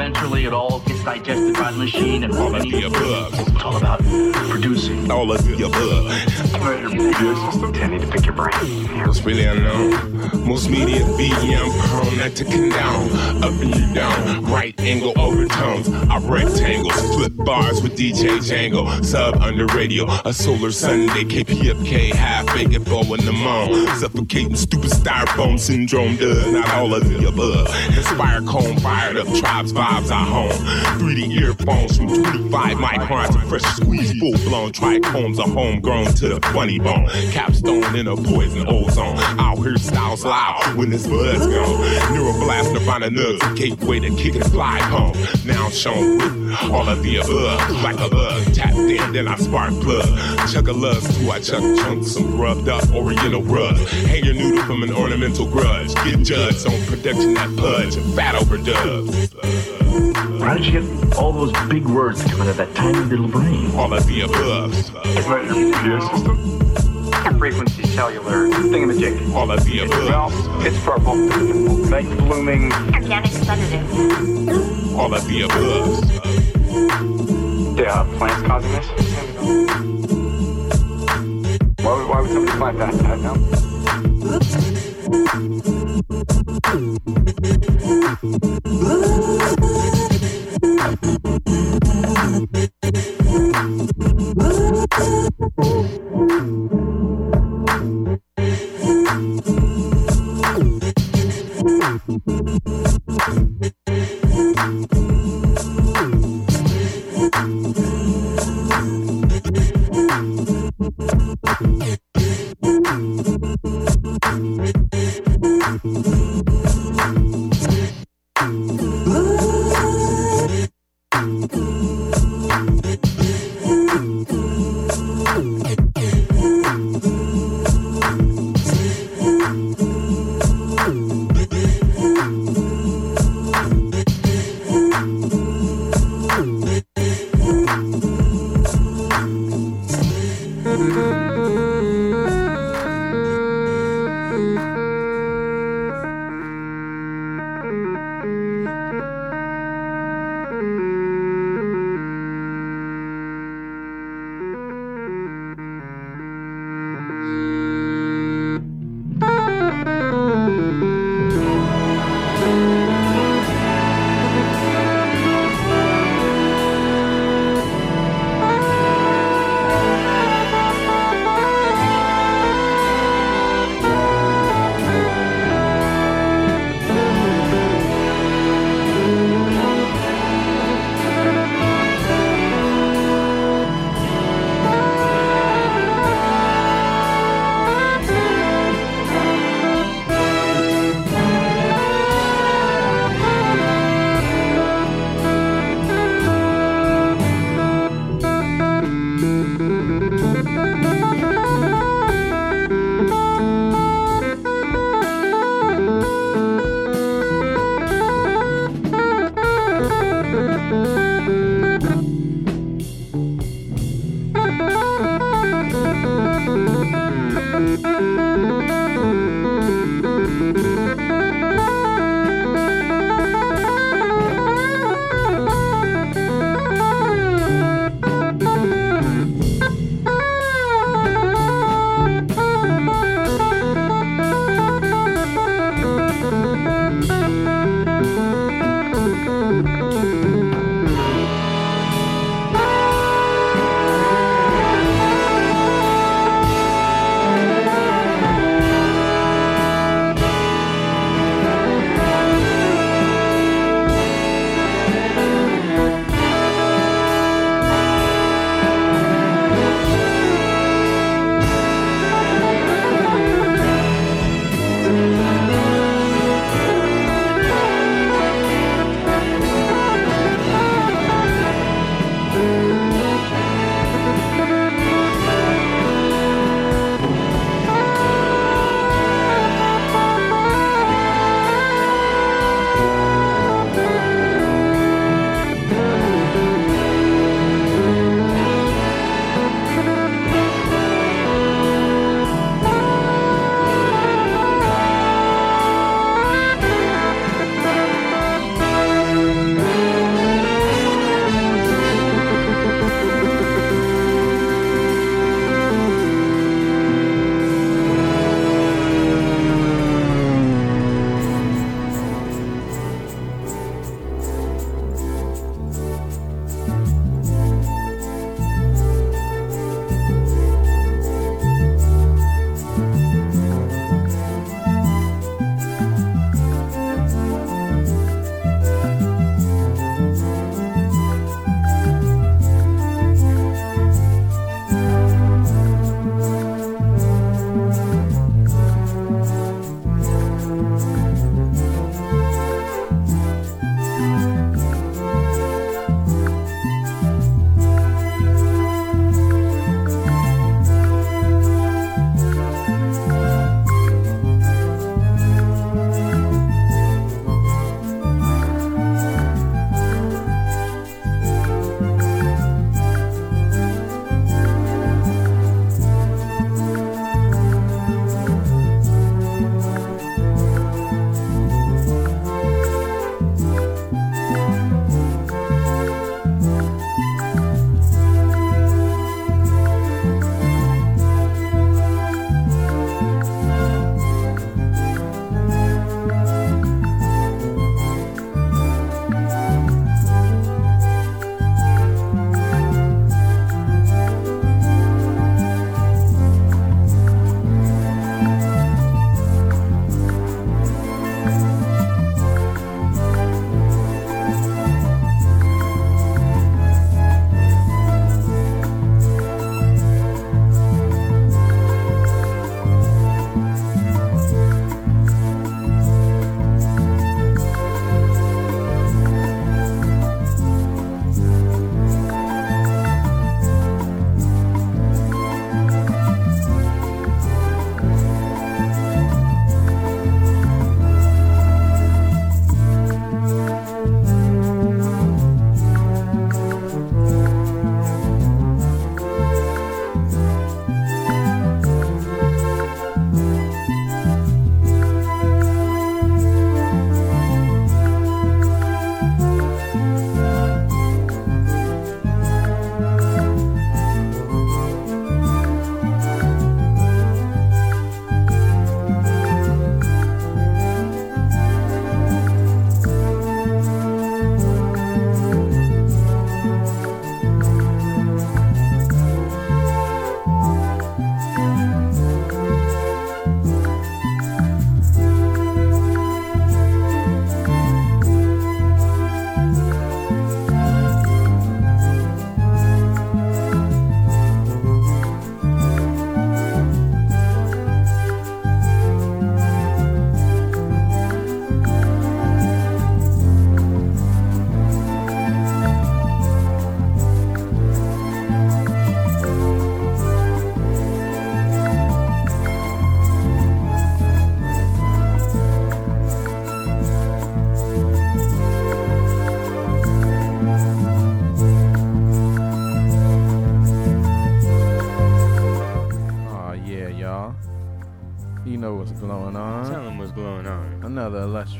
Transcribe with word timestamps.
eventually 0.00 0.46
it 0.46 0.52
all 0.54 0.80
gets 0.80 1.04
digested 1.04 1.52
by 1.54 1.70
the 1.70 1.76
machine 1.76 2.24
and 2.24 2.32
all 2.32 2.54
of 2.54 2.62
the 2.62 2.84
above. 2.84 3.38
It's 3.38 3.62
all 3.62 3.76
about 3.76 4.00
producing. 4.48 5.10
All 5.10 5.30
of 5.30 5.44
the 5.44 5.66
above. 5.66 6.06
I 6.62 7.86
need 7.86 8.00
to 8.00 8.06
pick 8.06 8.24
your 8.24 8.34
brain. 8.34 8.50
It's 9.08 9.22
really 9.22 9.44
unknown. 9.44 10.46
Most 10.46 10.70
media 10.70 11.00
BM 11.00 11.70
prone 11.88 12.16
not 12.16 12.34
to 12.36 12.44
condone. 12.44 13.10
Up 13.42 13.52
and 13.60 13.94
down, 13.94 14.44
right 14.46 14.78
angle 14.80 15.12
overtones. 15.18 15.88
I 15.88 16.18
rectangles, 16.18 17.14
flip 17.14 17.32
bars 17.36 17.82
with 17.82 17.96
DJ 17.96 18.38
Django. 18.38 19.04
Sub 19.04 19.36
under 19.36 19.66
radio, 19.66 20.06
a 20.24 20.32
solar 20.32 20.72
Sunday, 20.72 21.24
KPFK, 21.24 22.12
half 22.12 22.46
baked 22.54 22.84
bow 22.86 23.02
in 23.14 23.24
the 23.24 23.32
moan. 23.32 23.86
Suffocating 23.98 24.56
stupid 24.56 24.90
styrofoam 24.90 25.58
syndrome 25.58 26.16
does 26.16 26.52
not 26.52 26.70
all 26.70 26.94
of 26.94 27.08
the 27.08 27.28
above. 27.28 27.68
Inspire 27.96 28.40
cone 28.42 28.78
fired 28.78 29.16
up, 29.16 29.26
tribes 29.34 29.72
vibes 29.90 30.10
I 30.10 30.24
home. 30.24 30.50
3D 31.00 31.40
earphones 31.40 31.96
from 31.96 32.08
25 32.08 32.76
microns 32.76 33.32
to 33.32 33.46
fresh 33.48 33.62
squeeze, 33.62 34.12
full 34.18 34.32
blown 34.48 34.72
trichomes 34.72 35.38
are 35.38 35.48
homegrown 35.48 36.06
to 36.14 36.28
the 36.28 36.40
funny 36.52 36.78
bone. 36.78 37.08
Capstone 37.32 37.94
in 37.96 38.06
a 38.06 38.16
poison 38.16 38.66
ozone. 38.68 39.16
I'll 39.38 39.60
hear 39.60 39.76
styles 39.76 40.24
loud 40.24 40.76
when 40.76 40.90
this 40.90 41.06
bud's 41.06 41.46
gone. 41.46 41.84
Neuroblast 42.14 42.72
Nirvana 42.72 43.08
nugs, 43.08 43.56
gateway 43.56 44.00
to 44.00 44.14
kick 44.16 44.34
and 44.34 44.50
fly 44.50 44.80
home. 44.80 45.16
Now 45.44 45.66
I'm 45.66 45.72
shown 45.72 46.52
all 46.70 46.88
of 46.88 47.02
the 47.02 47.16
above. 47.16 47.82
Like 47.82 47.98
a 48.00 48.08
bug, 48.08 48.49
tapped 48.60 48.76
in, 48.76 49.12
then 49.12 49.26
I 49.26 49.36
spark 49.36 49.72
plug. 49.80 50.06
Chuck 50.52 50.68
a 50.68 50.72
love 50.72 51.02
to 51.02 51.30
I 51.30 51.40
chuck 51.40 51.62
chunks, 51.78 52.12
some 52.12 52.30
grubbed 52.30 52.68
up 52.68 52.88
oriental 52.92 53.42
rug. 53.42 53.76
Hang 54.08 54.24
your 54.24 54.34
noodle 54.34 54.62
from 54.64 54.82
an 54.82 54.92
ornamental 54.92 55.46
grudge. 55.46 55.94
Get 56.04 56.22
judged 56.22 56.66
on 56.66 56.78
production 56.84 57.32
that 57.34 57.56
pudge 57.56 57.96
and 57.96 58.14
fat 58.14 58.34
overdubs. 58.34 59.30
How 60.40 60.54
did 60.54 60.66
you 60.66 60.80
get 60.80 61.16
all 61.16 61.32
those 61.32 61.52
big 61.68 61.86
words 61.86 62.22
coming 62.24 62.42
out 62.42 62.48
of 62.48 62.56
that 62.58 62.74
tiny 62.74 62.98
little 62.98 63.28
brain? 63.28 63.74
All 63.76 63.92
of 63.92 64.06
the 64.06 64.22
above. 64.22 64.72
Is 64.74 64.90
that 64.90 65.44
your 65.44 65.72
computer 65.72 66.00
system? 66.00 66.36
Frequency 67.38 67.84
cellular 67.84 68.48
thingamajig. 68.48 69.34
All 69.34 69.50
of 69.50 69.64
the 69.64 69.80
above. 69.80 70.32
It's 70.66 70.78
purple. 70.84 71.16
Night 71.16 72.06
blooming. 72.18 72.72
Organic 72.72 73.30
sedative. 73.30 74.98
All 74.98 75.14
of 75.14 75.26
the 75.26 75.42
above 75.42 77.49
uh, 77.86 78.04
plants 78.18 78.42
causing 78.46 78.72
this? 78.72 78.86
Why 81.80 81.92
would, 81.96 82.08
why 82.08 82.20
would 82.20 82.30
somebody 82.30 82.58
plant 82.58 82.78
that? 82.78 82.94
I 82.94 83.08
don't 83.08 83.22
know. 83.22 83.60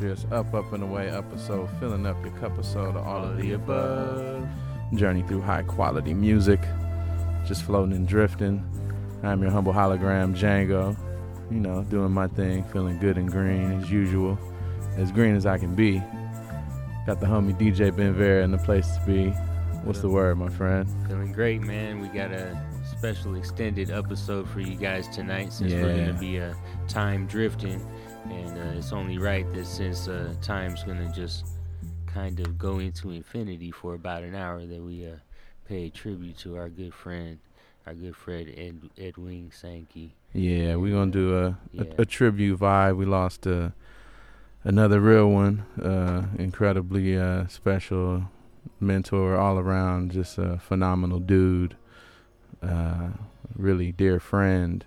Illustrious 0.01 0.33
Up, 0.33 0.55
Up, 0.55 0.73
and 0.73 0.83
Away 0.83 1.11
episode, 1.11 1.69
filling 1.79 2.07
up 2.07 2.23
your 2.25 2.33
cup 2.39 2.57
of 2.59 2.65
soda, 2.65 3.01
all 3.01 3.25
of 3.25 3.37
the 3.37 3.53
above. 3.53 4.49
Journey 4.95 5.23
through 5.23 5.43
high 5.43 5.63
quality 5.63 6.15
music, 6.15 6.61
just 7.47 7.63
floating 7.63 7.95
and 7.95 8.09
drifting. 8.09 8.65
I'm 9.23 9.43
your 9.43 9.51
humble 9.51 9.73
hologram, 9.73 10.35
Django. 10.35 10.97
You 11.51 11.61
know, 11.61 11.83
doing 11.85 12.13
my 12.13 12.29
thing, 12.29 12.65
feeling 12.65 12.99
good 12.99 13.19
and 13.19 13.31
green 13.31 13.73
as 13.73 13.91
usual, 13.91 14.39
as 14.97 15.13
green 15.13 15.37
as 15.37 15.47
I 15.47 15.59
can 15.59 15.75
be. 15.75 15.99
Got 17.07 17.21
the 17.21 17.27
homie 17.27 17.57
DJ 17.59 17.95
Ben 17.95 18.15
Vera 18.15 18.43
in 18.43 18.51
the 18.51 18.59
place 18.59 18.87
to 18.97 19.07
be. 19.07 19.31
What's 19.85 20.01
the 20.01 20.09
word, 20.09 20.39
my 20.39 20.49
friend? 20.49 20.89
Feeling 21.09 21.33
great, 21.33 21.63
man. 21.63 22.01
We 22.01 22.09
got 22.09 22.33
a 22.33 22.61
special 22.85 23.35
extended 23.35 23.91
episode 23.91 24.49
for 24.49 24.61
you 24.61 24.77
guys 24.77 25.09
tonight 25.09 25.53
since 25.53 25.73
we're 25.73 25.97
going 25.97 26.15
to 26.15 26.21
be 26.21 26.41
uh, 26.41 26.55
time 26.89 27.27
drifting. 27.27 27.81
It's 28.91 28.97
only 28.97 29.19
right 29.19 29.47
that 29.55 29.67
since 29.69 30.09
uh, 30.09 30.35
time's 30.43 30.83
going 30.83 30.99
to 30.99 31.15
just 31.15 31.47
kind 32.09 32.41
of 32.41 32.59
go 32.59 32.81
into 32.81 33.13
infinity 33.13 33.71
for 33.71 33.95
about 33.95 34.25
an 34.25 34.35
hour, 34.35 34.67
that 34.67 34.83
we 34.83 35.07
uh, 35.07 35.11
pay 35.65 35.91
tribute 35.91 36.37
to 36.39 36.57
our 36.57 36.69
good 36.69 36.93
friend, 36.93 37.39
our 37.87 37.95
good 37.95 38.17
friend 38.17 38.53
Ed, 38.57 38.91
Edwin 38.99 39.53
Sankey. 39.55 40.17
Yeah, 40.33 40.75
we're 40.75 40.93
gonna 40.93 41.13
do 41.13 41.39
a, 41.39 41.59
Yeah. 41.71 41.85
a, 41.99 42.03
a 42.03 42.05
tribute 42.05 42.59
vibe. 42.59 42.97
We 42.97 43.05
lost 43.05 43.47
uh, 43.47 43.69
another 44.65 44.99
real 44.99 45.31
one, 45.31 45.67
uh, 45.81 46.27
incredibly 46.37 47.17
uh, 47.17 47.47
special 47.47 48.25
mentor, 48.81 49.37
all 49.37 49.57
around, 49.61 50.11
just 50.11 50.37
a 50.37 50.59
phenomenal 50.59 51.21
dude, 51.21 51.77
uh, 52.61 53.11
really 53.55 53.93
dear 53.93 54.19
friend. 54.19 54.85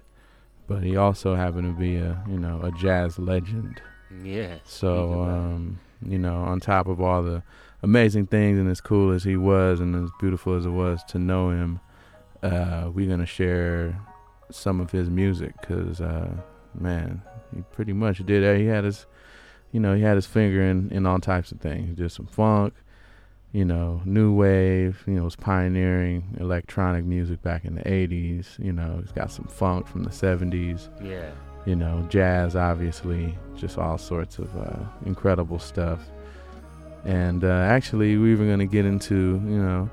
But 0.68 0.84
he 0.84 0.98
also 0.98 1.36
happened 1.36 1.74
to 1.74 1.80
be 1.80 1.96
a 1.96 2.22
you 2.28 2.38
know 2.38 2.60
a 2.64 2.72
jazz 2.72 3.18
legend. 3.18 3.82
Yeah. 4.24 4.58
So 4.66 5.24
it. 5.24 5.30
um, 5.30 5.80
you 6.06 6.18
know, 6.20 6.36
on 6.38 6.60
top 6.60 6.88
of 6.88 7.00
all 7.02 7.24
the 7.24 7.44
amazing 7.82 8.28
things 8.28 8.58
and 8.60 8.70
as 8.70 8.82
cool 8.82 9.12
as 9.12 9.24
he 9.24 9.36
was 9.38 9.80
and 9.80 9.96
as 9.96 10.10
beautiful 10.20 10.56
as 10.56 10.66
it 10.66 10.70
was 10.72 11.04
to 11.06 11.20
know 11.20 11.50
him, 11.50 11.80
uh, 12.42 12.90
we're 12.94 13.10
gonna 13.10 13.26
share 13.26 13.98
some 14.52 14.80
of 14.80 14.92
his 14.92 15.10
music 15.10 15.54
because 15.62 16.02
uh, 16.02 16.30
man, 16.78 17.22
he 17.56 17.62
pretty 17.72 17.94
much 17.94 18.26
did. 18.26 18.44
uh, 18.44 18.58
He 18.60 18.66
had 18.66 18.84
his, 18.84 19.06
you 19.72 19.80
know, 19.80 19.96
he 19.96 20.02
had 20.02 20.16
his 20.16 20.26
finger 20.26 20.62
in 20.62 20.90
in 20.92 21.06
all 21.06 21.20
types 21.20 21.52
of 21.52 21.60
things. 21.60 21.90
He 21.90 21.96
did 21.96 22.12
some 22.12 22.28
funk, 22.28 22.74
you 23.54 23.66
know, 23.66 24.02
new 24.06 24.34
wave. 24.34 25.04
You 25.08 25.14
know, 25.14 25.24
was 25.24 25.36
pioneering 25.36 26.36
electronic 26.40 27.06
music 27.06 27.42
back 27.42 27.64
in 27.66 27.76
the 27.76 27.82
'80s. 27.84 28.60
You 28.60 28.74
know, 28.74 29.00
he's 29.02 29.12
got 29.12 29.32
some 29.32 29.46
funk 29.46 29.88
from 29.88 30.04
the 30.04 30.10
'70s 30.12 30.90
yeah. 31.04 31.32
You 31.66 31.76
know, 31.76 32.06
jazz, 32.10 32.56
obviously, 32.56 33.38
just 33.56 33.78
all 33.78 33.98
sorts 33.98 34.38
of 34.38 34.56
uh, 34.58 34.84
incredible 35.06 35.60
stuff. 35.60 36.00
And 37.06 37.44
uh, 37.44 37.48
actually, 37.48 38.18
we 38.18 38.36
were 38.36 38.46
going 38.46 38.60
to 38.60 38.66
get 38.66 38.86
into, 38.86 39.42
you 39.46 39.62
know, 39.62 39.90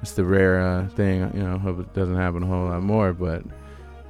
it's 0.00 0.12
the 0.12 0.24
rare 0.24 0.60
uh, 0.60 0.88
thing, 0.88 1.30
you 1.34 1.42
know, 1.42 1.58
hope 1.58 1.80
it 1.80 1.92
doesn't 1.94 2.16
happen 2.16 2.42
a 2.42 2.46
whole 2.46 2.66
lot 2.66 2.82
more, 2.82 3.12
but 3.12 3.42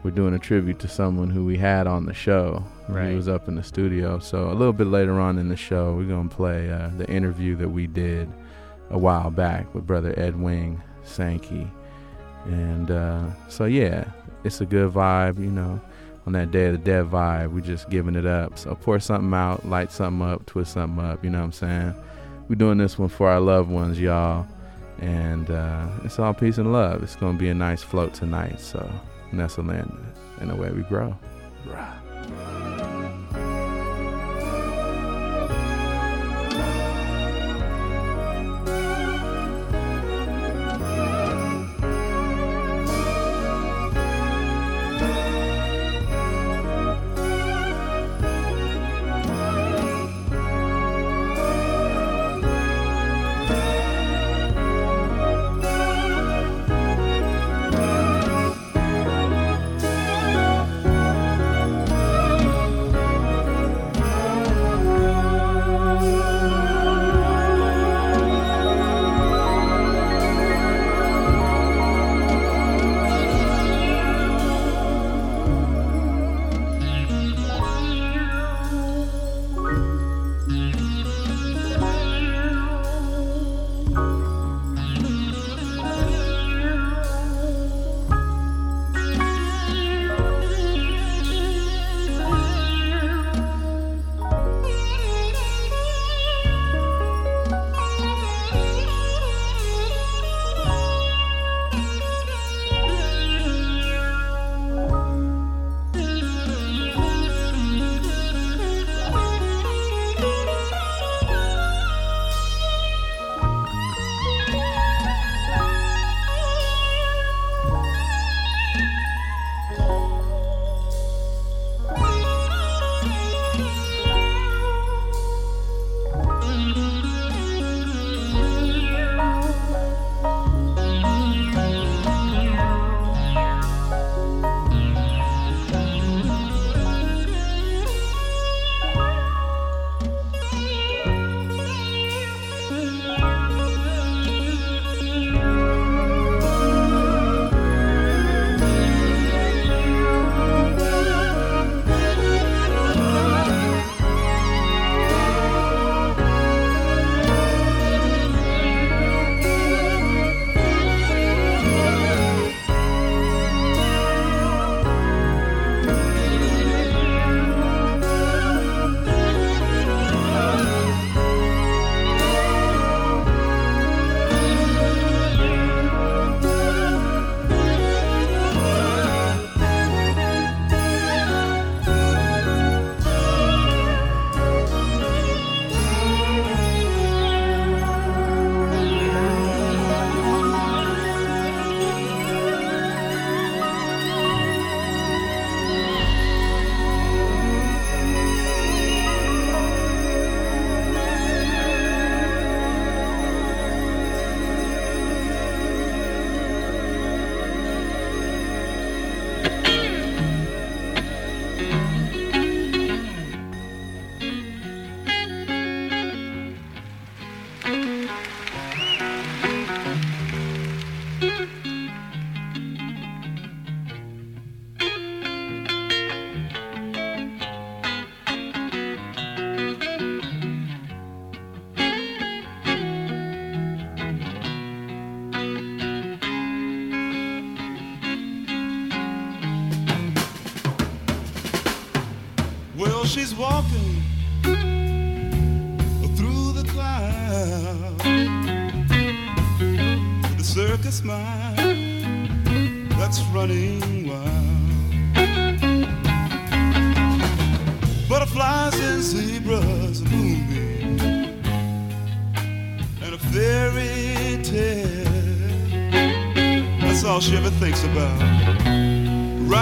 we're 0.02 0.11
doing 0.11 0.34
a 0.34 0.38
tribute 0.38 0.78
to 0.80 0.88
someone 0.88 1.30
who 1.30 1.44
we 1.44 1.56
had 1.56 1.87
on 1.87 2.06
the 2.06 2.14
show. 2.14 2.64
Right. 2.88 3.11
He 3.11 3.14
was 3.14 3.28
up 3.28 3.49
in 3.49 3.54
the 3.54 3.62
studio. 3.62 4.18
So 4.18 4.50
a 4.50 4.54
little 4.54 4.72
bit 4.72 4.87
later 4.87 5.20
on 5.20 5.38
in 5.38 5.49
the 5.49 5.56
show, 5.56 5.94
we're 5.94 6.08
going 6.08 6.28
to 6.28 6.34
play 6.34 6.70
uh, 6.70 6.90
the 6.96 7.08
interview 7.08 7.56
that 7.56 7.68
we 7.68 7.87
did 7.87 8.30
a 8.90 8.99
while 8.99 9.30
back 9.30 9.75
with 9.75 9.87
brother 9.87 10.14
Edwin 10.16 10.82
Sankey. 11.04 11.70
And 12.46 12.90
uh, 12.90 13.26
so, 13.49 13.66
yeah, 13.66 14.04
it's 14.44 14.61
a 14.61 14.66
good 14.66 14.92
vibe, 14.92 15.38
you 15.38 15.50
know 15.50 15.80
on 16.26 16.33
that 16.35 16.50
Day 16.50 16.67
of 16.67 16.73
the 16.73 16.79
Dead 16.79 17.07
vibe. 17.07 17.52
We 17.52 17.62
just 17.62 17.91
giving 17.91 18.14
it 18.14 18.26
up. 18.26 18.59
So 18.59 18.75
pour 18.75 19.00
something 19.00 19.33
out, 19.35 19.67
light 19.69 19.93
something 19.93 20.26
up, 20.26 20.47
twist 20.47 20.73
something 20.73 21.05
up. 21.05 21.25
You 21.25 21.31
know 21.31 21.38
what 21.38 21.45
I'm 21.45 21.52
saying? 21.52 21.95
We're 22.49 22.57
doing 22.57 22.79
this 22.79 22.99
one 22.99 23.09
for 23.09 23.29
our 23.29 23.41
loved 23.41 23.71
ones, 23.71 24.00
y'all. 24.00 24.47
And 24.99 25.50
uh, 25.50 25.88
it's 26.05 26.19
all 26.19 26.35
peace 26.35 26.59
and 26.59 26.73
love. 26.73 27.02
It's 27.02 27.17
gonna 27.17 27.38
be 27.38 27.49
a 27.49 27.55
nice 27.55 27.83
float 27.83 28.14
tonight. 28.14 28.61
So 28.61 28.88
nestle 29.33 29.71
in, 29.71 30.07
and 30.41 30.50
the 30.50 30.55
way 30.55 30.71
we 30.71 30.83
grow. 30.83 31.17
Rah. 31.67 32.72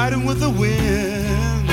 Riding 0.02 0.24
with 0.24 0.40
the 0.40 0.48
wind. 0.48 1.68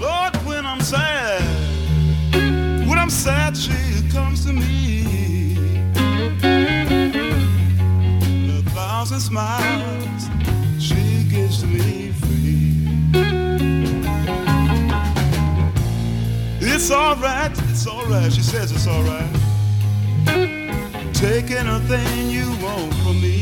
Lord, 0.00 0.34
when 0.46 0.64
I'm 0.64 0.80
sad, 0.80 1.42
when 2.88 2.98
I'm 2.98 3.10
sad, 3.10 3.54
she 3.54 4.08
comes 4.10 4.46
to 4.46 4.54
me. 4.54 5.58
A 8.48 8.62
thousand 8.70 9.20
smiles 9.20 10.22
she 10.78 11.24
gives 11.28 11.60
to 11.60 11.66
me 11.66 12.12
free. 12.22 12.88
It's 16.58 16.90
alright, 16.90 17.52
it's 17.70 17.86
alright, 17.86 18.32
she 18.32 18.40
says 18.40 18.72
it's 18.72 18.86
alright. 18.86 19.28
Take 21.12 21.52
anything 21.52 22.30
you 22.30 22.50
want 22.60 22.92
from 22.94 23.20
me. 23.20 23.41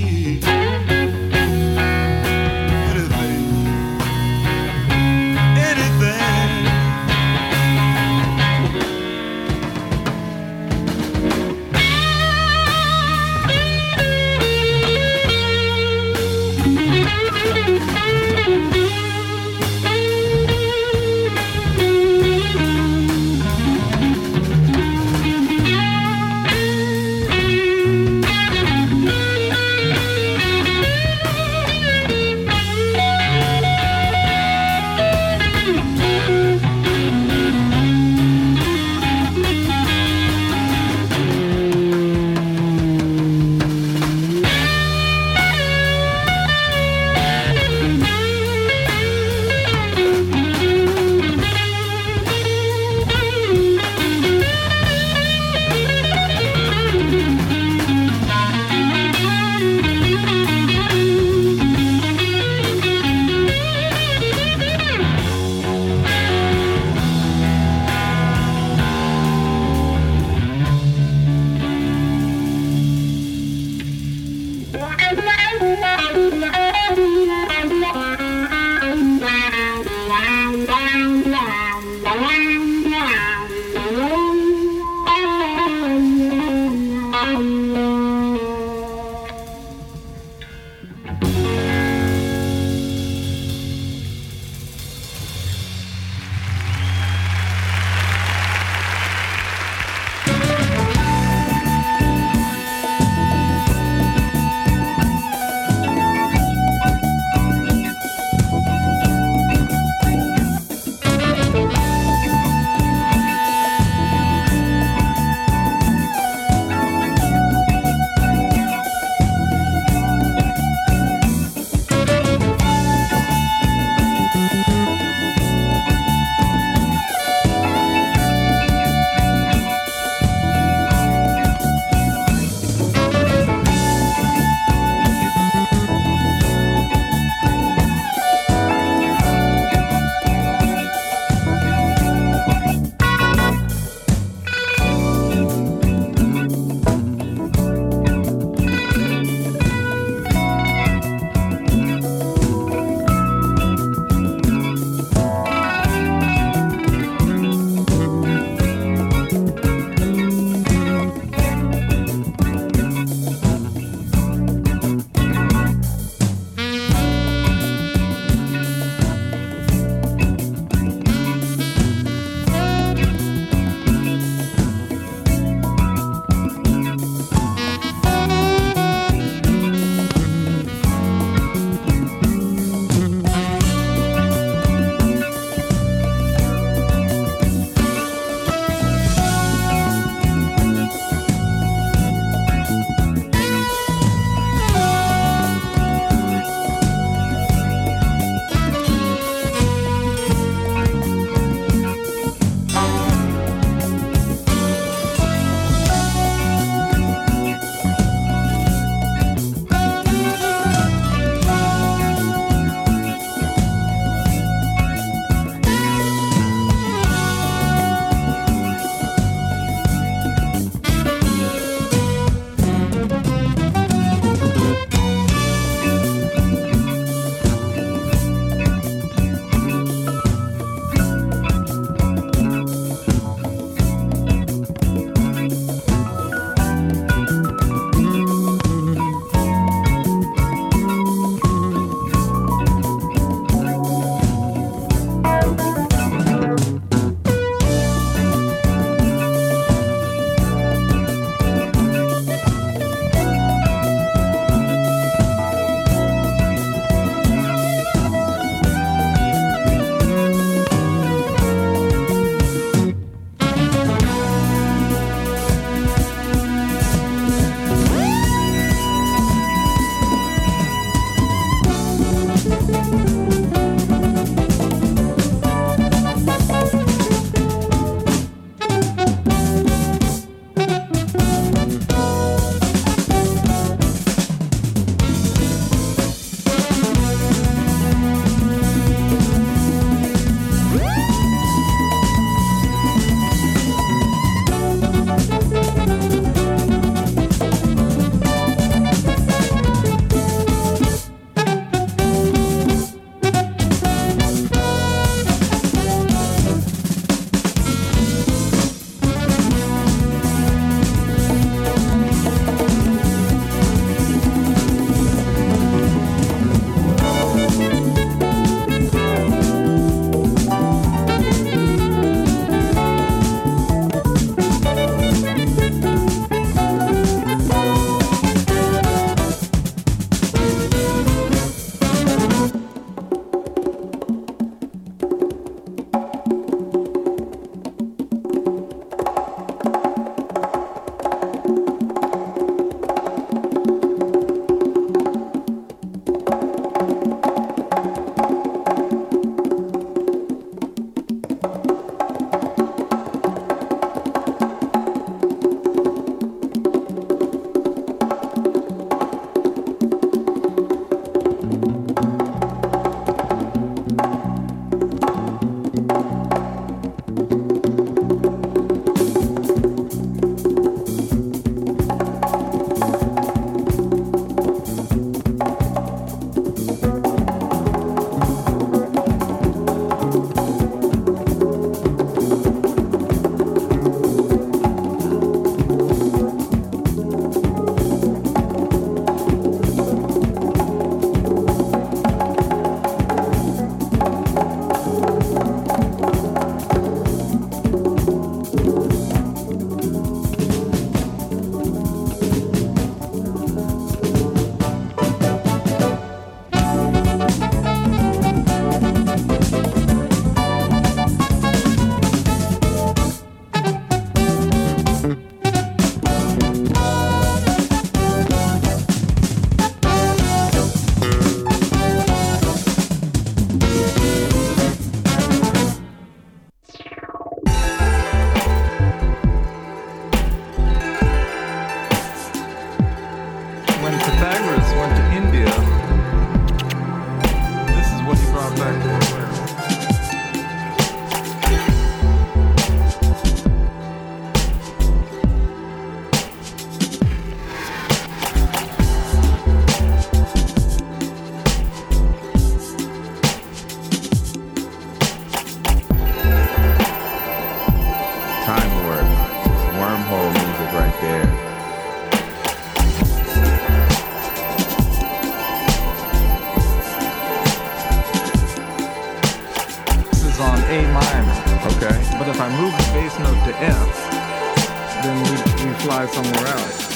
fly 476.01 476.23
somewhere 476.23 476.47
else. 476.47 476.91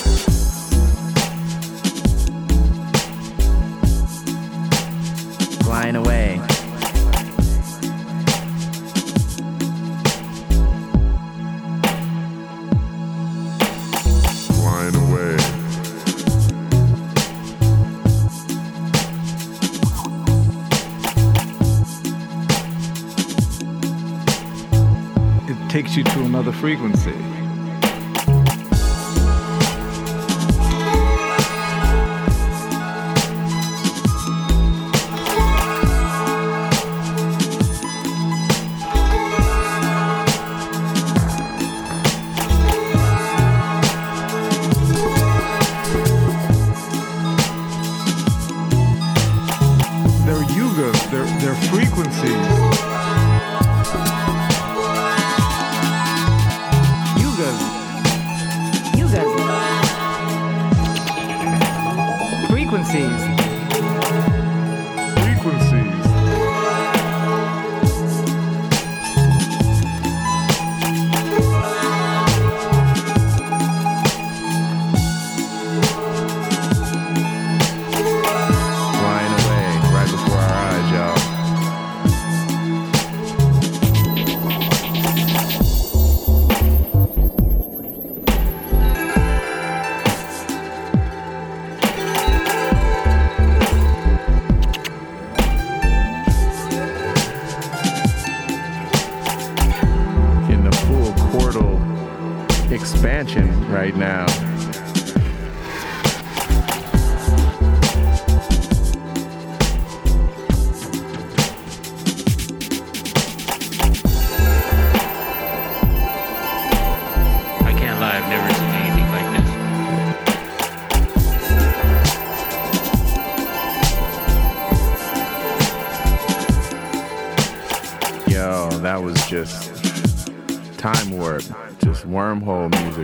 Flying 5.62 5.96
away. 5.96 6.40
Flying 14.54 14.94
away. 14.94 15.36
It 25.46 25.70
takes 25.70 25.96
you 25.96 26.04
to 26.04 26.20
another 26.20 26.52
frequency. 26.52 27.33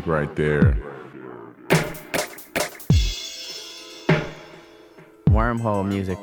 music 0.01 0.07
right 0.07 0.37
there. 0.37 0.77
Wormhole 5.29 5.87
music. 5.87 6.19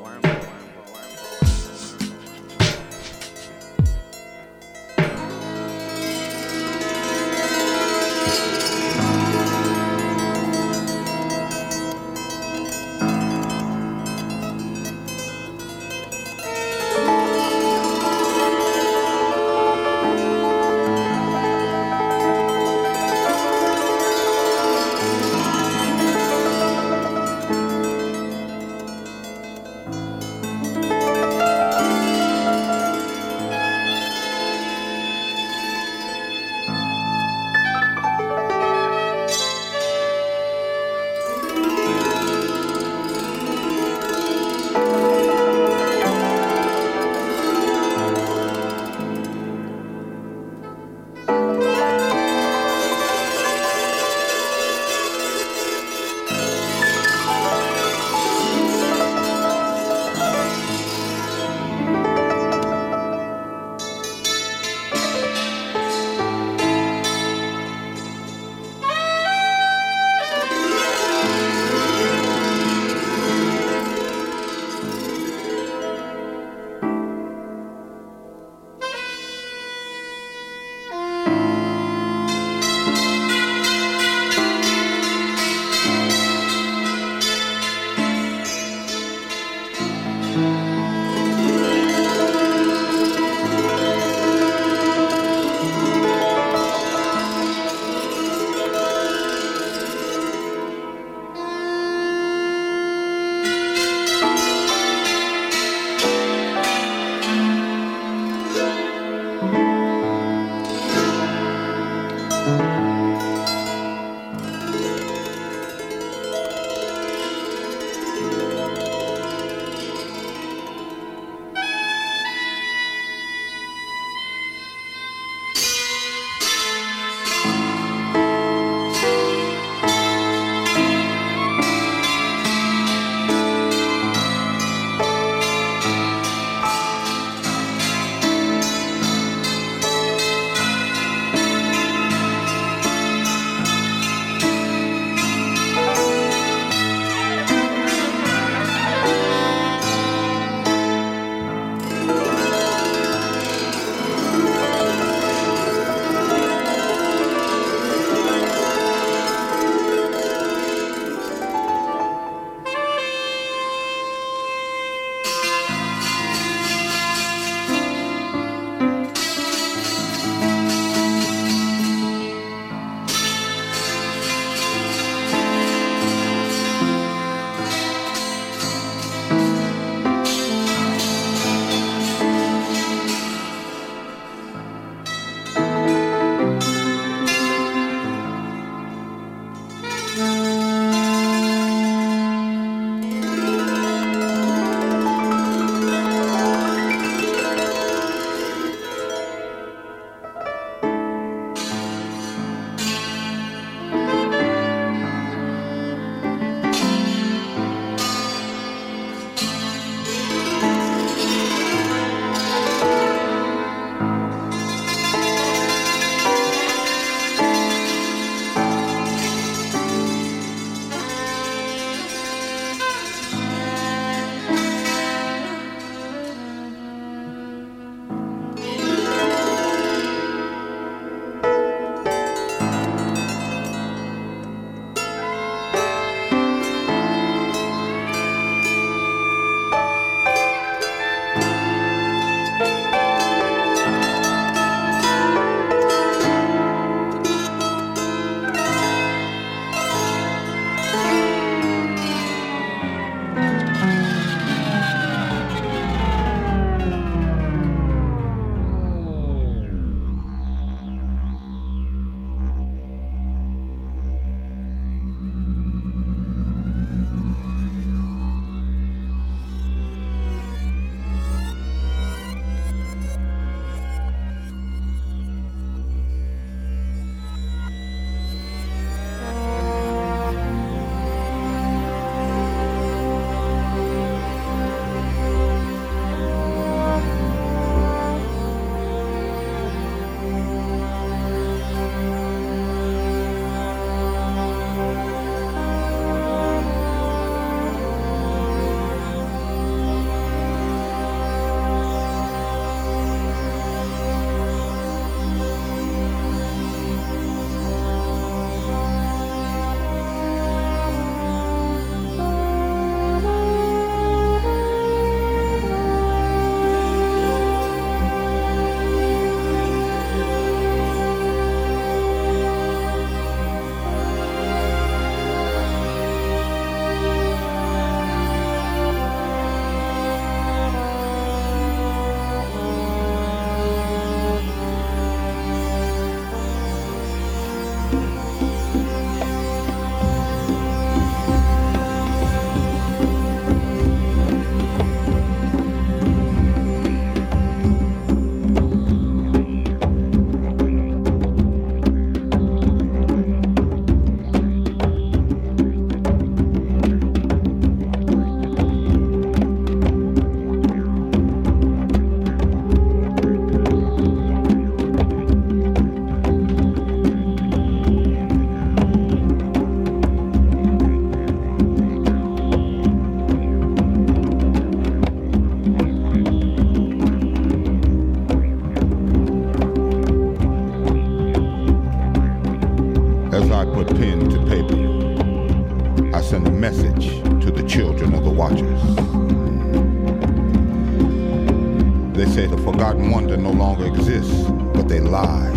Forgotten 392.98 393.10
wonder 393.10 393.36
no 393.36 393.50
longer 393.50 393.86
exists, 393.86 394.50
but 394.74 394.88
they 394.88 395.00
lie. 395.00 395.50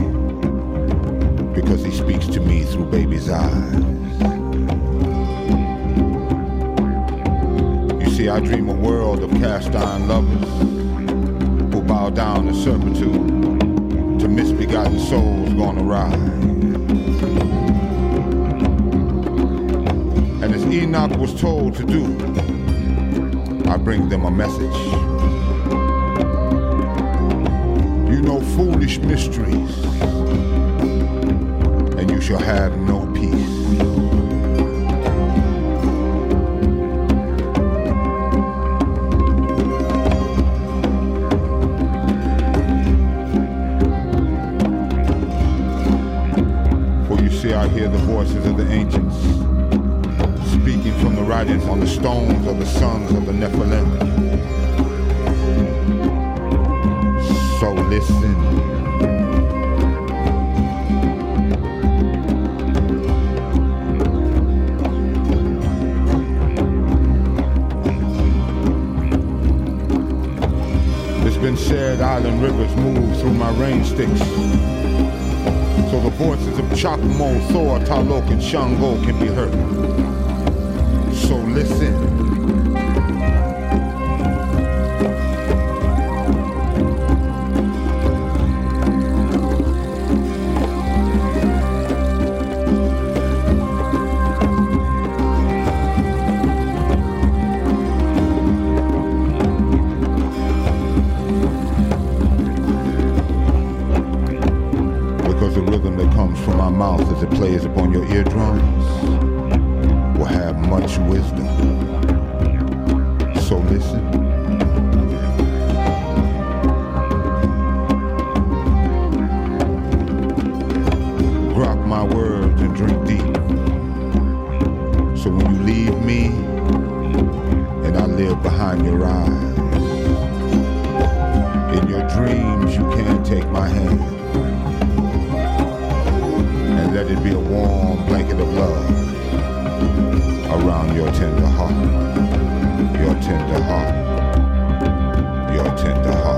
Because 1.53 1.83
he 1.83 1.91
speaks 1.91 2.27
to 2.27 2.39
me 2.39 2.63
through 2.63 2.85
baby's 2.85 3.29
eyes. 3.29 3.75
You 8.01 8.09
see, 8.11 8.29
I 8.29 8.39
dream 8.39 8.69
a 8.69 8.73
world 8.73 9.23
of 9.23 9.31
cast 9.31 9.75
iron 9.75 10.07
lovers 10.07 11.73
who 11.73 11.81
bow 11.81 12.09
down 12.09 12.47
in 12.47 12.55
servitude 12.55 14.19
to 14.19 14.27
misbegotten 14.27 14.99
souls 14.99 15.53
gone 15.53 15.77
awry. 15.79 16.13
And 20.43 20.55
as 20.55 20.65
Enoch 20.65 21.17
was 21.17 21.39
told 21.39 21.75
to 21.75 21.85
do, 21.85 22.05
I 23.69 23.77
bring 23.77 24.09
them 24.09 24.25
a 24.25 24.31
message. 24.31 25.20
Foolish 28.55 28.99
mysteries, 28.99 29.77
and 31.97 32.11
you 32.11 32.19
shall 32.19 32.39
have 32.39 32.77
no 32.77 33.05
peace. 33.13 33.31
For 47.07 47.21
you 47.21 47.29
see, 47.31 47.53
I 47.53 47.67
hear 47.69 47.87
the 47.87 47.97
voices 47.99 48.45
of 48.45 48.57
the 48.57 48.69
ancients 48.69 49.15
speaking 50.51 50.93
from 50.99 51.15
the 51.15 51.23
writings 51.23 51.65
on 51.65 51.79
the 51.79 51.87
stones 51.87 52.45
of 52.47 52.59
the 52.59 52.65
sons 52.65 53.11
of 53.11 53.25
the 53.25 53.31
Nephilim. 53.31 53.80
Shango 78.41 78.99
can 79.03 79.19
be 79.19 79.27
heard. 79.27 79.50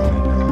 Tender 0.04 0.43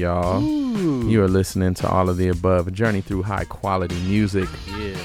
y'all. 0.00 0.42
You 0.42 1.22
are 1.22 1.28
listening 1.28 1.74
to 1.74 1.88
all 1.88 2.08
of 2.08 2.16
the 2.16 2.28
above, 2.28 2.66
a 2.68 2.70
journey 2.70 3.00
through 3.02 3.22
high 3.22 3.44
quality 3.44 4.00
music. 4.02 4.48
Yeah. 4.78 4.96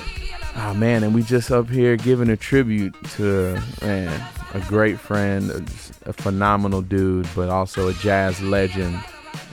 Oh 0.57 0.73
man, 0.73 1.03
and 1.03 1.13
we 1.13 1.21
just 1.21 1.51
up 1.51 1.69
here 1.69 1.97
giving 1.97 2.29
a 2.29 2.37
tribute 2.37 2.95
to 3.15 3.61
man, 3.81 4.25
a 4.53 4.59
great 4.61 4.97
friend, 4.99 5.51
a, 5.51 6.09
a 6.09 6.13
phenomenal 6.13 6.81
dude, 6.81 7.27
but 7.35 7.49
also 7.49 7.89
a 7.89 7.93
jazz 7.95 8.41
legend, 8.41 8.97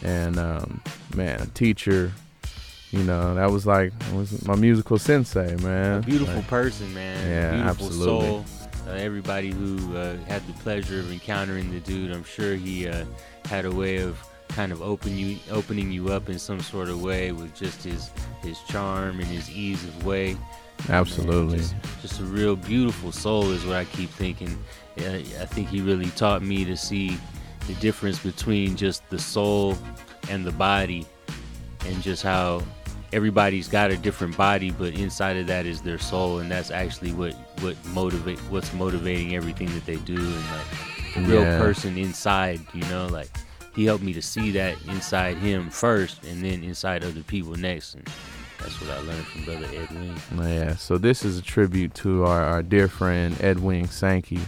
and 0.04 0.38
um, 0.38 0.80
man, 1.16 1.40
a 1.42 1.46
teacher. 1.46 2.12
You 2.92 3.02
know, 3.02 3.34
that 3.34 3.50
was 3.50 3.66
like 3.66 3.92
was 4.14 4.46
my 4.46 4.54
musical 4.54 4.98
sensei, 4.98 5.56
man. 5.56 5.98
A 5.98 6.02
beautiful 6.06 6.34
Like, 6.36 6.46
person, 6.46 6.92
man. 6.94 7.26
Yeah, 7.28 7.50
beautiful 7.64 7.86
absolutely. 7.86 8.28
soul. 8.28 8.44
Uh, 8.86 8.90
everybody 8.92 9.50
who 9.50 9.96
uh, 9.96 10.16
had 10.28 10.46
the 10.46 10.52
pleasure 10.54 11.00
of 11.00 11.10
encountering 11.10 11.70
the 11.72 11.80
dude, 11.80 12.12
I'm 12.12 12.24
sure 12.24 12.54
he 12.54 12.86
uh, 12.86 13.04
had 13.46 13.64
a 13.64 13.70
way 13.70 13.96
of 13.96 14.18
kind 14.54 14.72
of 14.72 14.82
open 14.82 15.16
you, 15.16 15.38
opening 15.50 15.90
you 15.90 16.08
up 16.12 16.28
in 16.28 16.38
some 16.38 16.60
sort 16.60 16.88
of 16.88 17.02
way 17.02 17.32
with 17.32 17.54
just 17.54 17.82
his 17.82 18.10
his 18.42 18.58
charm 18.60 19.18
and 19.18 19.28
his 19.28 19.50
ease 19.50 19.82
of 19.84 20.04
way. 20.04 20.36
Absolutely. 20.88 21.58
Just, 21.58 21.74
just 22.00 22.20
a 22.20 22.24
real 22.24 22.56
beautiful 22.56 23.12
soul 23.12 23.50
is 23.50 23.64
what 23.64 23.76
I 23.76 23.84
keep 23.84 24.10
thinking. 24.10 24.56
I 24.98 25.22
think 25.46 25.68
he 25.68 25.80
really 25.80 26.10
taught 26.10 26.42
me 26.42 26.64
to 26.64 26.76
see 26.76 27.16
the 27.66 27.74
difference 27.74 28.18
between 28.18 28.76
just 28.76 29.08
the 29.08 29.18
soul 29.18 29.78
and 30.28 30.44
the 30.44 30.50
body, 30.52 31.06
and 31.86 32.02
just 32.02 32.22
how 32.22 32.62
everybody's 33.12 33.68
got 33.68 33.90
a 33.90 33.96
different 33.96 34.36
body, 34.36 34.70
but 34.70 34.94
inside 34.94 35.36
of 35.36 35.46
that 35.46 35.66
is 35.66 35.82
their 35.82 35.98
soul, 35.98 36.40
and 36.40 36.50
that's 36.50 36.70
actually 36.70 37.12
what 37.12 37.34
what 37.60 37.76
motivate 37.86 38.38
what's 38.50 38.72
motivating 38.72 39.34
everything 39.36 39.72
that 39.74 39.86
they 39.86 39.96
do, 39.96 40.16
and 40.16 40.34
like 40.50 41.14
the 41.14 41.20
real 41.22 41.42
Yeah. 41.42 41.58
person 41.58 41.96
inside, 41.96 42.60
you 42.74 42.82
know, 42.84 43.06
like 43.06 43.28
he 43.74 43.84
helped 43.84 44.04
me 44.04 44.12
to 44.12 44.22
see 44.22 44.50
that 44.52 44.76
inside 44.88 45.36
him 45.36 45.70
first, 45.70 46.24
and 46.24 46.44
then 46.44 46.62
inside 46.62 47.04
other 47.04 47.22
people 47.22 47.54
next, 47.54 47.94
and 47.94 48.06
that's 48.58 48.80
what 48.80 48.90
I 48.90 49.00
learned 49.00 49.26
from 49.26 49.44
Brother 49.44 49.66
Edwin. 49.74 50.14
Yeah, 50.38 50.76
so 50.76 50.98
this 50.98 51.24
is 51.24 51.38
a 51.38 51.42
tribute 51.42 51.94
to 51.96 52.24
our, 52.24 52.42
our 52.42 52.62
dear 52.62 52.88
friend 52.88 53.36
Edwin 53.40 53.88
Sankey. 53.88 54.40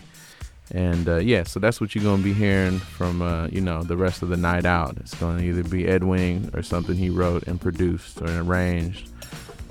And 0.71 1.09
uh, 1.09 1.17
yeah, 1.17 1.45
so 1.45 1.61
that's 1.61 1.81
what 1.81 1.95
you're 1.95 2.05
going 2.05 2.19
to 2.19 2.25
be 2.25 2.33
hearing 2.33 2.79
from, 2.79 3.21
uh, 3.21 3.49
you 3.49 3.61
know, 3.61 3.83
the 3.83 3.97
rest 3.97 4.23
of 4.23 4.31
the 4.31 4.37
night 4.37 4.65
out. 4.65 4.97
It's 4.97 5.15
going 5.15 5.39
to 5.39 5.45
either 5.45 5.63
be 5.63 5.87
Edwin 5.87 6.51
or 6.55 6.63
something 6.63 6.97
he 6.97 7.11
wrote 7.11 7.47
and 7.47 7.61
produced 7.61 8.23
or 8.23 8.29
arranged 8.41 9.11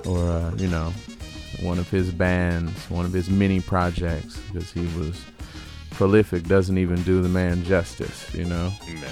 or, 0.06 0.18
uh, 0.18 0.54
you 0.56 0.68
know, 0.68 0.92
one 1.62 1.78
of 1.78 1.90
his 1.90 2.12
bands, 2.12 2.72
one 2.90 3.04
of 3.04 3.12
his 3.12 3.28
mini 3.28 3.60
projects 3.60 4.38
because 4.52 4.70
he 4.70 4.86
was 4.98 5.20
prolific, 5.90 6.44
doesn't 6.44 6.78
even 6.78 7.02
do 7.02 7.22
the 7.22 7.28
man 7.28 7.64
justice, 7.64 8.32
you 8.32 8.44
know? 8.44 8.72
Yeah. 8.86 9.08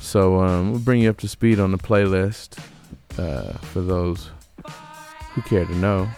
So 0.00 0.40
um, 0.40 0.70
we'll 0.70 0.80
bring 0.80 1.02
you 1.02 1.10
up 1.10 1.18
to 1.18 1.28
speed 1.28 1.58
on 1.58 1.72
the 1.72 1.78
playlist 1.78 2.58
uh, 3.18 3.52
for 3.58 3.80
those 3.80 4.30
who 5.32 5.42
care 5.42 5.64
to 5.64 5.76
know. 5.76 6.08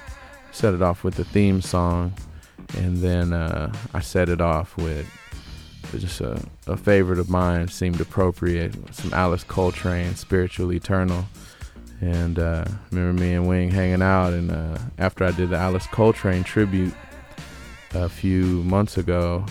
Set 0.52 0.74
it 0.74 0.82
off 0.82 1.04
with 1.04 1.14
the 1.14 1.24
theme 1.24 1.60
song, 1.60 2.12
and 2.76 2.98
then 2.98 3.32
uh, 3.32 3.72
I 3.94 4.00
set 4.00 4.28
it 4.28 4.40
off 4.40 4.76
with 4.76 5.08
just 5.96 6.20
a, 6.20 6.42
a 6.66 6.76
favorite 6.76 7.18
of 7.18 7.30
mine. 7.30 7.68
Seemed 7.68 8.00
appropriate. 8.00 8.74
Some 8.94 9.12
Alice 9.12 9.44
Coltrane, 9.44 10.16
"Spiritual 10.16 10.72
Eternal." 10.72 11.24
And 12.00 12.38
uh, 12.38 12.64
remember 12.90 13.20
me 13.20 13.34
and 13.34 13.48
Wing 13.48 13.70
hanging 13.70 14.02
out, 14.02 14.32
and 14.32 14.50
uh, 14.52 14.78
after 14.98 15.24
I 15.24 15.32
did 15.32 15.50
the 15.50 15.56
Alice 15.56 15.86
Coltrane 15.88 16.44
tribute 16.44 16.94
a 17.94 18.08
few 18.08 18.62
months 18.64 18.98
ago, 18.98 19.44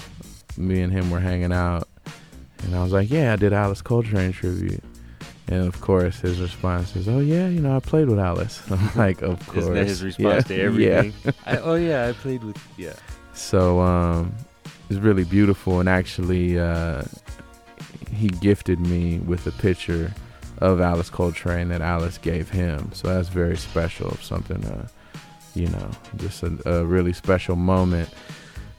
me 0.56 0.82
and 0.82 0.93
him 0.93 1.10
were 1.10 1.20
hanging 1.20 1.52
out, 1.52 1.89
and 2.64 2.76
I 2.76 2.84
was 2.84 2.91
like, 2.91 3.10
"Yeah, 3.10 3.34
I 3.34 3.36
did 3.36 3.53
Alice 3.53 3.82
Coltrane 3.82 4.32
tribute." 4.32 4.84
And 5.49 5.66
of 5.66 5.80
course, 5.80 6.20
his 6.20 6.41
response 6.41 6.95
is, 6.95 7.08
"Oh 7.08 7.20
yeah, 7.20 7.47
you 7.47 7.62
know, 7.62 7.76
I 7.76 7.80
played 7.80 8.10
with 8.10 8.20
Alice." 8.20 8.62
I'm 8.72 8.95
like, 8.95 9.22
"Of 9.22 9.45
course." 9.47 9.64
Isn't 9.64 9.74
that 9.76 9.88
his 9.88 10.03
response 10.03 10.47
to 10.47 10.60
everything? 10.62 11.14
Yeah. 11.26 11.32
I, 11.45 11.58
oh 11.58 11.76
yeah, 11.76 12.08
I 12.08 12.14
played 12.14 12.43
with 12.43 12.58
yeah. 12.78 12.93
So 13.34 13.80
um, 13.80 14.36
it's 14.89 14.99
really 14.99 15.24
beautiful, 15.24 15.80
and 15.80 15.88
actually, 15.88 16.60
uh, 16.60 17.03
he 18.12 18.28
gifted 18.28 18.80
me 18.80 19.20
with 19.20 19.45
a 19.47 19.51
picture 19.51 20.14
of 20.60 20.82
Alice 20.82 21.10
Coltrane 21.10 21.70
that 21.70 21.82
Alice 21.82 22.18
gave 22.18 22.49
him. 22.49 22.89
So 22.93 23.08
that's 23.14 23.30
very 23.30 23.58
special. 23.58 24.12
Something, 24.18 24.66
uh, 24.66 24.88
you 25.53 25.68
know, 25.68 25.91
just 26.18 26.41
a, 26.43 26.58
a 26.66 26.84
really 26.84 27.14
special 27.14 27.55
moment. 27.55 28.10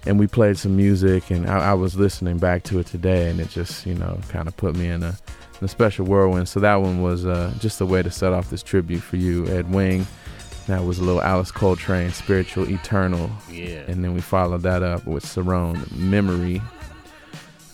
And 0.06 0.18
we 0.18 0.26
played 0.26 0.56
some 0.56 0.76
music, 0.76 1.30
and 1.30 1.48
I, 1.48 1.70
I 1.70 1.74
was 1.74 1.96
listening 1.96 2.38
back 2.38 2.62
to 2.64 2.78
it 2.78 2.86
today, 2.86 3.28
and 3.28 3.40
it 3.40 3.50
just, 3.50 3.84
you 3.84 3.94
know, 3.94 4.18
kind 4.28 4.48
of 4.48 4.56
put 4.56 4.74
me 4.76 4.88
in 4.88 5.02
a, 5.02 5.16
in 5.60 5.64
a 5.64 5.68
special 5.68 6.06
whirlwind. 6.06 6.48
So 6.48 6.60
that 6.60 6.76
one 6.76 7.02
was 7.02 7.26
uh, 7.26 7.52
just 7.58 7.80
a 7.80 7.86
way 7.86 8.02
to 8.02 8.10
set 8.10 8.32
off 8.32 8.48
this 8.48 8.62
tribute 8.62 9.02
for 9.02 9.16
you, 9.16 9.46
Edwin. 9.48 10.06
That 10.66 10.84
was 10.84 10.98
a 10.98 11.02
little 11.02 11.22
Alice 11.22 11.50
Coltrane, 11.50 12.10
Spiritual 12.12 12.68
Eternal. 12.70 13.30
Yeah. 13.50 13.84
And 13.88 14.04
then 14.04 14.14
we 14.14 14.20
followed 14.20 14.62
that 14.62 14.82
up 14.82 15.06
with 15.06 15.24
Sarone 15.24 15.90
Memory. 15.92 16.60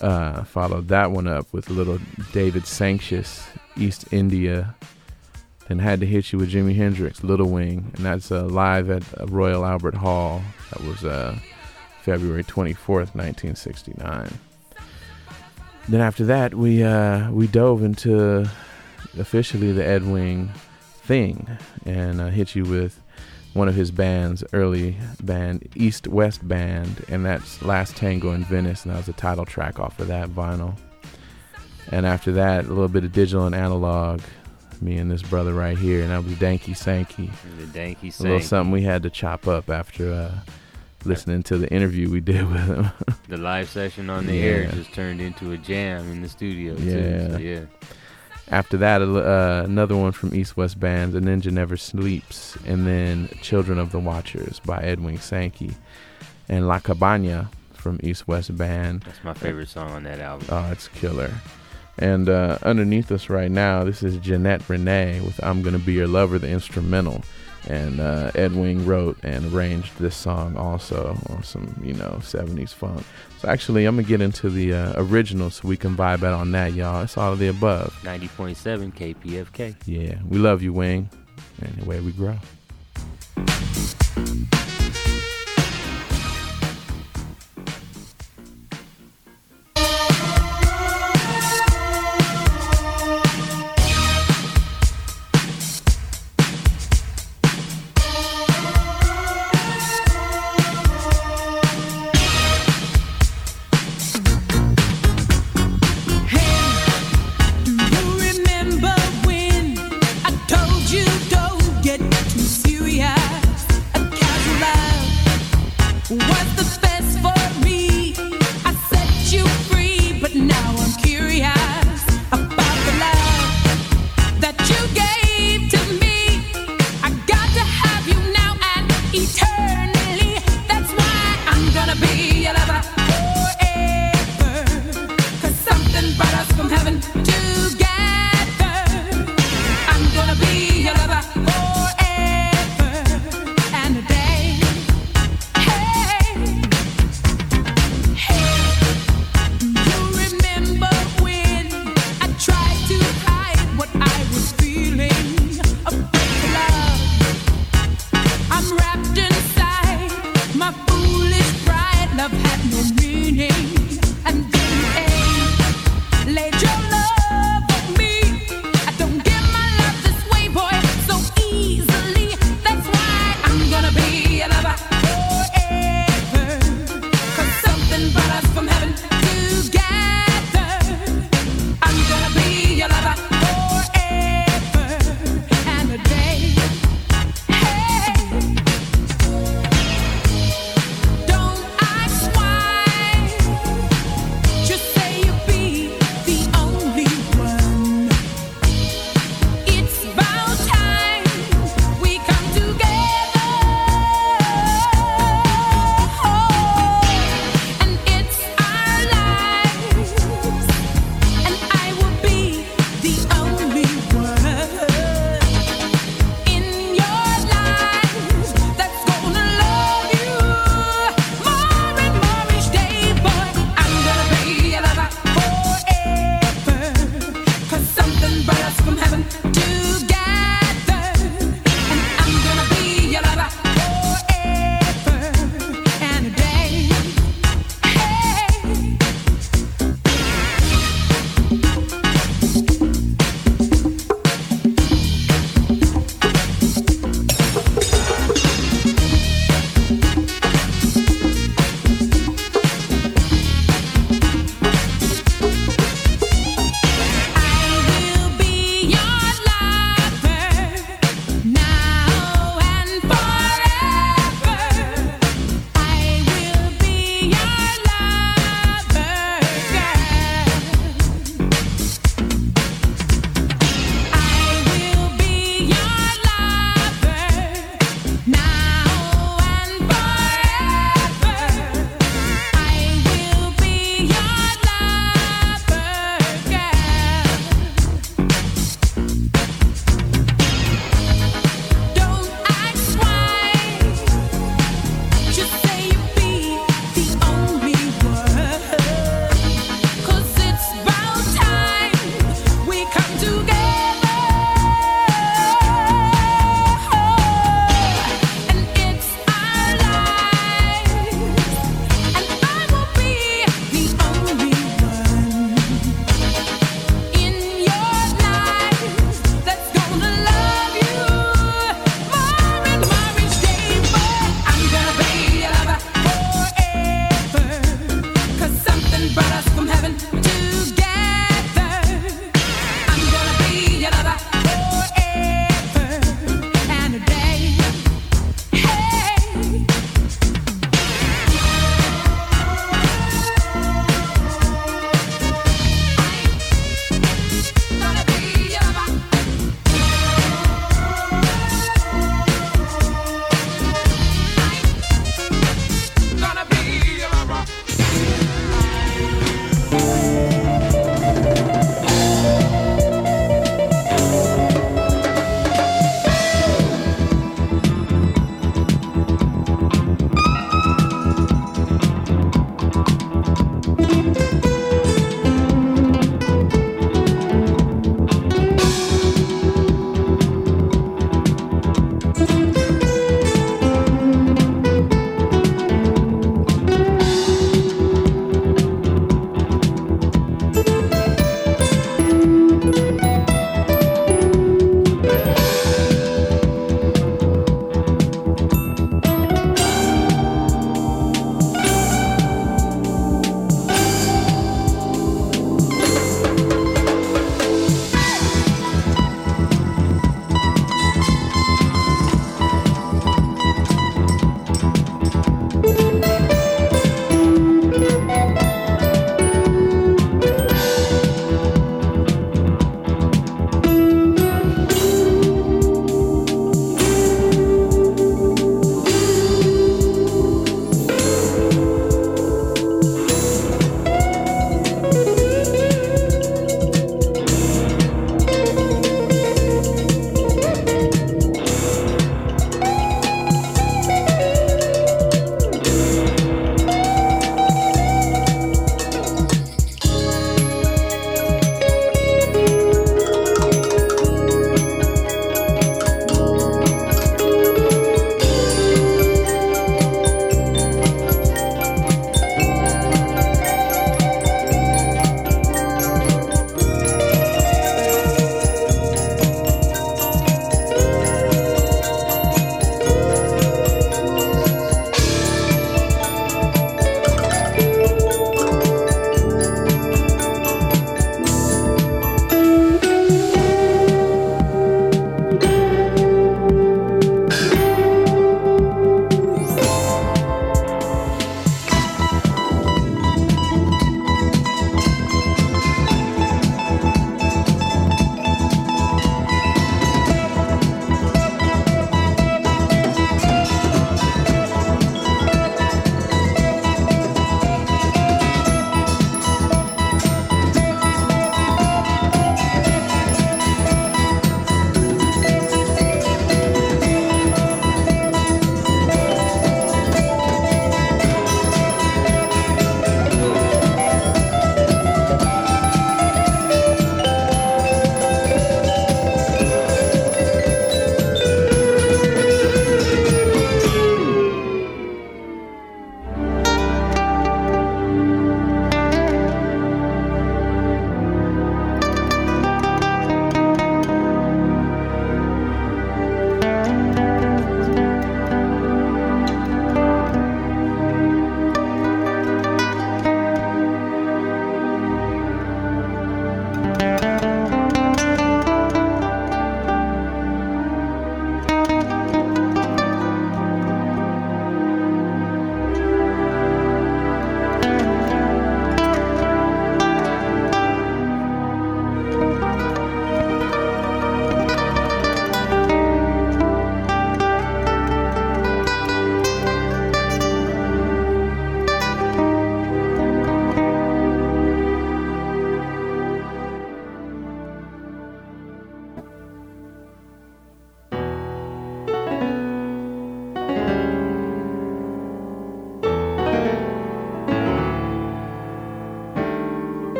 Uh, 0.00 0.44
followed 0.44 0.88
that 0.88 1.10
one 1.10 1.26
up 1.26 1.46
with 1.52 1.70
a 1.70 1.72
little 1.72 1.98
David 2.32 2.64
Sancious, 2.64 3.46
East 3.76 4.04
India. 4.12 4.74
Then 5.68 5.78
had 5.78 6.00
to 6.00 6.06
hit 6.06 6.32
you 6.32 6.38
with 6.38 6.50
Jimi 6.50 6.76
Hendrix, 6.76 7.24
Little 7.24 7.48
Wing. 7.48 7.90
And 7.94 8.04
that's 8.04 8.30
uh, 8.30 8.44
live 8.44 8.90
at 8.90 9.04
Royal 9.30 9.64
Albert 9.64 9.94
Hall. 9.94 10.42
That 10.70 10.84
was 10.86 11.04
uh, 11.04 11.38
February 12.02 12.44
24th, 12.44 13.14
1969. 13.14 14.38
Then 15.88 16.00
after 16.00 16.24
that, 16.26 16.54
we 16.54 16.82
uh, 16.82 17.30
we 17.30 17.46
dove 17.46 17.82
into 17.82 18.48
officially 19.18 19.72
the 19.72 19.84
Edwin 19.84 20.50
thing 21.02 21.48
and 21.84 22.20
uh, 22.20 22.28
hit 22.28 22.54
you 22.54 22.64
with 22.64 23.00
one 23.54 23.68
of 23.68 23.74
his 23.74 23.90
band's 23.90 24.42
early 24.52 24.96
band, 25.22 25.68
East 25.74 26.08
West 26.08 26.46
Band, 26.46 27.04
and 27.08 27.24
that's 27.24 27.62
Last 27.62 27.96
Tango 27.96 28.32
in 28.32 28.44
Venice, 28.44 28.84
and 28.84 28.92
that 28.92 28.98
was 28.98 29.06
the 29.06 29.12
title 29.12 29.44
track 29.44 29.78
off 29.78 29.98
of 30.00 30.06
that 30.08 30.30
vinyl. 30.30 30.76
And 31.90 32.06
after 32.06 32.32
that, 32.32 32.64
a 32.64 32.68
little 32.68 32.88
bit 32.88 33.04
of 33.04 33.12
digital 33.12 33.44
and 33.44 33.54
analog, 33.54 34.22
me 34.80 34.96
and 34.96 35.10
this 35.10 35.22
brother 35.22 35.52
right 35.52 35.76
here, 35.76 36.00
and 36.02 36.10
that 36.10 36.24
was 36.24 36.34
Danky 36.34 36.76
Sankey. 36.76 37.30
The 37.58 37.66
Danky 37.66 38.12
Sankey. 38.12 38.20
A 38.20 38.22
little 38.22 38.40
something 38.40 38.72
we 38.72 38.82
had 38.82 39.02
to 39.02 39.10
chop 39.10 39.46
up 39.46 39.68
after 39.68 40.12
uh, 40.12 40.38
listening 41.06 41.42
to 41.44 41.58
the 41.58 41.68
interview 41.72 42.10
we 42.10 42.20
did 42.20 42.50
with 42.50 42.66
him. 42.66 42.90
The 43.28 43.36
live 43.38 43.70
session 43.70 44.10
on 44.10 44.26
the 44.26 44.42
air 44.42 44.66
just 44.72 44.92
turned 44.92 45.20
into 45.22 45.52
a 45.52 45.56
jam 45.56 46.10
in 46.12 46.20
the 46.20 46.28
studio 46.28 46.74
Yeah. 46.74 47.28
too. 47.28 47.32
So, 47.32 47.38
yeah. 47.38 47.60
After 48.48 48.76
that, 48.78 49.00
uh, 49.00 49.62
another 49.64 49.96
one 49.96 50.12
from 50.12 50.34
East 50.34 50.56
West 50.58 50.78
Bands, 50.78 51.14
A 51.14 51.20
Ninja 51.20 51.50
Never 51.50 51.78
Sleeps, 51.78 52.56
and 52.66 52.86
then 52.86 53.28
Children 53.40 53.78
of 53.78 53.90
the 53.90 53.98
Watchers 54.00 54.60
by 54.60 54.82
Edwin 54.82 55.16
Sankey, 55.18 55.70
and 56.50 56.68
La 56.68 56.78
Cabana 56.80 57.48
from 57.72 57.98
East 58.02 58.28
West 58.28 58.54
Band. 58.58 59.02
That's 59.06 59.24
my 59.24 59.32
favorite 59.32 59.70
song 59.70 59.92
on 59.92 60.02
that 60.02 60.20
album. 60.20 60.48
Oh, 60.50 60.68
it's 60.70 60.88
killer. 60.88 61.32
And 61.98 62.28
uh, 62.28 62.58
underneath 62.64 63.10
us 63.12 63.30
right 63.30 63.50
now, 63.50 63.84
this 63.84 64.02
is 64.02 64.18
Jeanette 64.18 64.68
Renee 64.68 65.20
with 65.20 65.42
I'm 65.42 65.62
Gonna 65.62 65.78
Be 65.78 65.94
Your 65.94 66.08
Lover, 66.08 66.38
the 66.38 66.48
instrumental. 66.50 67.22
And 67.68 68.00
uh, 68.00 68.32
Edwin 68.34 68.84
wrote 68.84 69.16
and 69.22 69.52
arranged 69.52 69.96
this 69.98 70.16
song 70.16 70.56
also 70.56 71.16
on 71.28 71.42
some, 71.44 71.80
you 71.82 71.94
know, 71.94 72.18
70s 72.20 72.74
funk. 72.74 73.04
So 73.38 73.48
actually, 73.48 73.84
I'm 73.84 73.96
gonna 73.96 74.08
get 74.08 74.20
into 74.20 74.50
the 74.50 74.74
uh, 74.74 74.92
original 74.96 75.50
so 75.50 75.68
we 75.68 75.76
can 75.76 75.96
vibe 75.96 76.22
out 76.24 76.34
on 76.34 76.52
that, 76.52 76.74
y'all. 76.74 77.02
It's 77.02 77.16
all 77.16 77.32
of 77.32 77.38
the 77.38 77.48
above. 77.48 77.92
90.7 78.02 78.92
KPFK. 78.94 79.76
Yeah, 79.86 80.16
we 80.28 80.38
love 80.38 80.62
you, 80.62 80.72
Wing. 80.72 81.08
And 81.60 81.74
the 81.76 81.84
way 81.84 82.00
we 82.00 82.12
grow. 82.12 82.36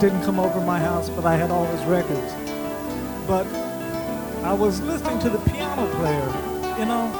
Didn't 0.00 0.22
come 0.22 0.40
over 0.40 0.60
my 0.62 0.78
house, 0.78 1.10
but 1.10 1.26
I 1.26 1.36
had 1.36 1.50
all 1.50 1.66
his 1.66 1.84
records. 1.84 2.32
But 3.26 3.46
I 4.42 4.54
was 4.54 4.80
listening 4.80 5.18
to 5.18 5.28
the 5.28 5.38
piano 5.50 5.86
player, 5.96 6.78
you 6.78 6.86
know. 6.86 7.12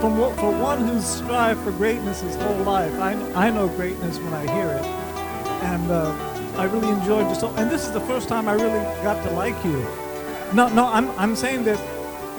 From 0.00 0.16
for 0.36 0.50
one 0.50 0.86
who's 0.86 1.06
strived 1.06 1.62
for 1.62 1.70
greatness 1.70 2.20
his 2.20 2.34
whole 2.34 2.56
life, 2.64 2.92
I, 2.94 3.12
I 3.46 3.50
know 3.50 3.68
greatness 3.68 4.18
when 4.18 4.34
I 4.34 4.42
hear 4.52 4.68
it, 4.70 4.84
and 5.62 5.90
uh, 5.90 6.10
I 6.56 6.64
really 6.64 6.88
enjoyed 6.88 7.26
your 7.26 7.36
song. 7.36 7.54
And 7.56 7.70
this 7.70 7.84
is 7.86 7.92
the 7.92 8.00
first 8.00 8.28
time 8.28 8.48
I 8.48 8.54
really 8.54 8.82
got 9.04 9.22
to 9.24 9.30
like 9.34 9.64
you. 9.64 9.86
No, 10.52 10.68
no, 10.68 10.86
I'm, 10.88 11.10
I'm 11.12 11.36
saying 11.36 11.62
this, 11.62 11.80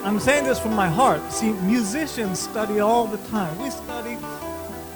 I'm 0.03 0.19
saying 0.19 0.43
this 0.43 0.59
from 0.59 0.75
my 0.75 0.89
heart. 0.89 1.21
See, 1.31 1.53
musicians 1.53 2.39
study 2.39 2.81
all 2.81 3.07
the 3.07 3.17
time. 3.29 3.57
We 3.57 3.69
study 3.69 4.17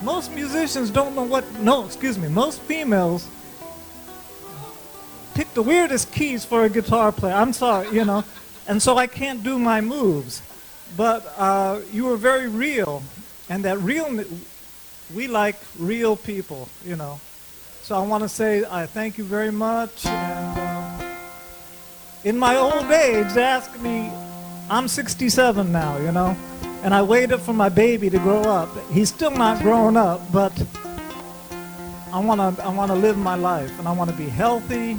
most 0.03 0.31
musicians 0.31 0.89
don't 0.89 1.15
know 1.15 1.23
what 1.23 1.43
no 1.59 1.85
excuse 1.85 2.17
me 2.17 2.29
most 2.29 2.61
females 2.61 3.27
the 5.59 5.63
weirdest 5.63 6.13
keys 6.13 6.45
for 6.45 6.63
a 6.63 6.69
guitar 6.69 7.11
player. 7.11 7.33
I'm 7.33 7.51
sorry 7.51 7.89
you 7.91 8.05
know. 8.05 8.23
And 8.65 8.81
so 8.81 8.97
i 8.97 9.07
can't 9.07 9.43
do 9.43 9.59
my 9.59 9.81
moves. 9.81 10.41
But 10.95 11.33
uh, 11.37 11.81
you 11.91 12.05
were 12.05 12.15
very 12.15 12.47
real. 12.47 13.03
And 13.49 13.65
that 13.65 13.77
real 13.79 14.23
we 15.13 15.27
like 15.27 15.57
real 15.77 16.15
people 16.15 16.69
you 16.85 16.95
know. 16.95 17.19
So 17.81 17.97
i 18.01 18.07
want 18.07 18.23
to 18.23 18.29
say 18.29 18.63
i 18.71 18.85
thank 18.85 19.17
you 19.17 19.25
very 19.25 19.51
much. 19.51 20.05
And 20.05 20.59
um, 20.59 21.07
in 22.23 22.37
my 22.39 22.55
old 22.55 22.89
age 22.89 23.35
ask 23.35 23.69
me 23.81 24.09
i'm 24.69 24.87
67 24.87 25.69
now 25.73 25.97
you 25.97 26.13
know. 26.13 26.37
And 26.83 26.93
I 26.93 27.01
waited 27.01 27.39
for 27.41 27.51
my 27.51 27.67
baby 27.67 28.09
to 28.09 28.19
grow 28.19 28.43
up. 28.43 28.69
He's 28.89 29.09
still 29.09 29.35
not 29.45 29.61
grown 29.61 29.97
up, 29.97 30.21
but 30.31 30.53
I 32.13 32.19
want 32.19 32.39
to 32.39 32.63
I 32.63 32.69
want 32.69 32.89
to 32.91 32.97
live 32.97 33.17
my 33.17 33.35
life 33.35 33.77
and 33.77 33.87
I 33.87 33.91
want 33.91 34.09
to 34.09 34.15
be 34.15 34.29
healthy, 34.29 34.95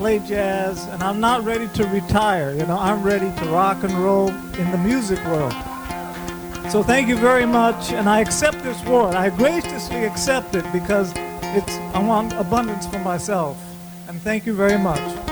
play 0.00 0.18
jazz, 0.20 0.86
and 0.86 1.02
I'm 1.02 1.20
not 1.20 1.44
ready 1.44 1.68
to 1.74 1.86
retire. 1.88 2.54
You 2.54 2.64
know, 2.64 2.78
I'm 2.78 3.02
ready 3.02 3.30
to 3.38 3.44
rock 3.50 3.82
and 3.82 3.92
roll 3.92 4.30
in 4.30 4.70
the 4.70 4.78
music 4.78 5.22
world. 5.26 5.52
So 6.70 6.82
thank 6.82 7.06
you 7.06 7.18
very 7.18 7.44
much, 7.44 7.92
and 7.92 8.08
I 8.08 8.20
accept 8.20 8.62
this 8.62 8.82
award. 8.86 9.14
I 9.14 9.28
graciously 9.28 10.06
accept 10.06 10.54
it 10.54 10.64
because 10.72 11.12
it's 11.54 11.74
I 11.94 12.02
want 12.02 12.32
abundance 12.32 12.86
for 12.86 12.98
myself. 13.00 13.58
And 14.08 14.18
thank 14.22 14.46
you 14.46 14.54
very 14.54 14.78
much. 14.78 15.29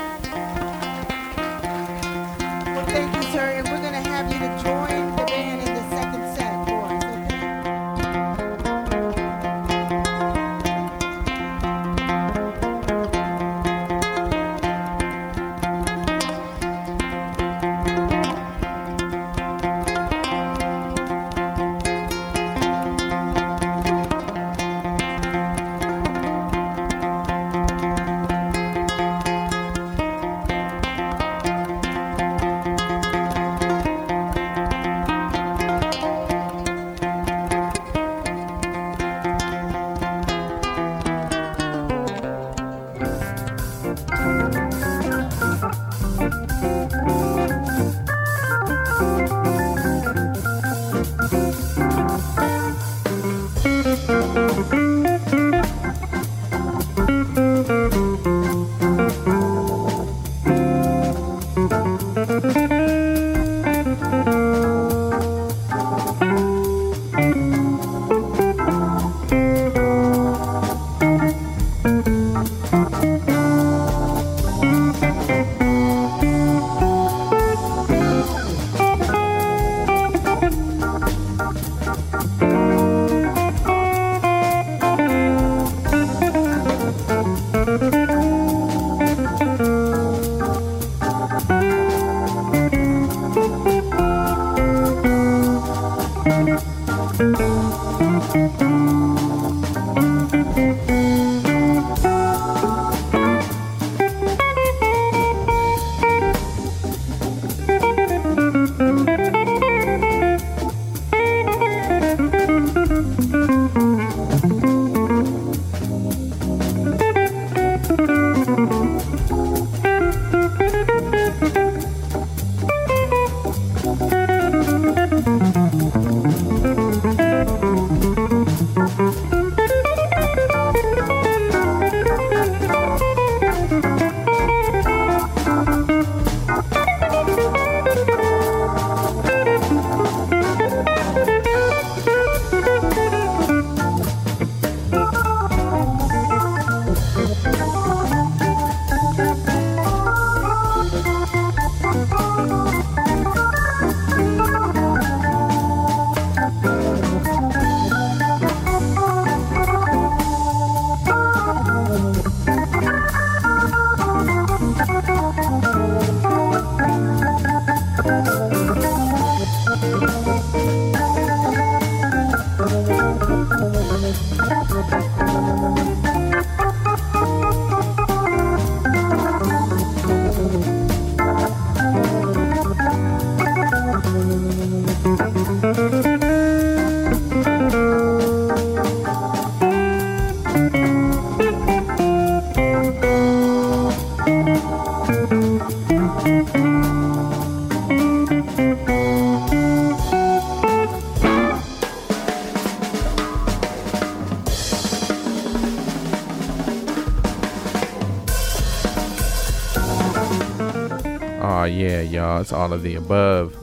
Y'all. 212.29 212.41
It's 212.41 212.53
all 212.53 212.73
of 212.73 212.83
the 212.83 212.95
above. 212.95 213.57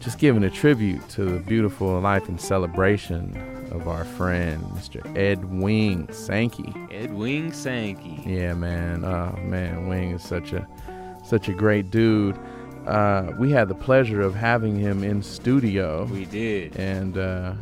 Just 0.00 0.18
giving 0.18 0.44
a 0.44 0.50
tribute 0.50 1.06
to 1.10 1.24
the 1.24 1.38
beautiful 1.40 2.00
life 2.00 2.28
and 2.28 2.40
celebration 2.40 3.36
of 3.70 3.86
our 3.86 4.04
friend, 4.04 4.62
Mr. 4.74 5.00
Ed 5.16 5.44
Wing 5.44 6.10
Sankey. 6.12 6.74
Ed 6.90 7.12
Wing 7.12 7.52
Sankey. 7.52 8.22
Yeah, 8.26 8.54
man. 8.54 9.04
Oh 9.04 9.38
man, 9.42 9.88
Wing 9.88 10.12
is 10.12 10.22
such 10.22 10.52
a 10.52 10.66
such 11.24 11.48
a 11.48 11.52
great 11.52 11.90
dude. 11.90 12.38
Uh, 12.86 13.32
we 13.38 13.50
had 13.50 13.68
the 13.68 13.74
pleasure 13.74 14.20
of 14.20 14.34
having 14.34 14.76
him 14.76 15.04
in 15.04 15.22
studio. 15.22 16.04
We 16.06 16.24
did. 16.24 16.76
And 16.76 17.16
uh, 17.16 17.54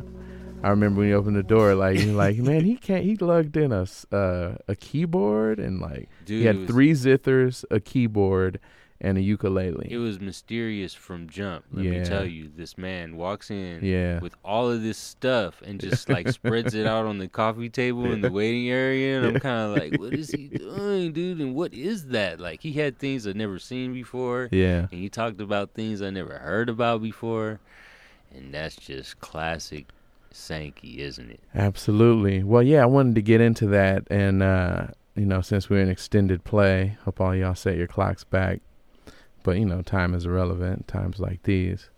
I 0.62 0.70
remember 0.70 1.01
when 1.01 1.09
he 1.09 1.14
opened 1.14 1.37
the 1.37 1.43
door, 1.43 1.74
like 1.74 2.05
like, 2.07 2.37
man, 2.51 2.64
he 2.64 2.76
can't. 2.76 3.05
He 3.05 3.16
lugged 3.16 3.57
in 3.57 3.72
a 3.72 3.87
uh, 4.12 4.55
a 4.66 4.76
keyboard 4.76 5.59
and 5.59 5.81
like 5.81 6.09
Dude, 6.24 6.41
he 6.41 6.47
had 6.47 6.66
three 6.66 6.93
zithers, 6.93 7.64
a 7.70 7.81
keyboard, 7.81 8.61
and 9.03 9.16
a 9.16 9.20
ukulele. 9.22 9.88
It 9.90 9.96
was 9.96 10.20
mysterious 10.20 10.92
from 10.92 11.28
jump. 11.28 11.64
Let 11.72 11.86
me 11.86 12.05
tell 12.05 12.26
you, 12.26 12.51
this 12.55 12.76
man 12.76 13.16
walks 13.16 13.51
in 13.51 13.82
Yeah. 13.82 14.20
with 14.20 14.34
all 14.44 14.70
of 14.70 14.82
this 14.82 14.98
stuff 14.98 15.62
and 15.64 15.80
just 15.80 16.09
like 16.11 16.28
spreads 16.32 16.74
it 16.74 16.86
out 16.86 17.07
on 17.07 17.16
the 17.18 17.26
coffee 17.28 17.70
table 17.70 18.12
in 18.12 18.20
the 18.20 18.30
waiting 18.30 18.68
area, 18.68 19.18
and 19.18 19.26
I'm 19.26 19.40
kind 19.40 19.70
of 19.72 19.76
like, 19.78 19.98
what 20.01 20.12
is 20.12 20.30
he 20.30 20.48
doing, 20.55 21.12
dude? 21.12 21.40
And 21.40 21.55
what 21.55 21.72
is 21.72 22.09
that? 22.09 22.40
Like 22.40 22.61
he 22.62 22.72
had 22.72 22.98
things 22.98 23.26
I'd 23.26 23.36
never 23.36 23.59
seen 23.59 23.94
before. 23.94 24.48
Yeah. 24.53 24.80
and 24.90 25.01
he 25.01 25.09
talked 25.09 25.40
about 25.40 25.70
things 25.72 26.03
I 26.03 26.11
never 26.11 26.38
heard 26.38 26.68
about 26.68 27.03
before, 27.03 27.59
and 28.34 28.53
that's 28.53 28.76
just 28.76 29.18
classic 29.20 29.86
Sankey, 30.32 31.01
isn't 31.03 31.30
it? 31.30 31.40
Absolutely. 31.55 32.42
Well, 32.44 32.62
yeah, 32.62 32.82
I 32.82 32.86
wanted 32.86 33.14
to 33.16 33.22
get 33.22 33.40
into 33.40 33.66
that, 33.68 34.05
and 34.11 34.42
uh, 34.42 34.88
you 35.16 35.26
know, 35.26 35.40
since 35.40 35.68
we're 35.70 35.80
in 35.80 35.88
extended 35.88 36.44
play, 36.44 36.96
hope 37.05 37.20
all 37.20 37.34
y'all 37.34 37.55
set 37.55 37.76
your 37.76 37.86
clocks 37.88 38.22
back. 38.24 38.61
But 39.43 39.59
you 39.59 39.64
know, 39.64 39.82
time 39.82 40.14
is 40.14 40.26
irrelevant. 40.26 40.86
Times 40.88 41.18
like 41.18 41.43
these. 41.45 41.88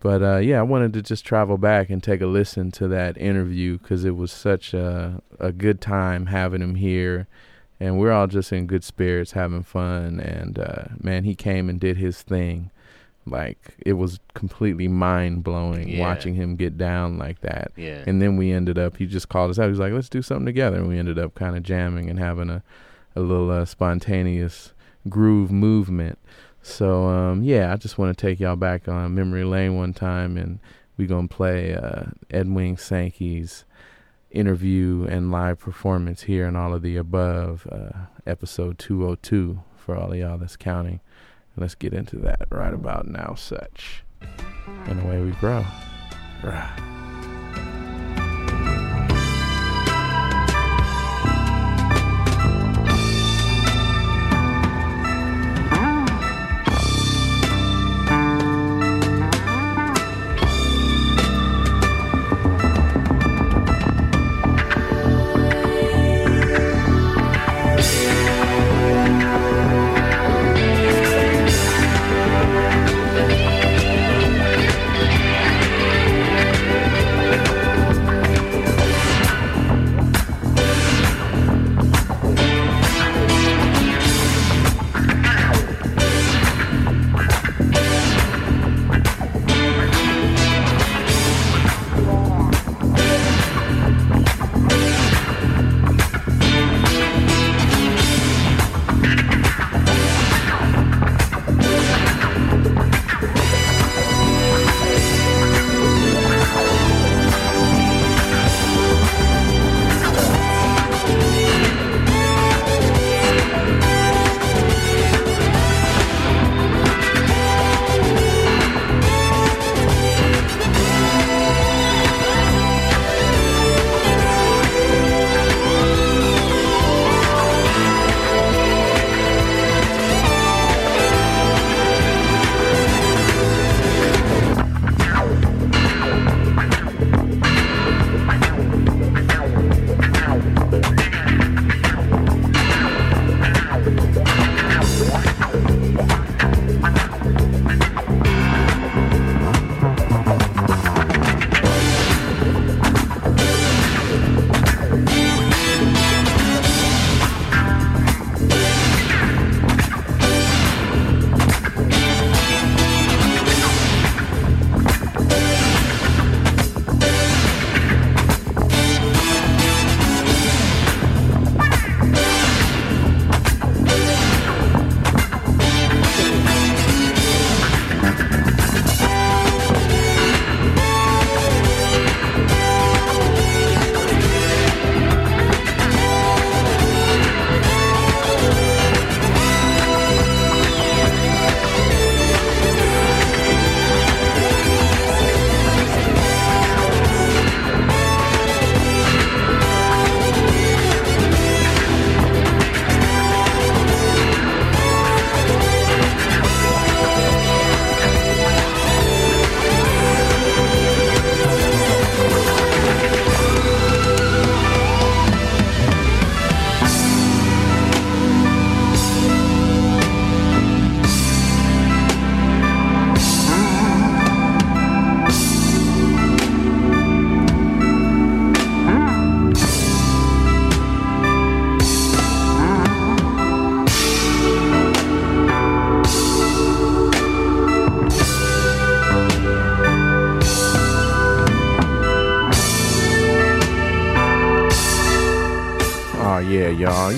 But 0.00 0.22
uh, 0.22 0.38
yeah, 0.38 0.58
I 0.58 0.62
wanted 0.62 0.92
to 0.94 1.02
just 1.02 1.24
travel 1.24 1.56
back 1.58 1.88
and 1.88 2.02
take 2.02 2.20
a 2.20 2.26
listen 2.26 2.72
to 2.72 2.88
that 2.88 3.16
interview 3.18 3.78
because 3.78 4.04
it 4.04 4.16
was 4.16 4.32
such 4.32 4.74
a 4.74 5.22
a 5.38 5.52
good 5.52 5.80
time 5.80 6.26
having 6.26 6.60
him 6.60 6.74
here, 6.74 7.28
and 7.78 7.98
we're 7.98 8.10
all 8.10 8.26
just 8.26 8.52
in 8.52 8.66
good 8.66 8.82
spirits, 8.82 9.32
having 9.32 9.62
fun. 9.62 10.18
And 10.18 10.58
uh, 10.58 10.84
man, 11.00 11.22
he 11.24 11.34
came 11.36 11.68
and 11.68 11.78
did 11.78 11.98
his 11.98 12.20
thing. 12.22 12.70
Like 13.24 13.76
it 13.86 13.92
was 13.92 14.18
completely 14.34 14.88
mind 14.88 15.44
blowing 15.44 15.88
Yeah. 15.88 16.00
watching 16.00 16.34
him 16.34 16.56
get 16.56 16.76
down 16.76 17.18
like 17.18 17.40
that. 17.42 17.70
Yeah. 17.76 18.02
And 18.04 18.20
then 18.20 18.36
we 18.36 18.50
ended 18.50 18.78
up. 18.78 18.96
He 18.96 19.06
just 19.06 19.28
called 19.28 19.52
us 19.52 19.60
out. 19.60 19.66
He 19.66 19.70
was 19.70 19.78
like, 19.78 19.92
"Let's 19.92 20.08
do 20.08 20.22
something 20.22 20.46
together." 20.46 20.78
And 20.78 20.88
we 20.88 20.98
ended 20.98 21.20
up 21.20 21.36
kind 21.36 21.56
of 21.56 21.62
jamming 21.62 22.10
and 22.10 22.18
having 22.18 22.50
a 22.50 22.64
a 23.14 23.20
little 23.20 23.52
uh, 23.52 23.64
spontaneous 23.66 24.72
groove 25.08 25.52
movement. 25.52 26.18
So 26.62 27.06
um, 27.08 27.42
yeah, 27.42 27.72
I 27.72 27.76
just 27.76 27.98
want 27.98 28.16
to 28.16 28.26
take 28.26 28.40
y'all 28.40 28.56
back 28.56 28.88
on 28.88 29.14
memory 29.14 29.44
lane 29.44 29.76
one 29.76 29.92
time, 29.92 30.36
and 30.36 30.60
we 30.96 31.06
gonna 31.06 31.28
play 31.28 31.74
uh, 31.74 32.04
Edwin 32.30 32.76
Sankey's 32.76 33.64
interview 34.30 35.06
and 35.08 35.30
live 35.30 35.58
performance 35.58 36.22
here 36.22 36.46
and 36.46 36.56
all 36.56 36.72
of 36.72 36.82
the 36.82 36.96
above, 36.96 37.66
uh, 37.70 38.06
episode 38.26 38.78
202 38.78 39.62
for 39.76 39.96
all 39.96 40.12
of 40.12 40.18
y'all 40.18 40.38
that's 40.38 40.56
counting. 40.56 41.00
Let's 41.56 41.74
get 41.74 41.92
into 41.92 42.16
that 42.20 42.46
right 42.50 42.72
about 42.72 43.06
now, 43.06 43.34
such. 43.34 44.04
And 44.86 45.00
away 45.00 45.20
we 45.20 45.32
grow. 45.32 45.64
Rah. 46.42 47.01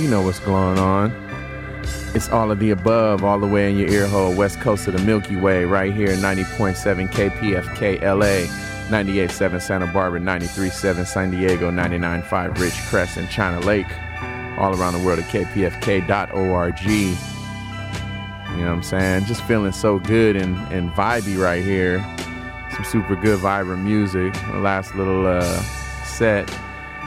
You 0.04 0.10
know 0.10 0.20
what's 0.20 0.40
going 0.40 0.78
on. 0.78 1.12
It's 2.14 2.28
all 2.28 2.50
of 2.50 2.58
the 2.58 2.68
above, 2.72 3.24
all 3.24 3.40
the 3.40 3.46
way 3.46 3.70
in 3.70 3.78
your 3.78 3.88
ear 3.88 4.06
hole, 4.06 4.34
west 4.34 4.60
coast 4.60 4.86
of 4.86 4.92
the 4.92 5.02
Milky 5.02 5.34
Way, 5.34 5.64
right 5.64 5.94
here, 5.94 6.08
90.7 6.08 7.08
KPFK 7.08 8.02
LA, 8.02 8.46
98.7 8.90 9.62
Santa 9.62 9.86
Barbara, 9.86 10.20
93.7 10.20 11.06
San 11.06 11.30
Diego, 11.30 11.70
99.5 11.70 12.58
Rich 12.58 12.74
Crest 12.90 13.16
and 13.16 13.30
China 13.30 13.60
Lake, 13.60 13.86
all 14.58 14.78
around 14.78 14.92
the 14.92 15.02
world 15.02 15.20
at 15.20 15.24
kpfk.org. 15.30 16.80
You 16.82 17.16
know 18.58 18.66
what 18.66 18.74
I'm 18.74 18.82
saying? 18.82 19.24
Just 19.24 19.42
feeling 19.44 19.72
so 19.72 19.98
good 20.00 20.36
and, 20.36 20.54
and 20.70 20.90
vibey 20.90 21.38
right 21.38 21.64
here. 21.64 22.04
Some 22.72 22.84
super 22.84 23.16
good 23.16 23.38
vibrant 23.38 23.82
music. 23.82 24.34
The 24.34 24.58
last 24.58 24.94
little 24.96 25.26
uh, 25.26 25.62
set 26.04 26.46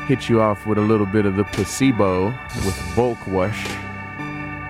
hit 0.08 0.30
you 0.30 0.42
off 0.42 0.66
with 0.66 0.78
a 0.78 0.82
little 0.82 1.06
bit 1.06 1.26
of 1.26 1.36
the 1.36 1.44
placebo 1.44 2.28
with 2.66 2.96
Bulk 2.96 3.28
Wash 3.28 3.68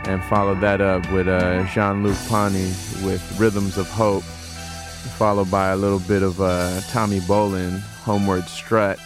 and 0.08 0.24
follow 0.24 0.56
that 0.56 0.82
up 0.82 1.10
with 1.12 1.28
uh, 1.28 1.64
Jean-Luc 1.68 2.18
Ponty 2.28 2.74
with 3.06 3.24
Rhythms 3.38 3.78
of 3.78 3.88
Hope, 3.88 4.24
followed 4.24 5.52
by 5.52 5.70
a 5.70 5.76
little 5.76 6.00
bit 6.00 6.24
of 6.24 6.42
uh, 6.42 6.82
Tommy 6.90 7.20
Bolin, 7.20 7.80
Homeward 8.02 8.46
Strut, 8.46 9.00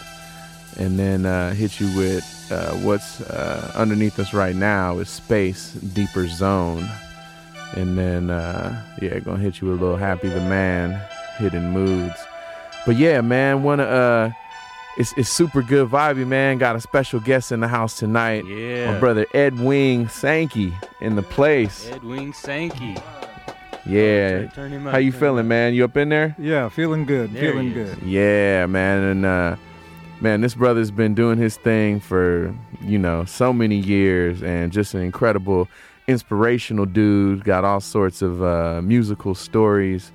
and 0.78 0.98
then 0.98 1.26
uh, 1.26 1.52
hit 1.52 1.78
you 1.78 1.94
with 1.98 2.24
uh, 2.50 2.72
what's 2.76 3.20
uh, 3.20 3.70
underneath 3.74 4.18
us 4.18 4.32
right 4.32 4.56
now 4.56 5.00
is 5.00 5.10
Space 5.10 5.72
Deeper 5.72 6.26
Zone, 6.28 6.88
and 7.76 7.98
then 7.98 8.30
uh, 8.30 8.82
yeah, 9.02 9.18
gonna 9.18 9.38
hit 9.38 9.60
you 9.60 9.68
with 9.68 9.80
a 9.80 9.84
little 9.84 9.98
Happy 9.98 10.30
the 10.30 10.40
Man, 10.40 10.98
Hidden 11.36 11.72
Moods. 11.72 12.18
But 12.86 12.96
yeah, 12.96 13.20
man, 13.20 13.62
wanna 13.62 13.82
uh 13.82 14.30
it's, 14.96 15.12
it's 15.16 15.28
super 15.28 15.62
good 15.62 15.88
vibey, 15.88 16.26
man. 16.26 16.58
Got 16.58 16.76
a 16.76 16.80
special 16.80 17.20
guest 17.20 17.52
in 17.52 17.60
the 17.60 17.68
house 17.68 17.98
tonight. 17.98 18.44
Yeah. 18.46 18.92
My 18.92 19.00
brother 19.00 19.26
Ed 19.34 19.58
Wing 19.58 20.08
Sankey 20.08 20.72
in 21.00 21.16
the 21.16 21.22
place. 21.22 21.88
Ed 21.88 22.04
Wing 22.04 22.32
Sankey. 22.32 22.96
Yeah. 23.84 24.46
Turn 24.48 24.70
him 24.70 24.86
up, 24.86 24.92
How 24.92 24.98
you 24.98 25.10
turn 25.10 25.20
feeling, 25.20 25.48
man? 25.48 25.74
You 25.74 25.84
up 25.84 25.96
in 25.96 26.08
there? 26.08 26.36
Yeah, 26.38 26.68
feeling 26.68 27.04
good. 27.04 27.32
There 27.32 27.52
feeling 27.52 27.72
good. 27.72 28.00
Yeah, 28.02 28.66
man. 28.66 29.02
And 29.02 29.26
uh 29.26 29.56
man, 30.20 30.40
this 30.40 30.54
brother's 30.54 30.92
been 30.92 31.14
doing 31.14 31.38
his 31.38 31.56
thing 31.56 31.98
for, 31.98 32.54
you 32.80 32.98
know, 32.98 33.24
so 33.24 33.52
many 33.52 33.76
years 33.76 34.42
and 34.42 34.70
just 34.70 34.94
an 34.94 35.00
incredible 35.00 35.68
inspirational 36.06 36.84
dude. 36.86 37.42
Got 37.44 37.64
all 37.64 37.80
sorts 37.80 38.22
of 38.22 38.42
uh 38.42 38.80
musical 38.82 39.34
stories 39.34 40.12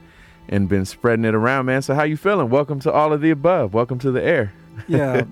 and 0.47 0.69
been 0.69 0.85
spreading 0.85 1.25
it 1.25 1.35
around, 1.35 1.65
man. 1.65 1.81
So 1.81 1.93
how 1.93 2.03
you 2.03 2.15
feeling? 2.15 2.49
Welcome 2.49 2.79
to 2.81 2.91
all 2.91 3.11
of 3.11 3.19
the 3.19 3.31
above. 3.31 3.73
Welcome 3.73 3.99
to 3.99 4.11
the 4.11 4.23
air. 4.23 4.53
Yeah. 4.87 5.23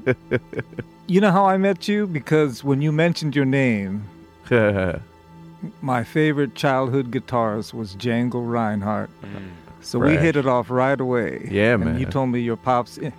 you 1.08 1.22
know 1.22 1.32
how 1.32 1.46
I 1.46 1.58
met 1.58 1.88
you? 1.88 2.08
Because 2.08 2.64
when 2.64 2.82
you 2.82 2.92
mentioned 2.92 3.36
your 3.36 3.46
name, 3.46 4.08
my 5.82 6.04
favorite 6.04 6.56
childhood 6.56 7.12
guitarist 7.12 7.74
was 7.74 7.96
Django 7.96 8.48
Reinhardt. 8.48 9.10
So 9.82 10.00
we 10.00 10.18
hit 10.18 10.36
it 10.36 10.48
off 10.48 10.70
right 10.72 11.00
away. 11.00 11.48
Yeah, 11.52 11.76
and 11.76 11.86
man. 11.86 12.00
you 12.00 12.08
told 12.08 12.30
me 12.30 12.40
your 12.40 12.58
pops 12.58 12.98
eh, 12.98 13.12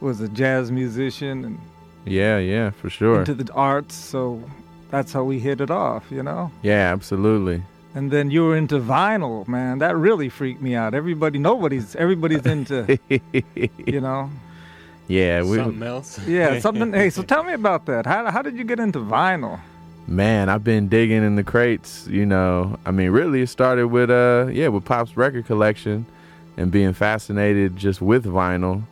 was 0.00 0.20
a 0.20 0.28
jazz 0.28 0.72
musician 0.72 1.44
and 1.44 1.60
yeah, 2.04 2.38
yeah, 2.38 2.70
for 2.70 2.90
sure. 2.90 3.20
into 3.20 3.34
the 3.34 3.52
arts. 3.52 3.94
So 3.94 4.42
that's 4.90 5.12
how 5.12 5.22
we 5.24 5.38
hit 5.38 5.60
it 5.60 5.70
off, 5.70 6.10
you 6.10 6.22
know? 6.22 6.50
Yeah, 6.62 6.92
absolutely. 6.92 7.62
And 7.94 8.10
then 8.10 8.30
you 8.30 8.44
were 8.44 8.56
into 8.56 8.80
vinyl, 8.80 9.46
man. 9.48 9.78
That 9.78 9.96
really 9.96 10.28
freaked 10.28 10.62
me 10.62 10.74
out. 10.74 10.94
Everybody, 10.94 11.38
nobody's, 11.38 11.96
everybody's 11.96 12.46
into, 12.46 12.98
you 13.86 14.00
know? 14.00 14.30
Yeah, 15.10 15.42
we 15.42 15.56
Something 15.56 15.82
else. 15.82 16.18
Yeah, 16.26 16.60
something. 16.60 16.92
hey, 16.92 17.10
so 17.10 17.22
tell 17.34 17.42
me 17.42 17.52
about 17.52 17.86
that. 17.86 18.06
How, 18.06 18.30
how 18.30 18.42
did 18.42 18.56
you 18.56 18.64
get 18.64 18.78
into 18.78 19.00
vinyl? 19.00 19.58
Man, 20.06 20.48
I've 20.48 20.62
been 20.64 20.88
digging 20.88 21.22
in 21.24 21.34
the 21.36 21.42
crates, 21.44 22.06
you 22.08 22.24
know. 22.26 22.78
I 22.86 22.90
mean, 22.92 23.10
really 23.10 23.42
it 23.42 23.48
started 23.48 23.88
with 23.88 24.10
uh 24.10 24.48
yeah, 24.52 24.68
with 24.68 24.84
Pop's 24.84 25.16
record 25.16 25.46
collection 25.46 26.06
and 26.56 26.70
being 26.70 26.92
fascinated 26.92 27.76
just 27.76 28.00
with 28.00 28.24
vinyl. 28.24 28.82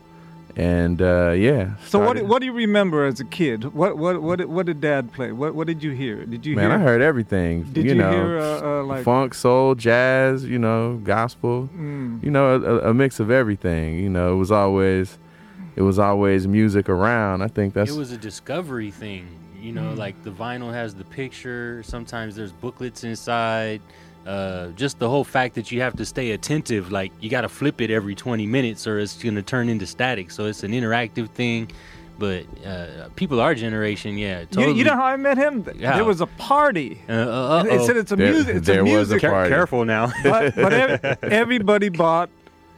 And 0.57 1.01
uh 1.01 1.31
yeah. 1.37 1.77
So 1.87 2.01
what, 2.01 2.21
what 2.23 2.41
do 2.41 2.47
you 2.47 2.53
remember 2.53 3.05
as 3.05 3.21
a 3.21 3.25
kid? 3.25 3.73
What 3.75 3.97
what 3.97 4.21
what 4.21 4.39
did- 4.39 4.49
what 4.49 4.67
did 4.67 4.81
Dad 4.81 5.13
play? 5.13 5.31
What 5.33 5.55
what 5.55 5.67
did 5.69 5.83
you 5.85 5.93
hear? 5.93 6.25
Did 6.27 6.45
you 6.47 6.57
Man, 6.57 6.71
hear? 6.71 6.79
I 6.79 6.83
heard 6.83 7.01
everything. 7.03 7.63
Did 7.73 7.85
you, 7.85 7.91
you 7.91 7.95
know, 7.97 8.11
hear, 8.11 8.39
uh, 8.39 8.81
uh, 8.81 8.83
like- 8.85 9.05
funk, 9.05 9.35
soul, 9.35 9.75
jazz, 9.77 10.45
you 10.45 10.59
know, 10.59 10.97
gospel. 11.05 11.69
Mm. 11.77 12.23
You 12.25 12.31
know, 12.33 12.57
a, 12.57 12.91
a 12.91 12.95
mix 12.95 13.19
of 13.21 13.31
everything. 13.31 13.99
You 13.99 14.09
know, 14.11 14.35
it 14.35 14.37
was 14.37 14.51
always 14.53 15.17
it 15.79 15.83
was 15.83 15.99
always 15.99 16.47
music 16.47 16.89
around. 16.89 17.43
I 17.43 17.49
think 17.49 17.73
that's 17.75 17.91
it 17.91 17.97
was 17.99 18.13
a 18.13 18.17
discovery 18.19 18.91
thing. 18.91 19.25
You 19.61 19.73
know, 19.73 19.93
like 19.95 20.17
the 20.25 20.31
vinyl 20.31 20.73
has 20.73 20.95
the 20.95 21.05
picture. 21.05 21.83
Sometimes 21.85 22.35
there's 22.37 22.53
booklets 22.53 23.05
inside. 23.05 23.81
Uh, 24.27 24.69
just 24.73 24.99
the 24.99 25.09
whole 25.09 25.25
fact 25.25 25.55
that 25.55 25.73
you 25.73 25.81
have 25.81 25.97
to 25.97 26.05
stay 26.05 26.33
attentive, 26.33 26.93
like 26.93 27.13
you 27.21 27.31
got 27.31 27.43
to 27.43 27.49
flip 27.49 27.81
it 27.81 27.91
every 27.91 28.15
20 28.15 28.47
minutes 28.47 28.87
or 28.87 28.99
it's 28.99 29.17
going 29.23 29.35
to 29.37 29.43
turn 29.43 29.69
into 29.69 29.87
static. 29.87 30.31
So 30.31 30.45
it's 30.47 30.63
an 30.65 30.73
interactive 30.73 31.31
thing. 31.31 31.71
But 32.19 32.45
uh, 32.67 33.09
people 33.15 33.41
our 33.41 33.55
generation, 33.55 34.19
yeah, 34.19 34.41
You, 34.41 34.47
totally. 34.47 34.79
you 34.79 34.85
know 34.85 34.97
how 34.97 35.05
I 35.05 35.17
met 35.17 35.39
him? 35.39 35.65
Yeah. 35.77 35.95
There 35.95 36.05
was 36.05 36.21
a 36.21 36.27
party. 36.27 37.01
Uh, 37.09 37.13
uh, 37.13 37.63
They 37.63 37.79
said 37.87 37.97
it's 37.97 38.11
a 38.13 38.17
There- 38.17 38.33
music. 38.33 38.57
It's 38.57 38.67
there 38.67 38.81
a 38.81 38.83
was 38.85 39.11
a 39.11 39.15
music. 39.15 39.31
party. 39.31 39.49
Careful 39.51 39.85
now. 39.85 40.13
but 40.25 40.55
but 40.57 40.73
ev- 40.73 41.19
everybody 41.23 41.89
bought 41.91 42.29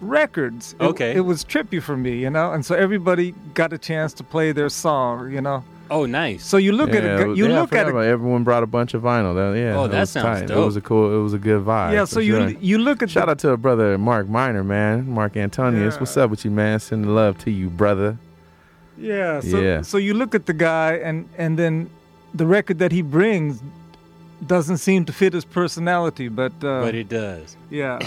records. 0.01 0.75
It- 0.81 0.85
Okay. 0.85 1.15
It, 1.15 1.21
was 1.21 1.45
trippy 1.45 1.81
for 1.83 1.97
me, 1.97 2.17
you 2.19 2.31
know, 2.31 2.53
and 2.53 2.65
so 2.65 2.75
everybody 2.75 3.35
got 3.55 3.73
a 3.73 3.79
chance 3.79 4.13
to 4.15 4.25
play 4.25 4.53
their 4.53 4.69
song, 4.69 5.31
you 5.33 5.41
know. 5.41 5.63
oh, 5.91 6.07
nice. 6.07 6.45
So 6.45 6.57
you 6.57 6.73
look 6.73 6.91
at 6.95 7.05
it. 7.05 7.37
You 7.37 7.49
yeah, 7.49 7.61
look 7.61 7.73
at 7.75 7.89
it. 7.89 7.95
Everyone 7.95 8.45
brought 8.45 8.63
a 8.63 8.67
bunch 8.67 8.95
of 8.95 9.03
vinyl. 9.03 9.35
That, 9.35 9.59
yeah. 9.59 9.77
Oh, 9.77 9.85
it 9.85 9.89
that 9.91 10.01
was 10.01 10.11
sounds 10.11 10.41
tight. 10.41 10.51
It 10.51 10.57
was 10.57 10.77
a 10.77 10.81
cool. 10.81 11.19
It 11.19 11.23
was 11.23 11.35
a 11.35 11.39
good 11.39 11.65
vibe. 11.65 11.93
Yeah. 11.93 12.05
So 12.07 12.21
you 12.21 12.37
sure. 12.37 12.49
you 12.61 12.79
look 12.79 13.03
at 13.03 13.11
Shout 13.11 13.27
the, 13.27 13.33
out 13.33 13.39
to 13.41 13.51
our 13.51 13.57
brother 13.57 13.99
Mark 13.99 14.29
Miner, 14.29 14.63
man. 14.65 15.11
Mark 15.11 15.37
Antonius. 15.37 15.95
Yeah. 15.95 16.01
What's 16.01 16.17
up 16.17 16.31
with 16.31 16.45
you, 16.45 16.51
man? 16.53 16.79
Sending 16.81 17.13
love 17.15 17.39
to 17.39 17.51
you, 17.51 17.69
brother. 17.69 18.17
Yeah. 18.97 19.41
So, 19.41 19.61
Yeah. 19.61 19.83
so 19.83 19.99
you 19.99 20.15
look 20.15 20.35
at 20.35 20.47
the 20.47 20.53
guy, 20.55 20.93
and 20.95 21.29
and 21.37 21.59
then 21.59 21.91
the 22.33 22.47
record 22.47 22.79
that 22.79 22.93
he 22.93 23.03
brings 23.03 23.61
doesn't 24.47 24.79
seem 24.79 25.05
to 25.07 25.13
fit 25.13 25.33
his 25.33 25.45
personality, 25.45 26.29
but 26.29 26.53
uh, 26.63 26.83
but 26.87 26.95
it 26.95 27.09
does. 27.09 27.57
yeah. 27.69 27.99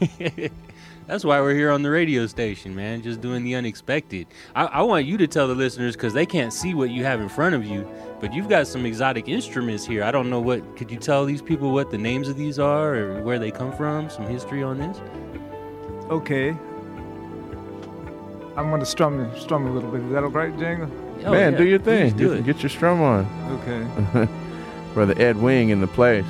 That's 1.08 1.24
why 1.24 1.40
we're 1.40 1.54
here 1.54 1.70
on 1.70 1.80
the 1.80 1.90
radio 1.90 2.26
station, 2.26 2.76
man, 2.76 3.00
just 3.00 3.22
doing 3.22 3.42
the 3.42 3.54
unexpected. 3.54 4.26
I, 4.54 4.66
I 4.66 4.82
want 4.82 5.06
you 5.06 5.16
to 5.16 5.26
tell 5.26 5.48
the 5.48 5.54
listeners 5.54 5.96
because 5.96 6.12
they 6.12 6.26
can't 6.26 6.52
see 6.52 6.74
what 6.74 6.90
you 6.90 7.02
have 7.02 7.22
in 7.22 7.30
front 7.30 7.54
of 7.54 7.64
you, 7.64 7.90
but 8.20 8.34
you've 8.34 8.50
got 8.50 8.66
some 8.66 8.84
exotic 8.84 9.26
instruments 9.26 9.86
here. 9.86 10.04
I 10.04 10.10
don't 10.10 10.28
know 10.28 10.38
what. 10.38 10.76
Could 10.76 10.90
you 10.90 10.98
tell 10.98 11.24
these 11.24 11.40
people 11.40 11.72
what 11.72 11.90
the 11.90 11.96
names 11.96 12.28
of 12.28 12.36
these 12.36 12.58
are 12.58 12.94
or 12.94 13.22
where 13.22 13.38
they 13.38 13.50
come 13.50 13.74
from? 13.74 14.10
Some 14.10 14.26
history 14.26 14.62
on 14.62 14.76
this? 14.76 14.98
Okay. 16.10 16.50
I'm 18.54 18.70
gonna 18.70 18.84
strum 18.84 19.32
strum 19.40 19.66
a 19.66 19.72
little 19.72 19.90
bit. 19.90 20.02
Is 20.02 20.10
that 20.10 20.24
all 20.24 20.28
right, 20.28 20.54
Django? 20.54 20.90
Oh, 21.24 21.30
man, 21.30 21.52
yeah, 21.52 21.58
do 21.58 21.64
your 21.64 21.78
thing. 21.78 22.14
do 22.18 22.28
get, 22.28 22.38
it. 22.38 22.44
get 22.44 22.62
your 22.62 22.68
strum 22.68 23.00
on. 23.00 23.24
Okay. 23.62 24.28
brother 24.94 25.14
Ed 25.16 25.38
Wing 25.38 25.70
in 25.70 25.80
the 25.80 25.86
place. 25.86 26.26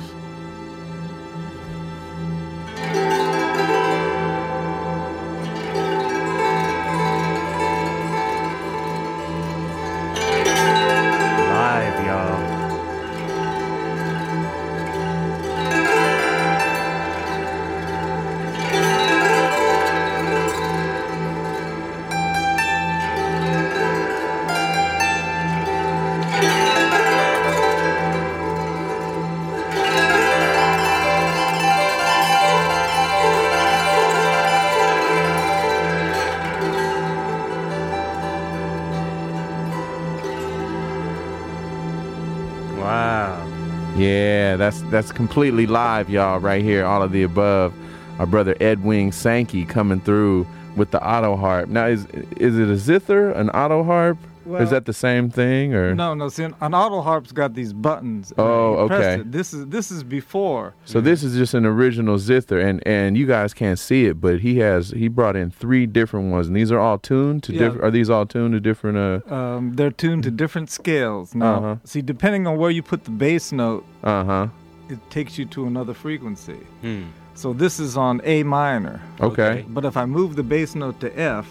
That's 44.69 44.81
that's 44.91 45.11
completely 45.11 45.65
live, 45.65 46.09
y'all. 46.09 46.39
Right 46.39 46.63
here, 46.63 46.85
all 46.85 47.01
of 47.01 47.11
the 47.11 47.23
above. 47.23 47.73
Our 48.19 48.25
brother 48.27 48.55
Ed 48.59 48.83
Wing 48.83 49.11
Sankey 49.11 49.65
coming 49.65 49.99
through 50.01 50.45
with 50.75 50.91
the 50.91 51.01
auto 51.03 51.35
harp. 51.37 51.69
Now, 51.69 51.87
is 51.87 52.05
is 52.37 52.57
it 52.59 52.69
a 52.69 52.77
zither, 52.77 53.31
an 53.31 53.49
auto 53.49 53.83
harp? 53.83 54.17
Well- 54.45 54.61
is 54.63 54.71
that 54.71 54.85
the 54.85 54.93
same 54.93 55.29
thing 55.29 55.75
or? 55.75 55.93
No, 55.93 56.15
no. 56.15 56.27
See, 56.29 56.43
an 56.43 56.55
an 56.59 56.73
auto 56.73 57.01
harp's 57.01 57.31
got 57.31 57.53
these 57.53 57.71
buttons. 57.71 58.33
Oh, 58.37 58.73
okay. 58.89 59.21
This 59.23 59.53
is 59.53 59.67
this 59.67 59.89
is 59.91 60.03
before. 60.03 60.73
So 60.85 60.99
this 61.01 61.23
is 61.23 61.35
just 61.37 61.53
an 61.53 61.65
original 61.65 62.17
zither, 62.17 62.59
and 62.59 62.85
and 62.87 63.15
you 63.17 63.25
guys 63.27 63.53
can't 63.53 63.77
see 63.79 64.05
it, 64.07 64.19
but 64.19 64.39
he 64.39 64.57
has 64.59 64.89
he 64.89 65.07
brought 65.07 65.35
in 65.35 65.49
three 65.51 65.85
different 65.85 66.31
ones, 66.31 66.47
and 66.47 66.55
these 66.55 66.71
are 66.71 66.79
all 66.79 66.97
tuned 66.97 67.43
to 67.43 67.53
Yeah. 67.53 67.59
different. 67.59 67.83
Are 67.85 67.91
these 67.91 68.09
all 68.09 68.25
tuned 68.25 68.53
to 68.53 68.59
different? 68.59 68.97
Uh 68.97 69.33
Um, 69.33 69.73
they're 69.75 69.91
tuned 69.91 70.23
to 70.23 70.31
different 70.31 70.69
scales. 70.71 71.33
Now, 71.35 71.55
Uh-huh. 71.57 71.75
see, 71.85 72.01
depending 72.01 72.47
on 72.47 72.57
where 72.57 72.71
you 72.71 72.81
put 72.83 73.03
the 73.05 73.11
bass 73.11 73.51
note, 73.51 73.85
uh 74.03 74.23
huh. 74.23 74.47
It 74.89 74.99
takes 75.09 75.37
you 75.37 75.45
to 75.45 75.65
another 75.67 75.93
frequency. 75.93 76.59
Hmm. 76.81 77.03
So 77.35 77.53
this 77.53 77.79
is 77.79 77.95
on 77.95 78.21
A 78.25 78.43
minor. 78.43 78.99
Okay. 79.21 79.65
But 79.69 79.85
if 79.85 79.95
I 79.95 80.05
move 80.05 80.35
the 80.35 80.43
bass 80.43 80.75
note 80.75 80.99
to 81.01 81.09
F, 81.19 81.47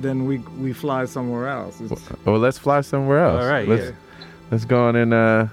then 0.00 0.26
we 0.26 0.38
we 0.58 0.72
fly 0.72 1.04
somewhere 1.06 1.48
else. 1.48 1.80
It's- 1.80 2.08
Well, 2.24 2.38
let's 2.38 2.58
fly 2.58 2.80
somewhere 2.82 3.20
else. 3.24 3.42
All 3.44 3.50
right, 3.50 3.68
Let's 3.68 3.84
yeah. 3.84 3.92
let's 4.50 4.64
go 4.64 4.88
on 4.88 4.96
and 4.96 5.12
uh, 5.14 5.46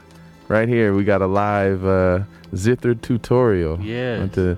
right 0.47 0.67
here 0.67 0.93
we 0.95 1.03
got 1.03 1.21
a 1.21 1.27
live 1.27 1.85
uh, 1.85 2.19
zither 2.55 2.95
tutorial. 2.95 3.79
Yeah. 3.81 4.19
Went 4.19 4.33
to 4.33 4.57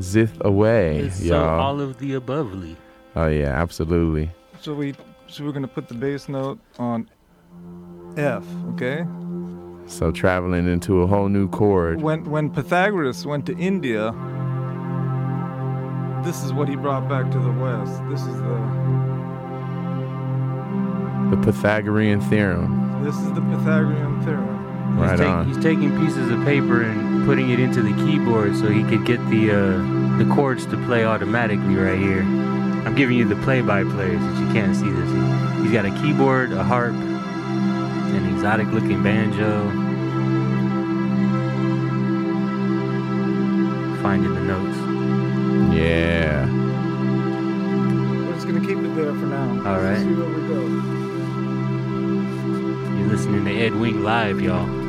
zith 0.00 0.38
away, 0.44 0.98
It's 0.98 1.22
y'all. 1.22 1.58
all 1.60 1.80
of 1.80 1.96
the 1.98 2.12
abovely. 2.20 2.76
oh 3.16 3.28
yeah, 3.28 3.60
absolutely. 3.62 4.30
So 4.60 4.74
we 4.74 4.94
so 5.28 5.44
we're 5.44 5.52
gonna 5.52 5.66
put 5.68 5.88
the 5.88 5.94
bass 5.94 6.28
note 6.28 6.58
on 6.78 7.08
F. 8.16 8.44
Okay. 8.74 9.04
So 9.86 10.10
traveling 10.10 10.66
into 10.68 11.02
a 11.02 11.06
whole 11.06 11.28
new 11.28 11.48
chord. 11.48 12.02
When 12.02 12.24
when 12.28 12.50
Pythagoras 12.50 13.24
went 13.24 13.46
to 13.46 13.56
India, 13.56 14.12
this 16.24 16.42
is 16.42 16.52
what 16.52 16.68
he 16.68 16.74
brought 16.76 17.08
back 17.08 17.30
to 17.30 17.38
the 17.38 17.52
West. 17.52 18.02
This 18.10 18.20
is 18.20 18.36
the 18.36 18.56
The 21.30 21.36
Pythagorean 21.42 22.20
theorem. 22.22 23.02
this 23.04 23.16
is 23.16 23.32
the 23.32 23.40
Pythagorean 23.42 24.22
theorem. 24.24 24.98
Right 24.98 25.10
he's, 25.10 25.20
take- 25.20 25.28
on. 25.28 25.46
he's 25.46 25.58
taking 25.58 25.90
pieces 26.04 26.30
of 26.30 26.44
paper 26.44 26.82
and 26.82 27.24
putting 27.26 27.50
it 27.50 27.60
into 27.60 27.82
the 27.82 27.92
keyboard 28.04 28.56
so 28.56 28.68
he 28.68 28.82
could 28.84 29.04
get 29.04 29.18
the 29.30 29.50
uh, 29.50 30.18
the 30.18 30.24
chords 30.34 30.64
to 30.66 30.76
play 30.86 31.04
automatically 31.04 31.74
right 31.76 31.98
here. 31.98 32.22
I'm 32.22 32.94
giving 32.94 33.16
you 33.18 33.24
the 33.28 33.36
play-by-play 33.42 34.10
since 34.16 34.38
you 34.40 34.46
can't 34.52 34.74
see 34.74 34.88
this. 34.88 35.10
He's 35.60 35.72
got 35.72 35.84
a 35.84 35.90
keyboard, 36.00 36.52
a 36.52 36.62
harp, 36.62 36.94
an 38.16 38.26
exotic-looking 38.34 39.02
banjo. 39.02 39.70
Finding 44.02 44.34
the 44.34 44.40
notes. 44.40 44.78
Yeah. 45.74 46.46
We're 48.26 48.34
just 48.34 48.46
gonna 48.46 48.60
keep 48.60 48.78
it 48.78 48.94
there 48.94 49.12
for 49.12 49.26
now. 49.26 49.48
All 49.68 49.80
right. 49.80 49.98
See 49.98 50.14
where 50.14 50.28
we 50.28 50.46
go. 50.48 50.60
You're 52.96 53.08
listening 53.08 53.44
to 53.44 53.52
Ed 53.52 53.74
Wing 53.74 54.02
live, 54.02 54.40
y'all. 54.40 54.85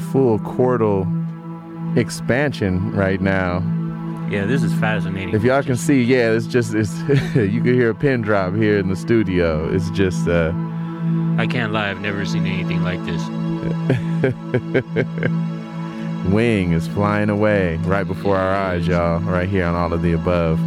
Full 0.00 0.38
chordal 0.40 1.06
expansion 1.96 2.92
right 2.92 3.20
now. 3.20 3.62
Yeah, 4.30 4.46
this 4.46 4.62
is 4.62 4.72
fascinating. 4.74 5.34
If 5.34 5.42
y'all 5.42 5.62
can 5.62 5.76
see, 5.76 6.02
yeah, 6.02 6.30
it's 6.30 6.46
just 6.46 6.74
it's 6.74 6.98
you 7.34 7.60
can 7.62 7.74
hear 7.74 7.90
a 7.90 7.94
pin 7.94 8.22
drop 8.22 8.54
here 8.54 8.78
in 8.78 8.88
the 8.88 8.96
studio. 8.96 9.68
It's 9.72 9.90
just 9.90 10.28
uh 10.28 10.52
I 11.38 11.46
can't 11.46 11.72
lie, 11.72 11.90
I've 11.90 12.00
never 12.00 12.24
seen 12.24 12.46
anything 12.46 12.82
like 12.82 13.04
this. 13.04 13.22
wing 16.30 16.72
is 16.72 16.86
flying 16.88 17.30
away 17.30 17.76
right 17.78 18.06
before 18.06 18.36
our 18.36 18.54
eyes, 18.54 18.86
y'all, 18.86 19.20
right 19.20 19.48
here 19.48 19.64
on 19.64 19.74
all 19.74 19.92
of 19.92 20.02
the 20.02 20.12
above. 20.12 20.60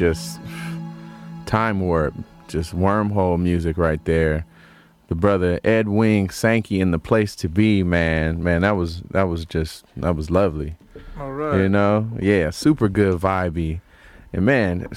Just 0.00 0.40
time 1.44 1.78
warp, 1.78 2.14
just 2.48 2.74
wormhole 2.74 3.38
music 3.38 3.76
right 3.76 4.02
there. 4.06 4.46
The 5.08 5.14
brother 5.14 5.60
Ed 5.62 5.88
Wing 5.88 6.30
Sankey 6.30 6.80
in 6.80 6.90
the 6.90 6.98
place 6.98 7.36
to 7.36 7.50
be, 7.50 7.82
man. 7.82 8.42
Man, 8.42 8.62
that 8.62 8.76
was 8.76 9.02
that 9.10 9.24
was 9.24 9.44
just 9.44 9.84
that 9.96 10.16
was 10.16 10.30
lovely. 10.30 10.76
All 11.18 11.32
right. 11.32 11.58
You 11.58 11.68
know, 11.68 12.08
yeah, 12.18 12.48
super 12.48 12.88
good 12.88 13.20
vibey. 13.20 13.82
And 14.32 14.46
man, 14.46 14.88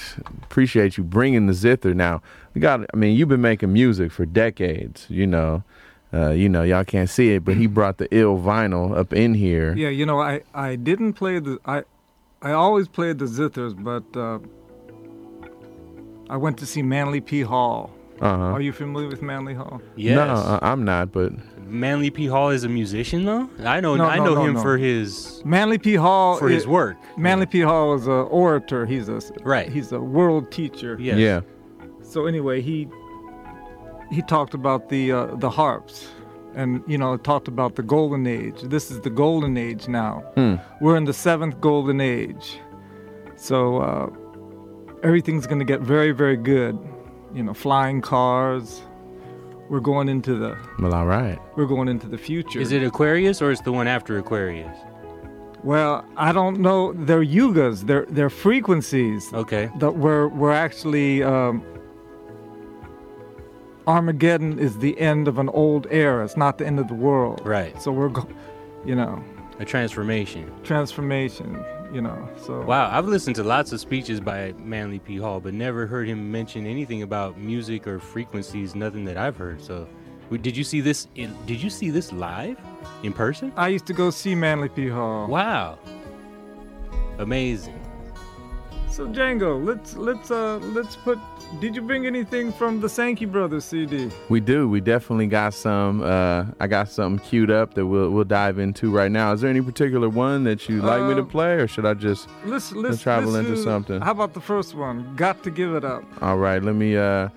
appreciate 0.44 0.98
you 0.98 1.04
bringing 1.04 1.48
the 1.48 1.54
zither. 1.54 1.94
Now 1.94 2.22
we 2.54 2.62
got. 2.62 2.86
I 2.94 2.96
mean, 2.96 3.18
you've 3.18 3.28
been 3.28 3.42
making 3.42 3.74
music 3.74 4.10
for 4.10 4.26
decades. 4.26 5.06
You 5.10 5.28
know, 5.28 5.66
uh, 6.14 6.30
you 6.30 6.48
know, 6.48 6.64
y'all 6.64 6.86
can't 6.86 7.10
see 7.10 7.34
it, 7.34 7.44
but 7.44 7.58
he 7.58 7.68
brought 7.78 7.98
the 7.98 8.08
ill 8.16 8.38
vinyl 8.38 8.98
up 8.98 9.12
in 9.12 9.34
here. 9.34 9.76
Yeah, 9.76 9.90
you 9.90 10.06
know, 10.06 10.22
I, 10.22 10.44
I 10.54 10.78
didn't 10.78 11.14
play 11.14 11.40
the 11.40 11.60
I 11.66 11.84
I 12.42 12.54
always 12.54 12.88
played 12.88 13.20
the 13.20 13.26
zithers, 13.26 13.74
but 13.76 14.18
uh, 14.18 14.40
I 16.30 16.38
went 16.38 16.58
to 16.60 16.66
see 16.66 16.82
Manly 16.82 17.22
P. 17.22 17.42
Hall. 17.42 17.92
Uh 18.22 18.38
huh. 18.38 18.44
Are 18.44 18.62
you 18.62 18.72
familiar 18.72 19.10
with 19.10 19.22
Manly 19.22 19.54
Hall? 19.54 19.82
Yes. 19.96 20.16
No, 20.16 20.24
uh, 20.24 20.60
I'm 20.62 20.86
not, 20.86 21.12
but 21.12 21.34
Manly 21.68 22.10
P. 22.10 22.28
Hall 22.28 22.50
is 22.50 22.64
a 22.64 22.70
musician, 22.70 23.26
though. 23.26 23.50
I 23.64 23.80
know. 23.82 23.96
No, 23.96 24.06
I 24.06 24.18
no, 24.18 24.26
know 24.26 24.36
no, 24.36 24.46
him 24.46 24.54
no. 24.54 24.62
for 24.62 24.78
his 24.78 25.42
Manly 25.44 25.78
P. 25.78 25.96
Hall 25.96 26.38
for 26.38 26.50
his 26.50 26.68
work. 26.68 26.98
Manly 27.18 27.46
P. 27.46 27.62
Hall 27.62 27.96
is 27.96 28.06
an 28.08 28.14
orator. 28.14 28.86
He's 28.86 29.10
a 29.10 29.22
Right. 29.44 29.70
He's 29.70 29.92
a 29.92 30.00
world 30.00 30.52
teacher. 30.52 30.98
Yes. 31.00 31.18
yeah. 31.18 31.42
So 32.02 32.26
anyway, 32.26 32.62
he 32.62 32.88
he 34.12 34.22
talked 34.22 34.54
about 34.54 34.90
the 34.90 35.12
uh, 35.12 35.36
the 35.36 35.50
harps, 35.50 36.08
and 36.56 36.84
you 36.88 36.98
know 36.98 37.18
talked 37.18 37.48
about 37.48 37.76
the 37.76 37.84
golden 37.84 38.28
age. 38.28 38.62
This 38.62 38.92
is 38.92 39.02
the 39.02 39.10
golden 39.10 39.58
age 39.58 39.88
now. 39.88 40.24
Hmm. 40.36 40.56
We're 40.80 40.96
in 40.96 41.06
the 41.06 41.14
seventh 41.14 41.60
golden 41.60 42.00
age, 42.00 42.60
so 43.36 43.78
uh, 43.78 44.10
everything's 45.04 45.46
gonna 45.48 45.66
get 45.66 45.82
very 45.82 46.12
very 46.12 46.38
good. 46.38 46.78
You 47.34 47.44
know, 47.44 47.54
flying 47.54 48.02
cars. 48.02 48.82
We're 49.70 49.80
going 49.80 50.10
into 50.10 50.36
the 50.36 50.58
Well, 50.80 50.94
all 50.94 51.06
right. 51.08 51.40
we're 51.56 51.66
going 51.66 51.88
into 51.88 52.08
the 52.08 52.18
future. 52.18 52.60
Is 52.60 52.72
it 52.72 52.84
Aquarius 52.84 53.42
or 53.42 53.50
is 53.50 53.62
the 53.62 53.72
one 53.72 53.88
after 53.88 54.18
Aquarius? 54.20 54.78
Well, 55.64 56.04
I 56.18 56.32
don't 56.34 56.60
know. 56.60 56.92
They're 56.94 57.24
yugas. 57.24 57.88
They're 57.88 58.06
they're 58.10 58.30
frequencies. 58.30 59.34
Okay. 59.34 59.72
That 59.80 59.92
we're 59.96 60.28
we're 60.28 60.52
actually 60.52 61.24
um, 61.24 61.64
Armageddon 63.88 64.60
is 64.60 64.78
the 64.78 64.98
end 65.00 65.28
of 65.28 65.40
an 65.40 65.50
old 65.50 65.88
era. 65.90 66.24
It's 66.24 66.38
not 66.38 66.58
the 66.58 66.66
end 66.68 66.80
of 66.80 66.88
the 66.88 66.94
world. 66.94 67.42
Right. 67.46 67.80
So 67.82 67.92
we're, 67.92 68.10
go- 68.10 68.28
you 68.86 68.96
know, 68.96 69.24
A 69.60 69.66
transformation. 69.66 70.52
transformation. 70.64 71.64
You 71.94 72.02
know. 72.02 72.28
So 72.38 72.62
Wow, 72.62 72.90
I've 72.92 73.06
listened 73.06 73.36
to 73.36 73.44
lots 73.44 73.72
of 73.72 73.80
speeches 73.80 74.20
by 74.20 74.54
Manly 74.58 74.98
P. 75.00 75.18
Hall, 75.18 75.40
but 75.40 75.54
never 75.54 75.86
heard 75.86 76.08
him 76.08 76.32
mention 76.32 76.66
anything 76.66 77.04
about 77.04 77.38
music 77.38 77.88
or 77.88 78.00
frequencies. 78.00 78.74
Nothing 78.74 79.06
that 79.06 79.16
I've 79.16 79.38
heard. 79.38 79.62
So, 79.62 79.88
did 80.42 80.58
you 80.58 80.64
see 80.64 80.82
this? 80.82 81.08
In, 81.16 81.36
did 81.46 81.62
you 81.62 81.70
see 81.70 81.92
this 81.92 82.12
live, 82.12 82.58
in 83.04 83.14
person? 83.14 83.54
I 83.56 83.68
used 83.68 83.86
to 83.86 83.94
go 83.94 84.10
see 84.10 84.34
Manly 84.34 84.70
P. 84.70 84.88
Hall. 84.90 85.28
Wow. 85.28 85.78
Amazing. 87.20 87.80
So 88.90 89.08
Django, 89.08 89.64
let's 89.64 89.96
let's 89.96 90.32
uh 90.32 90.58
let's 90.58 90.96
put. 90.96 91.20
Did 91.60 91.76
you 91.76 91.82
bring 91.82 92.06
anything 92.06 92.52
from 92.52 92.82
the 92.82 92.90
Sankey 92.90 93.26
Brothers 93.26 93.64
CD? 93.64 94.10
We 94.28 94.40
do. 94.42 94.68
We 94.68 94.82
definitely 94.82 95.28
got 95.28 95.54
some. 95.54 96.02
Uh, 96.04 96.46
I 96.60 96.68
got 96.68 96.90
something 96.90 97.26
queued 97.26 97.50
up 97.52 97.74
that 97.76 97.86
we'll 97.86 98.10
we'll 98.10 98.26
dive 98.26 98.60
into 98.60 98.92
right 98.92 99.12
now. 99.12 99.32
Is 99.32 99.42
there 99.42 99.50
any 99.50 99.62
particular 99.62 100.10
one 100.10 100.44
that 100.44 100.68
you'd 100.68 100.84
like 100.84 101.02
me 101.04 101.16
to 101.16 101.22
Uh, 101.22 101.26
play, 101.26 101.54
or 101.54 101.68
should 101.68 101.86
I 101.86 101.94
just 101.94 102.28
Let's 102.46 102.74
let's, 102.74 103.02
travel 103.02 103.36
into 103.36 103.56
something? 103.56 104.02
How 104.02 104.12
about 104.12 104.34
the 104.34 104.42
first 104.42 104.76
one? 104.76 105.16
Got 105.16 105.42
to 105.44 105.52
give 105.52 105.74
it 105.74 105.86
up. 105.86 106.04
All 106.22 106.38
right, 106.38 106.62
let 106.62 106.76
me 106.76 106.98
uh 106.98 107.30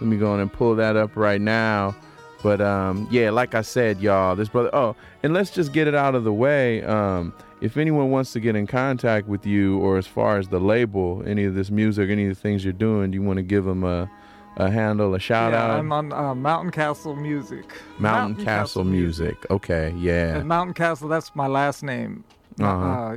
let 0.00 0.02
me 0.08 0.16
go 0.16 0.32
on 0.32 0.38
and 0.40 0.52
pull 0.52 0.76
that 0.76 0.96
up 0.96 1.16
right 1.16 1.40
now. 1.40 1.96
But 2.42 2.60
um 2.60 3.08
yeah, 3.10 3.30
like 3.30 3.54
I 3.56 3.62
said, 3.62 4.00
y'all, 4.00 4.36
this 4.36 4.48
brother 4.48 4.70
oh, 4.72 4.94
and 5.24 5.32
let's 5.34 5.50
just 5.50 5.72
get 5.72 5.88
it 5.88 5.94
out 5.94 6.14
of 6.14 6.22
the 6.24 6.32
way. 6.32 6.84
Um 6.84 7.32
if 7.62 7.76
anyone 7.76 8.10
wants 8.10 8.32
to 8.32 8.40
get 8.40 8.56
in 8.56 8.66
contact 8.66 9.28
with 9.28 9.46
you 9.46 9.78
or 9.78 9.96
as 9.96 10.06
far 10.06 10.38
as 10.38 10.48
the 10.48 10.58
label, 10.60 11.22
any 11.26 11.44
of 11.44 11.54
this 11.54 11.70
music, 11.70 12.10
any 12.10 12.24
of 12.24 12.34
the 12.34 12.40
things 12.40 12.64
you're 12.64 12.72
doing, 12.72 13.10
do 13.10 13.14
you 13.16 13.22
want 13.22 13.38
to 13.38 13.42
give 13.42 13.64
them 13.64 13.84
a 13.84 14.10
a 14.58 14.70
handle, 14.70 15.14
a 15.14 15.18
shout 15.18 15.52
yeah, 15.52 15.64
out? 15.64 15.70
I'm 15.78 15.90
on 15.92 16.12
uh, 16.12 16.34
Mountain 16.34 16.72
Castle 16.72 17.16
Music. 17.16 17.64
Mountain, 17.98 18.44
Castle, 18.44 18.84
Music. 18.84 19.36
Okay, 19.50 19.94
yeah. 19.96 20.36
And 20.36 20.46
Mountain 20.46 20.74
Castle, 20.74 21.08
that's 21.08 21.34
my 21.34 21.46
last 21.46 21.82
name. 21.82 22.22
Uh, 22.60 22.64
Uh-huh. 22.64 23.16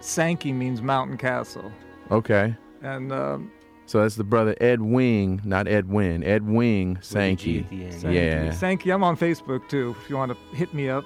Sankey 0.00 0.52
means 0.52 0.82
Mountain 0.82 1.16
Castle. 1.16 1.72
Okay. 2.10 2.54
And 2.82 3.10
um, 3.12 3.50
So 3.86 4.02
that's 4.02 4.16
the 4.16 4.24
brother 4.24 4.54
Ed 4.60 4.82
Wing, 4.82 5.40
not 5.42 5.66
Ed 5.66 5.88
Win, 5.88 6.22
Ed 6.22 6.46
Wing 6.46 6.98
Sankey. 7.00 7.62
Sankey. 7.90 8.14
Yeah. 8.14 8.50
Sankey, 8.50 8.90
I'm 8.90 9.02
on 9.02 9.16
Facebook 9.16 9.66
too. 9.70 9.96
If 10.02 10.10
you 10.10 10.16
want 10.16 10.32
to 10.32 10.56
hit 10.56 10.74
me 10.74 10.90
up, 10.90 11.04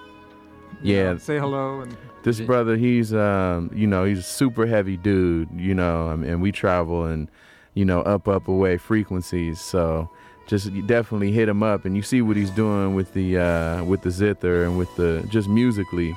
you 0.82 0.96
Yeah. 0.96 1.12
know, 1.12 1.18
say 1.18 1.38
hello. 1.38 1.82
And 1.82 1.96
This 2.22 2.40
brother, 2.40 2.76
he's 2.76 3.12
um, 3.12 3.70
you 3.74 3.86
know, 3.86 4.04
he's 4.04 4.20
a 4.20 4.22
super 4.22 4.66
heavy 4.66 4.96
dude, 4.96 5.48
you 5.56 5.74
know, 5.74 6.08
um, 6.08 6.22
and 6.24 6.40
we 6.40 6.52
travel 6.52 7.04
and 7.04 7.28
you 7.74 7.84
know, 7.84 8.02
up 8.02 8.28
up 8.28 8.48
away 8.48 8.76
frequencies. 8.76 9.60
So 9.60 10.10
just 10.46 10.70
definitely 10.86 11.32
hit 11.32 11.48
him 11.48 11.62
up 11.62 11.84
and 11.84 11.96
you 11.96 12.02
see 12.02 12.20
what 12.20 12.36
he's 12.36 12.50
doing 12.50 12.94
with 12.94 13.12
the 13.14 13.38
uh 13.38 13.84
with 13.84 14.02
the 14.02 14.10
zither 14.10 14.64
and 14.64 14.76
with 14.76 14.94
the 14.96 15.24
just 15.28 15.48
musically. 15.48 16.16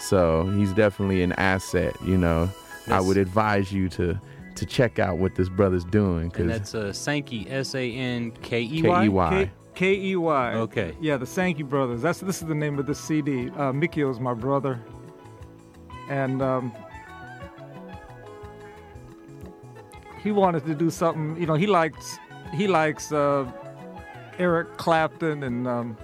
So 0.00 0.44
he's 0.56 0.72
definitely 0.72 1.22
an 1.22 1.32
asset, 1.32 1.96
you 2.04 2.18
know. 2.18 2.50
I 2.88 3.00
would 3.00 3.16
advise 3.16 3.72
you 3.72 3.88
to 3.90 4.20
to 4.54 4.66
check 4.66 4.98
out 4.98 5.18
what 5.18 5.34
this 5.34 5.48
brother's 5.48 5.84
doing 5.84 6.24
And 6.24 6.32
cuz 6.32 6.46
that's 6.46 6.74
uh, 6.74 6.92
Sankey, 6.92 7.46
S 7.50 7.74
A 7.74 7.90
N 7.92 8.30
K 8.42 8.62
E 8.62 8.82
Y. 8.82 9.00
K-E-Y. 9.00 9.50
K 9.74 9.94
E 9.94 10.16
Y. 10.16 10.54
Okay. 10.54 10.96
Yeah, 11.00 11.18
the 11.18 11.26
Sankey 11.26 11.62
brothers. 11.62 12.00
That's 12.00 12.20
this 12.20 12.40
is 12.40 12.48
the 12.48 12.54
name 12.54 12.78
of 12.78 12.86
the 12.86 12.94
CD. 12.94 13.50
Uh, 13.50 13.72
Mikio's 13.72 14.18
my 14.18 14.32
brother, 14.32 14.80
and 16.08 16.40
um, 16.42 16.72
he 20.22 20.32
wanted 20.32 20.64
to 20.66 20.74
do 20.74 20.90
something. 20.90 21.36
You 21.40 21.46
know, 21.46 21.54
he 21.54 21.66
likes 21.66 22.18
he 22.54 22.66
likes 22.66 23.12
uh, 23.12 23.50
Eric 24.38 24.76
Clapton 24.76 25.42
and 25.42 25.66
um, 25.68 25.96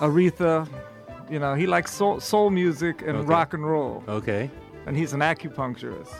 Aretha. 0.00 0.68
You 1.30 1.38
know, 1.38 1.54
he 1.54 1.66
likes 1.66 1.92
soul, 1.94 2.20
soul 2.20 2.50
music 2.50 3.02
and 3.02 3.16
Okay. 3.18 3.26
rock 3.26 3.54
and 3.54 3.66
roll. 3.68 4.04
Okay. 4.08 4.50
And 4.86 4.96
he's 4.96 5.12
an 5.12 5.20
acupuncturist. 5.20 6.12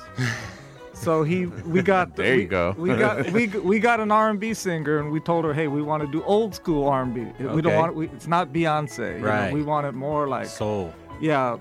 so 0.94 1.22
he 1.22 1.46
we 1.46 1.82
got 1.82 2.16
There 2.16 2.34
you 2.34 2.40
we- 2.42 2.46
go. 2.46 2.74
We 2.78 2.88
got 2.96 3.30
we 3.32 3.46
we 3.48 3.78
got 3.78 4.00
an 4.00 4.10
R&B 4.10 4.54
singer 4.54 4.98
and 4.98 5.10
we 5.10 5.20
told 5.20 5.44
her, 5.44 5.52
"Hey, 5.52 5.68
we 5.68 5.82
want 5.82 6.02
to 6.02 6.08
do 6.10 6.22
old 6.24 6.54
school 6.54 6.88
R&B. 6.88 7.26
We 7.40 7.60
don't 7.62 7.76
want 7.76 7.94
we, 7.94 8.06
it's 8.06 8.26
not 8.28 8.52
Beyonce. 8.52 9.14
you 9.16 9.20
know, 9.20 9.26
Right. 9.28 9.52
we 9.52 9.62
want 9.62 9.86
it 9.86 9.92
more 9.94 10.28
like 10.28 10.46
soul. 10.46 10.94
Yeah, 11.20 11.56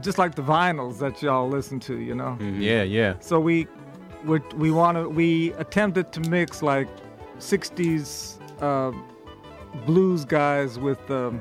just 0.00 0.18
like 0.18 0.34
the 0.34 0.42
vinyls 0.42 0.98
that 0.98 1.22
y'all 1.22 1.48
listen 1.48 1.78
to, 1.80 1.98
you 1.98 2.14
know. 2.14 2.36
Yeah, 2.40 2.82
yeah. 2.82 3.14
So 3.20 3.38
we 3.40 3.66
we 4.24 4.40
we 4.56 4.70
want 4.70 4.96
to 4.98 5.08
we 5.08 5.52
attempted 5.54 6.12
to 6.12 6.20
mix 6.30 6.62
like 6.62 6.88
60s 7.38 8.38
uh, 8.62 8.92
blues 9.86 10.24
guys 10.24 10.78
with 10.78 11.10
um, 11.10 11.40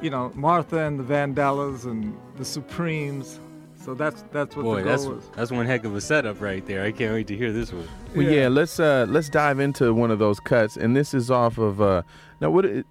you 0.00 0.10
know 0.10 0.32
Martha 0.34 0.78
and 0.78 0.98
the 0.98 1.04
Vandellas 1.04 1.84
and 1.84 2.16
the 2.36 2.44
Supremes. 2.44 3.40
So 3.84 3.94
that's 3.94 4.24
that's 4.32 4.54
what 4.56 4.64
Boy, 4.64 4.76
the 4.76 4.82
goal 4.82 4.90
that's 4.90 5.06
was. 5.06 5.30
that's 5.34 5.50
one 5.50 5.66
heck 5.66 5.84
of 5.84 5.94
a 5.94 6.00
setup 6.00 6.40
right 6.40 6.64
there. 6.66 6.82
I 6.84 6.92
can't 6.92 7.12
wait 7.14 7.26
to 7.28 7.36
hear 7.36 7.52
this 7.52 7.72
one. 7.72 7.88
Well, 8.14 8.26
yeah. 8.26 8.48
let's 8.48 8.78
uh 8.80 9.06
let's 9.08 9.28
dive 9.28 9.60
into 9.60 9.94
one 9.94 10.10
of 10.10 10.18
those 10.18 10.40
cuts, 10.40 10.76
and 10.76 10.96
this 10.96 11.14
is 11.14 11.30
off 11.30 11.58
of 11.58 11.80
uh 11.80 12.02
now 12.40 12.50
what 12.50 12.66
i- 12.66 12.68
i- 12.78 12.84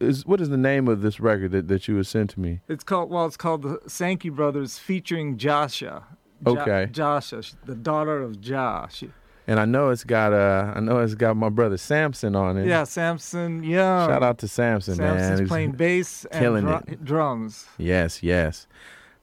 is 0.00 0.24
what 0.26 0.40
is 0.40 0.48
the 0.48 0.56
name 0.56 0.88
of 0.88 1.02
this 1.02 1.20
record 1.20 1.50
that, 1.52 1.68
that 1.68 1.88
you 1.88 1.96
had 1.96 2.06
sent 2.06 2.30
to 2.30 2.40
me? 2.40 2.60
It's 2.68 2.84
called 2.84 3.10
well, 3.10 3.26
it's 3.26 3.36
called 3.36 3.62
the 3.62 3.80
Sankey 3.86 4.28
Brothers 4.28 4.78
featuring 4.78 5.36
Jasha. 5.36 6.02
Okay. 6.46 6.88
Sh- 6.92 7.52
the 7.64 7.74
daughter 7.74 8.22
of 8.22 8.40
Josh. 8.40 9.02
And 9.48 9.60
I 9.60 9.64
know 9.64 9.90
it's 9.90 10.04
got 10.04 10.32
uh 10.32 10.72
I 10.74 10.80
know 10.80 10.98
it's 10.98 11.14
got 11.14 11.36
my 11.36 11.48
brother 11.48 11.76
Samson 11.76 12.34
on 12.36 12.56
it. 12.58 12.66
Yeah, 12.66 12.84
Samson 12.84 13.62
Yeah. 13.62 14.06
Shout 14.06 14.22
out 14.22 14.38
to 14.38 14.48
Samson, 14.48 14.98
man. 14.98 15.18
Samson's 15.18 15.40
He's 15.40 15.48
playing 15.48 15.72
bass 15.72 16.24
and 16.30 16.40
killing 16.40 16.64
dru- 16.64 16.80
it. 16.88 17.04
drums. 17.04 17.66
Yes, 17.78 18.22
yes. 18.22 18.66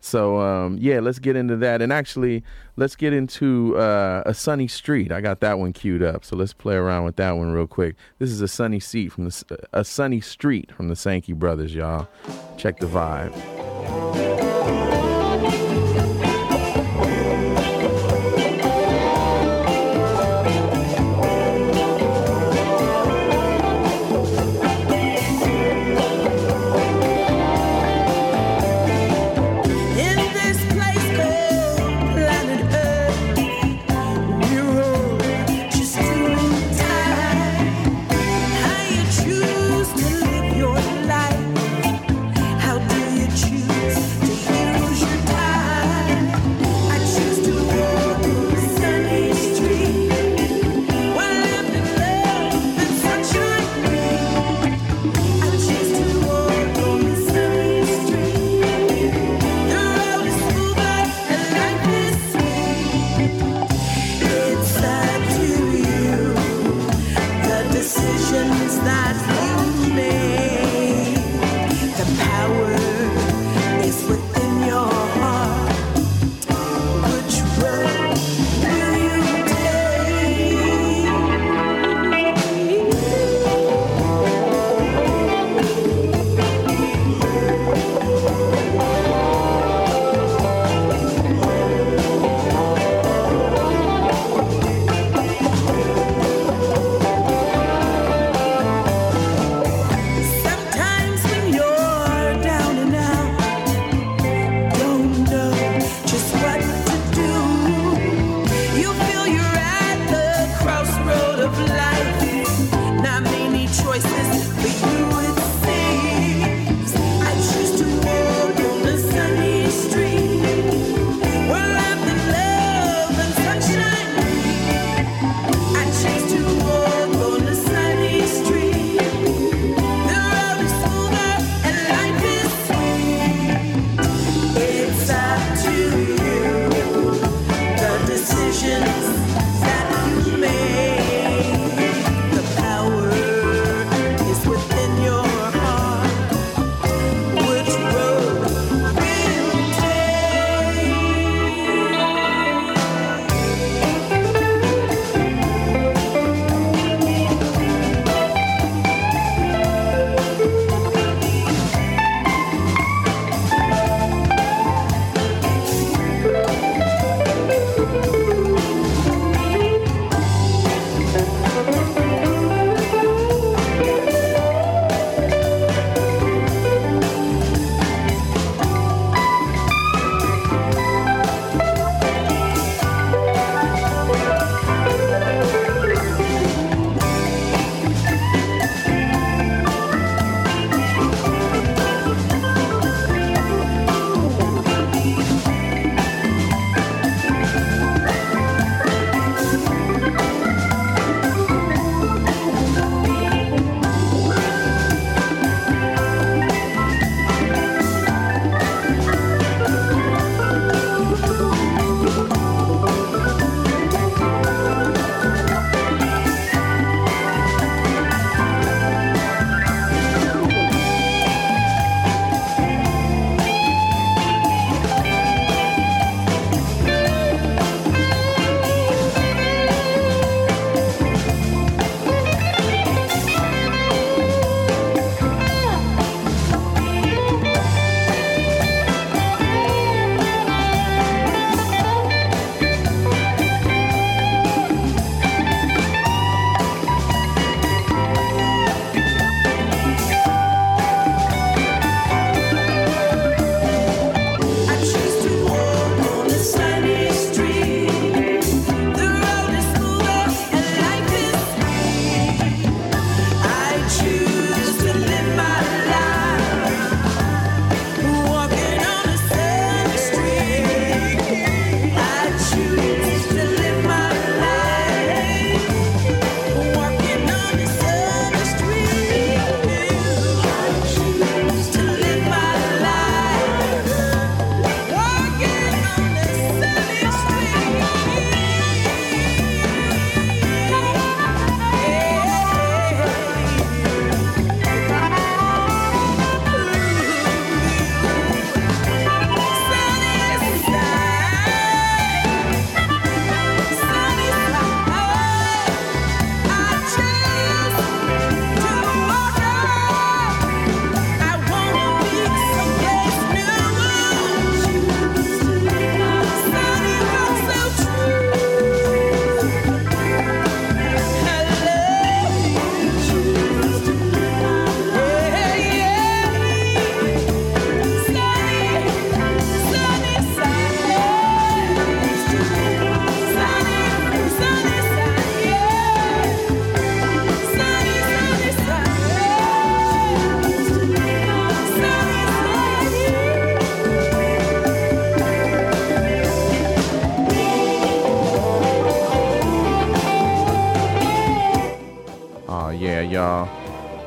So 0.04 0.40
um, 0.40 0.78
yeah, 0.82 1.00
let's 1.00 1.18
get 1.18 1.38
into 1.38 1.56
that, 1.58 1.82
and 1.82 1.94
actually, 1.94 2.44
let's 2.76 2.94
get 2.98 3.14
into 3.14 3.78
uh, 3.78 4.22
a 4.26 4.34
sunny 4.34 4.68
street. 4.68 5.14
I 5.14 5.22
got 5.22 5.40
that 5.40 5.60
one 5.60 5.72
queued 5.72 6.04
up, 6.04 6.26
so 6.26 6.36
let's 6.36 6.52
play 6.52 6.76
around 6.76 7.06
with 7.06 7.16
that 7.16 7.38
one 7.38 7.54
real 7.54 7.68
quick. 7.68 7.96
This 8.20 8.30
is 8.30 8.42
a 8.42 8.50
sunny 8.50 8.82
seat 8.82 9.14
from 9.14 9.30
the 9.30 9.60
a 9.72 9.86
sunny 9.86 10.20
street 10.20 10.74
from 10.74 10.90
the 10.90 10.98
Sankey 10.98 11.32
Brothers, 11.32 11.74
y'all. 11.74 12.10
Check 12.58 12.80
the 12.80 12.86
vibe. 12.88 14.33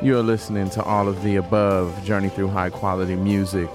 You're 0.06 0.22
listening 0.22 0.70
to 0.70 0.84
all 0.84 1.08
of 1.08 1.20
the 1.24 1.34
above, 1.34 2.04
Journey 2.04 2.28
Through 2.28 2.50
High 2.50 2.70
Quality 2.70 3.16
Music. 3.16 3.68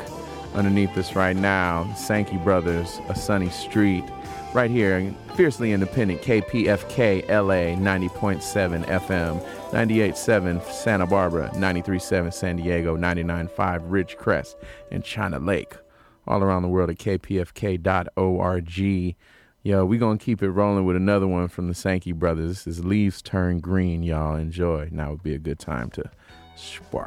Underneath 0.53 0.97
us 0.97 1.13
right 1.13 1.35
now, 1.35 1.93
Sankey 1.95 2.37
Brothers, 2.37 3.01
A 3.09 3.15
Sunny 3.15 3.49
Street. 3.49 4.05
Right 4.53 4.71
here, 4.71 5.13
fiercely 5.35 5.73
independent 5.73 6.21
KPFK 6.21 7.27
LA 7.27 7.75
90.7 7.75 8.85
FM, 8.85 9.45
98.7 9.71 10.63
Santa 10.71 11.05
Barbara, 11.05 11.51
93.7 11.53 12.33
San 12.33 12.55
Diego, 12.55 12.95
99.5 12.95 13.89
Ridgecrest, 13.89 14.55
and 14.89 15.03
China 15.03 15.37
Lake. 15.37 15.75
All 16.27 16.41
around 16.41 16.61
the 16.61 16.69
world 16.69 16.91
at 16.91 16.97
kpfk.org. 16.97 18.79
Yo, 19.63 19.85
we 19.85 19.97
gonna 19.99 20.17
keep 20.17 20.41
it 20.41 20.49
rolling 20.49 20.85
with 20.85 20.95
another 20.95 21.27
one 21.27 21.47
from 21.47 21.67
the 21.67 21.75
Sankey 21.75 22.13
brothers. 22.13 22.63
This 22.63 22.77
is 22.77 22.85
Leaves 22.85 23.21
Turn 23.21 23.59
Green, 23.59 24.01
y'all. 24.01 24.35
Enjoy. 24.35 24.87
Now 24.91 25.11
would 25.11 25.21
be 25.23 25.35
a 25.35 25.37
good 25.37 25.59
time 25.59 25.91
to 25.91 26.09
spark 26.61 27.00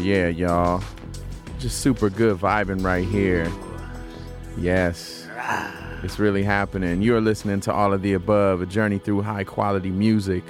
yeah, 0.00 0.28
y'all. 0.28 0.82
Just 1.58 1.80
super 1.80 2.10
good 2.10 2.38
vibing 2.38 2.84
right 2.84 3.06
here. 3.06 3.50
Yes. 4.56 5.28
It's 6.02 6.18
really 6.18 6.42
happening. 6.42 7.02
You're 7.02 7.20
listening 7.20 7.60
to 7.60 7.72
all 7.72 7.92
of 7.92 8.02
the 8.02 8.14
above, 8.14 8.62
a 8.62 8.66
journey 8.66 8.98
through 8.98 9.22
high 9.22 9.44
quality 9.44 9.90
music, 9.90 10.42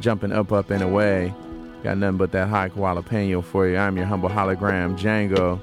jumping 0.00 0.32
up, 0.32 0.52
up, 0.52 0.70
and 0.70 0.82
away. 0.82 1.32
Got 1.84 1.98
nothing 1.98 2.18
but 2.18 2.32
that 2.32 2.48
high 2.48 2.68
jalapeno 2.68 3.42
for 3.42 3.68
you. 3.68 3.76
I'm 3.76 3.96
your 3.96 4.06
humble 4.06 4.28
hologram, 4.28 4.98
Django. 4.98 5.60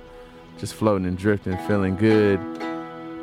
Just 0.57 0.73
floating 0.73 1.05
and 1.05 1.17
drifting, 1.17 1.57
feeling 1.67 1.95
good. 1.95 2.39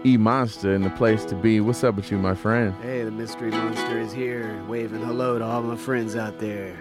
E 0.07 0.19
Monster 0.19 0.75
in 0.75 0.83
the 0.83 0.91
place 0.91 1.25
to 1.25 1.35
be. 1.35 1.61
What's 1.61 1.83
up 1.83 1.95
with 1.95 2.11
you, 2.11 2.19
my 2.19 2.35
friend? 2.35 2.75
Hey, 2.83 3.03
the 3.03 3.11
mystery 3.11 3.51
monster 3.51 3.99
is 3.99 4.13
here, 4.13 4.63
waving 4.69 5.01
hello 5.01 5.39
to 5.39 5.45
all 5.45 5.63
my 5.63 5.77
friends 5.77 6.15
out 6.15 6.39
there. 6.39 6.77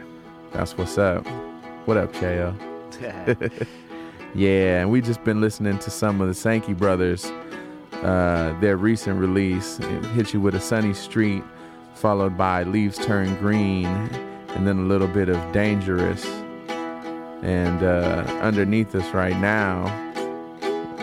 That's 0.51 0.77
what's 0.77 0.97
up. 0.97 1.25
What 1.85 1.95
up, 1.95 2.11
Chayo? 2.13 2.72
yeah, 4.35 4.81
and 4.81 4.91
we 4.91 5.01
just 5.01 5.23
been 5.23 5.41
listening 5.41 5.79
to 5.79 5.89
some 5.89 6.21
of 6.21 6.27
the 6.27 6.33
Sankey 6.33 6.73
brothers, 6.73 7.25
uh, 8.03 8.55
their 8.59 8.77
recent 8.77 9.19
release. 9.19 9.79
It 9.79 10.05
hit 10.07 10.33
you 10.33 10.41
with 10.41 10.55
a 10.55 10.59
sunny 10.59 10.93
street, 10.93 11.43
followed 11.95 12.37
by 12.37 12.63
Leaves 12.63 12.97
Turn 12.97 13.35
Green, 13.37 13.85
and 13.85 14.67
then 14.67 14.79
a 14.79 14.83
little 14.83 15.07
bit 15.07 15.29
of 15.29 15.51
Dangerous. 15.51 16.25
And 17.43 17.83
uh, 17.83 18.23
underneath 18.41 18.95
us 18.95 19.13
right 19.13 19.37
now, 19.39 19.85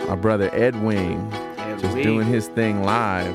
our 0.09 0.17
brother 0.17 0.49
Edwin, 0.53 1.29
just 1.79 1.93
Wing. 1.95 2.03
doing 2.03 2.27
his 2.27 2.47
thing 2.47 2.83
live. 2.83 3.33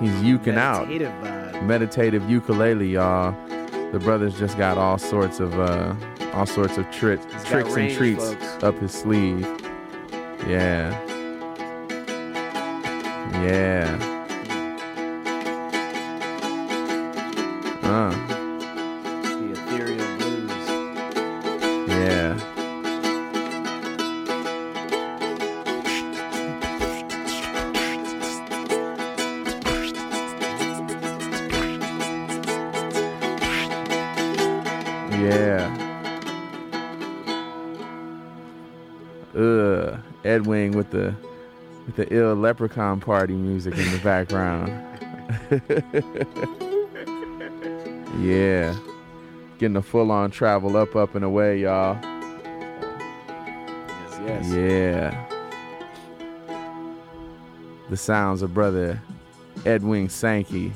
He's 0.00 0.12
uking 0.22 0.56
out 0.56 0.88
Meditative 0.88 1.12
vibe. 1.22 1.66
meditative 1.66 2.30
ukulele, 2.30 2.88
y'all. 2.88 3.32
The 3.92 3.98
brother's 4.00 4.38
just 4.38 4.58
got 4.58 4.76
all 4.76 4.98
sorts 4.98 5.40
of 5.40 5.58
uh, 5.58 5.94
all 6.34 6.46
sorts 6.46 6.76
of 6.76 6.90
tri- 6.90 7.16
got 7.16 7.46
tricks 7.46 7.76
and 7.76 7.92
treats 7.96 8.24
folks. 8.34 8.62
up 8.64 8.78
his 8.80 8.92
sleeve. 8.92 9.42
Yeah. 10.48 10.90
Yeah. 13.42 14.10
Uh, 17.82 18.23
the 41.96 42.12
ill 42.12 42.34
leprechaun 42.34 43.00
party 43.00 43.34
music 43.34 43.76
in 43.76 43.90
the 43.92 43.98
background. 43.98 44.68
yeah. 48.20 48.76
Getting 49.58 49.76
a 49.76 49.82
full 49.82 50.10
on 50.10 50.30
travel 50.30 50.76
up, 50.76 50.96
up 50.96 51.14
and 51.14 51.24
away, 51.24 51.60
y'all. 51.60 51.98
Yes, 53.86 54.20
yes. 54.26 54.52
Yeah. 54.52 55.28
The 57.90 57.96
sounds 57.96 58.42
of 58.42 58.52
brother 58.52 59.00
Edwin 59.64 60.08
Sankey. 60.08 60.72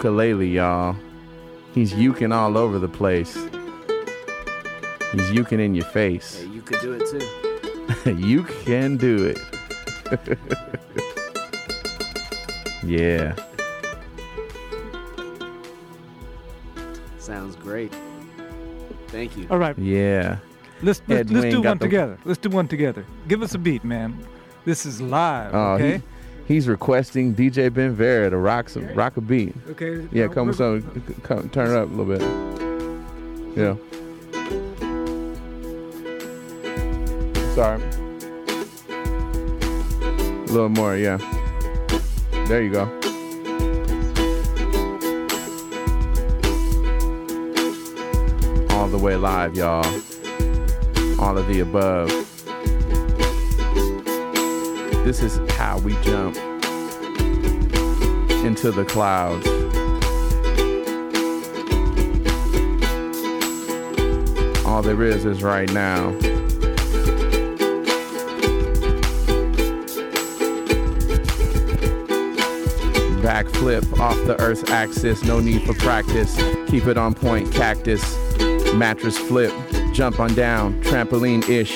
Ukulele, 0.00 0.48
y'all. 0.48 0.96
He's 1.74 1.92
uking 1.92 2.34
all 2.34 2.56
over 2.56 2.78
the 2.78 2.88
place. 2.88 3.34
He's 5.12 5.30
uking 5.30 5.60
in 5.60 5.74
your 5.74 5.84
face. 5.84 6.40
Hey, 6.40 6.46
you 6.48 6.62
could 6.62 6.80
do 6.80 6.92
it 6.94 7.06
too. 7.06 8.16
you 8.16 8.44
can 8.44 8.96
do 8.96 9.26
it. 9.26 9.38
yeah. 12.82 13.36
Sounds 17.18 17.54
great. 17.56 17.94
Thank 19.08 19.36
you. 19.36 19.46
All 19.50 19.58
right. 19.58 19.76
Yeah. 19.78 20.38
Let's 20.82 21.02
let's, 21.08 21.30
let's 21.30 21.54
do 21.54 21.60
one 21.60 21.76
the- 21.76 21.84
together. 21.84 22.18
Let's 22.24 22.40
do 22.40 22.48
one 22.48 22.68
together. 22.68 23.04
Give 23.28 23.42
us 23.42 23.54
a 23.54 23.58
beat, 23.58 23.84
man. 23.84 24.26
This 24.64 24.86
is 24.86 25.02
live. 25.02 25.54
Oh, 25.54 25.74
okay. 25.74 25.98
he, 25.98 26.02
he's 26.50 26.66
requesting 26.66 27.32
DJ 27.32 27.72
Ben 27.72 27.92
Vera 27.94 28.28
to 28.28 28.36
rock 28.36 28.68
some 28.68 28.84
rock 28.94 29.16
a 29.16 29.20
beat. 29.20 29.54
Okay, 29.70 30.04
Yeah, 30.10 30.26
come 30.26 30.48
we're- 30.48 30.56
so 30.56 30.82
come, 31.22 31.48
turn 31.50 31.70
it 31.70 31.76
up 31.76 31.88
a 31.88 31.92
little 31.94 32.04
bit. 32.04 32.22
Yeah. 33.56 33.76
Sorry. 37.54 37.80
A 40.48 40.52
little 40.52 40.68
more, 40.70 40.96
yeah. 40.96 41.18
There 42.48 42.62
you 42.62 42.72
go. 42.72 42.86
All 48.70 48.88
the 48.88 48.98
way 48.98 49.16
live, 49.16 49.54
y'all. 49.54 49.84
All 51.20 51.36
of 51.36 51.46
the 51.48 51.60
above. 51.60 52.08
This 55.10 55.24
is 55.24 55.50
how 55.54 55.76
we 55.80 55.94
jump 56.02 56.36
into 58.44 58.70
the 58.70 58.84
clouds. 58.88 59.44
All 64.64 64.82
there 64.82 65.02
is 65.02 65.24
is 65.24 65.42
right 65.42 65.68
now. 65.72 66.12
Backflip 73.20 73.98
off 73.98 74.14
the 74.26 74.36
earth's 74.38 74.70
axis, 74.70 75.24
no 75.24 75.40
need 75.40 75.62
for 75.62 75.74
practice. 75.74 76.36
Keep 76.68 76.86
it 76.86 76.96
on 76.96 77.14
point, 77.14 77.52
cactus. 77.52 78.16
Mattress 78.74 79.18
flip, 79.18 79.52
jump 79.92 80.20
on 80.20 80.32
down, 80.34 80.80
trampoline 80.84 81.48
ish. 81.48 81.74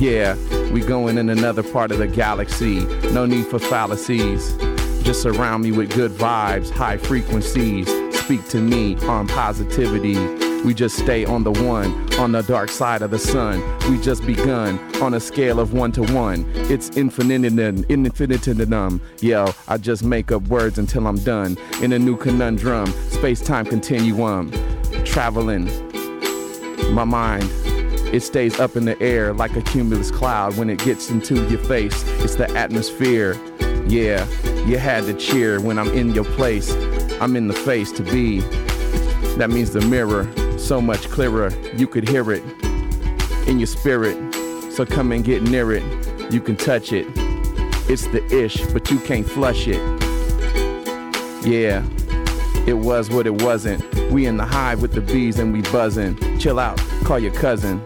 Yeah, 0.00 0.34
we 0.70 0.80
going 0.80 1.18
in 1.18 1.28
another 1.30 1.62
part 1.62 1.90
of 1.90 1.98
the 1.98 2.06
galaxy. 2.06 2.80
No 3.12 3.26
need 3.26 3.46
for 3.46 3.58
fallacies. 3.58 4.56
Just 5.02 5.22
surround 5.22 5.64
me 5.64 5.72
with 5.72 5.94
good 5.94 6.12
vibes, 6.12 6.70
high 6.70 6.96
frequencies. 6.96 7.88
Speak 8.16 8.46
to 8.48 8.60
me 8.60 8.96
on 9.06 9.26
positivity. 9.26 10.16
We 10.62 10.74
just 10.74 10.96
stay 10.98 11.24
on 11.24 11.42
the 11.42 11.52
one, 11.52 12.12
on 12.20 12.32
the 12.32 12.42
dark 12.42 12.68
side 12.68 13.00
of 13.02 13.10
the 13.10 13.18
sun. 13.18 13.62
We 13.90 13.98
just 13.98 14.26
begun 14.26 14.78
on 15.02 15.14
a 15.14 15.20
scale 15.20 15.58
of 15.58 15.72
one 15.72 15.90
to 15.92 16.02
one. 16.12 16.44
It's 16.54 16.90
infinitum, 16.90 17.84
infinitum. 17.88 19.00
Yo, 19.20 19.52
I 19.68 19.78
just 19.78 20.04
make 20.04 20.30
up 20.30 20.42
words 20.48 20.78
until 20.78 21.06
I'm 21.06 21.18
done. 21.18 21.56
In 21.80 21.94
a 21.94 21.98
new 21.98 22.16
conundrum, 22.16 22.86
space 23.08 23.40
time 23.40 23.64
continuum. 23.64 24.52
Traveling, 25.04 25.64
my 26.94 27.04
mind. 27.04 27.50
It 28.12 28.20
stays 28.20 28.58
up 28.58 28.76
in 28.76 28.84
the 28.84 29.00
air 29.00 29.32
like 29.32 29.56
a 29.56 29.62
cumulus 29.62 30.10
cloud 30.10 30.56
when 30.56 30.68
it 30.68 30.80
gets 30.80 31.10
into 31.10 31.48
your 31.48 31.60
face. 31.60 32.02
It's 32.24 32.34
the 32.34 32.50
atmosphere. 32.56 33.34
Yeah, 33.86 34.26
you 34.64 34.78
had 34.78 35.04
to 35.04 35.14
cheer 35.14 35.60
when 35.60 35.78
I'm 35.78 35.88
in 35.92 36.12
your 36.12 36.24
place. 36.24 36.72
I'm 37.20 37.36
in 37.36 37.46
the 37.46 37.54
face 37.54 37.92
to 37.92 38.02
be. 38.02 38.40
That 39.36 39.50
means 39.50 39.72
the 39.72 39.80
mirror. 39.82 40.28
So 40.58 40.80
much 40.80 41.08
clearer, 41.08 41.52
you 41.76 41.86
could 41.86 42.08
hear 42.08 42.32
it 42.32 42.42
in 43.46 43.58
your 43.60 43.66
spirit. 43.66 44.16
So 44.72 44.84
come 44.84 45.12
and 45.12 45.24
get 45.24 45.42
near 45.44 45.72
it. 45.72 46.32
You 46.32 46.40
can 46.40 46.56
touch 46.56 46.92
it. 46.92 47.06
It's 47.88 48.06
the 48.08 48.24
ish, 48.32 48.60
but 48.66 48.90
you 48.90 48.98
can't 48.98 49.28
flush 49.28 49.66
it. 49.68 49.80
Yeah, 51.44 51.84
it 52.66 52.76
was 52.76 53.08
what 53.08 53.26
it 53.26 53.42
wasn't. 53.42 53.82
We 54.10 54.26
in 54.26 54.36
the 54.36 54.44
hive 54.44 54.82
with 54.82 54.92
the 54.92 55.00
bees 55.00 55.38
and 55.38 55.52
we 55.52 55.62
buzzing. 55.62 56.38
Chill 56.38 56.58
out, 56.58 56.78
call 57.04 57.18
your 57.18 57.32
cousin. 57.32 57.82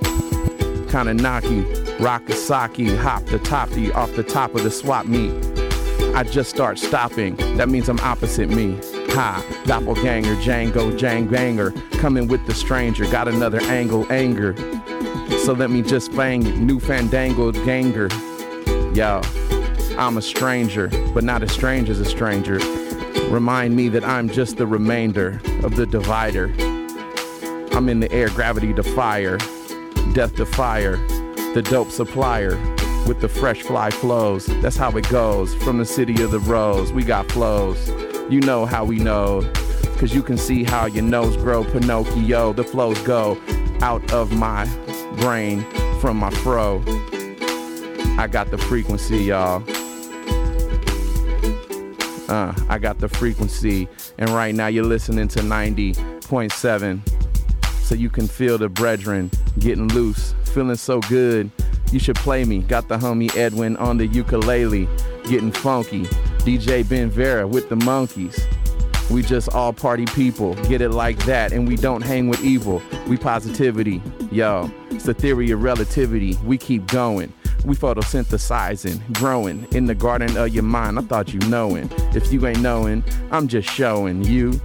Kinda 0.95 1.13
knocky, 1.13 1.65
rockasaki, 1.99 2.97
hop 2.97 3.25
the 3.25 3.41
toppy 3.41 3.91
off 3.91 4.15
the 4.15 4.23
top 4.23 4.55
of 4.55 4.63
the 4.63 4.71
swap 4.71 5.07
meet. 5.07 5.33
I 6.15 6.23
just 6.23 6.51
start 6.51 6.79
stopping. 6.79 7.35
That 7.57 7.69
means 7.69 7.89
I'm 7.89 7.99
opposite 7.99 8.49
me. 8.49 8.79
Ha, 9.11 9.45
doppelganger, 9.67 10.37
Django, 10.37 10.97
Jang 10.97 11.27
banger. 11.27 11.73
Coming 11.99 12.29
with 12.29 12.47
the 12.47 12.55
stranger, 12.55 13.07
got 13.07 13.27
another 13.27 13.61
angle, 13.63 14.07
anger. 14.13 14.55
So 15.43 15.53
let 15.53 15.69
me 15.69 15.83
just 15.83 16.15
bang 16.15 16.47
it, 16.47 16.59
new 16.59 16.79
fandangled 16.79 17.57
ganger. 17.65 18.09
Yo, 18.95 19.21
I'm 19.99 20.17
a 20.17 20.23
stranger, 20.23 20.87
but 21.13 21.25
not 21.25 21.43
as 21.43 21.51
strange 21.51 21.91
as 21.91 21.99
a 21.99 22.05
stranger. 22.05 22.61
Remind 23.31 23.75
me 23.75 23.89
that 23.89 24.05
I'm 24.05 24.29
just 24.29 24.59
the 24.59 24.67
remainder 24.69 25.41
of 25.65 25.75
the 25.75 25.87
divider. 25.87 26.55
I'm 27.73 27.89
in 27.89 27.99
the 27.99 28.13
air, 28.13 28.29
gravity 28.29 28.73
to 28.75 28.85
fire, 28.85 29.39
death 30.15 30.37
to 30.37 30.47
fire, 30.47 30.97
the 31.55 31.63
dope 31.69 31.91
supplier 31.91 32.57
with 33.07 33.21
the 33.21 33.29
fresh 33.29 33.63
fly 33.63 33.91
flows. 33.91 34.47
That's 34.63 34.77
how 34.77 34.97
it 34.97 35.09
goes 35.11 35.55
from 35.57 35.79
the 35.79 35.85
city 35.85 36.23
of 36.23 36.31
the 36.31 36.39
rose. 36.39 36.93
We 36.93 37.03
got 37.03 37.31
flows. 37.31 37.89
You 38.31 38.41
know 38.41 38.65
how 38.65 38.85
we 38.85 38.99
know. 38.99 39.43
Cause 39.99 40.15
you 40.15 40.23
can 40.23 40.39
see 40.39 40.65
how 40.65 40.87
your 40.87 41.03
nose 41.03 41.37
grow, 41.37 41.65
Pinocchio. 41.65 42.53
The 42.53 42.63
flows 42.63 42.99
go 43.01 43.41
out 43.81 44.13
of 44.13 44.33
my 44.33 44.67
brain 45.17 45.63
from 46.01 46.17
my 46.17 46.31
fro. 46.31 46.83
I 48.17 48.29
got 48.31 48.51
the 48.53 48.59
frequency, 48.59 49.19
y'all. 49.19 49.65
Uh, 52.31 52.55
I 52.69 52.79
got 52.79 52.99
the 52.99 53.09
frequency, 53.09 53.89
and 54.19 54.31
right 54.31 54.55
now 54.55 54.69
you're 54.69 54.85
listening 54.85 55.29
to 55.29 55.41
90.7. 55.41 57.14
So 57.85 57.95
you 57.95 58.09
can 58.09 58.27
feel 58.27 58.57
the 58.57 58.71
brethren 58.71 59.31
getting 59.59 59.89
loose, 59.89 60.35
feeling 60.47 60.75
so 60.77 61.01
good. 61.01 61.51
You 61.93 61.99
should 61.99 62.17
play 62.17 62.47
me. 62.47 62.61
Got 62.61 62.89
the 62.89 62.97
homie 62.97 63.37
Edwin 63.37 63.77
on 63.77 63.99
the 63.99 64.07
ukulele, 64.07 64.89
getting 65.25 65.53
funky. 65.53 66.05
DJ 66.45 66.89
Ben 66.89 67.11
Vera 67.11 67.47
with 67.47 67.69
the 67.69 67.77
monkeys. 67.77 68.43
We 69.11 69.21
just 69.21 69.51
all 69.51 69.75
party 69.75 70.07
people, 70.07 70.55
get 70.65 70.81
it 70.81 70.93
like 70.93 71.19
that, 71.27 71.53
and 71.53 71.69
we 71.69 71.77
don't 71.77 72.01
hang 72.01 72.27
with 72.27 72.43
evil. 72.43 72.83
We 73.07 73.19
positivity, 73.19 74.01
yo. 74.33 74.71
It's 74.91 75.05
the 75.05 75.13
theory 75.13 75.51
of 75.51 75.63
relativity. 75.63 76.39
We 76.43 76.57
keep 76.57 76.87
going. 76.87 77.35
We 77.67 77.77
photosynthesizing, 77.77 79.13
growing 79.13 79.69
in 79.73 79.85
the 79.85 79.95
garden 79.95 80.39
of 80.39 80.55
your 80.55 80.63
mind. 80.63 80.99
I 80.99 81.03
thought 81.03 81.35
you 81.35 81.41
knowing. 81.51 81.91
If 82.15 82.33
you 82.33 82.47
ain't 82.47 82.61
knowing, 82.61 83.05
I'm 83.31 83.47
just 83.47 83.69
showing 83.69 84.25
you 84.25 84.59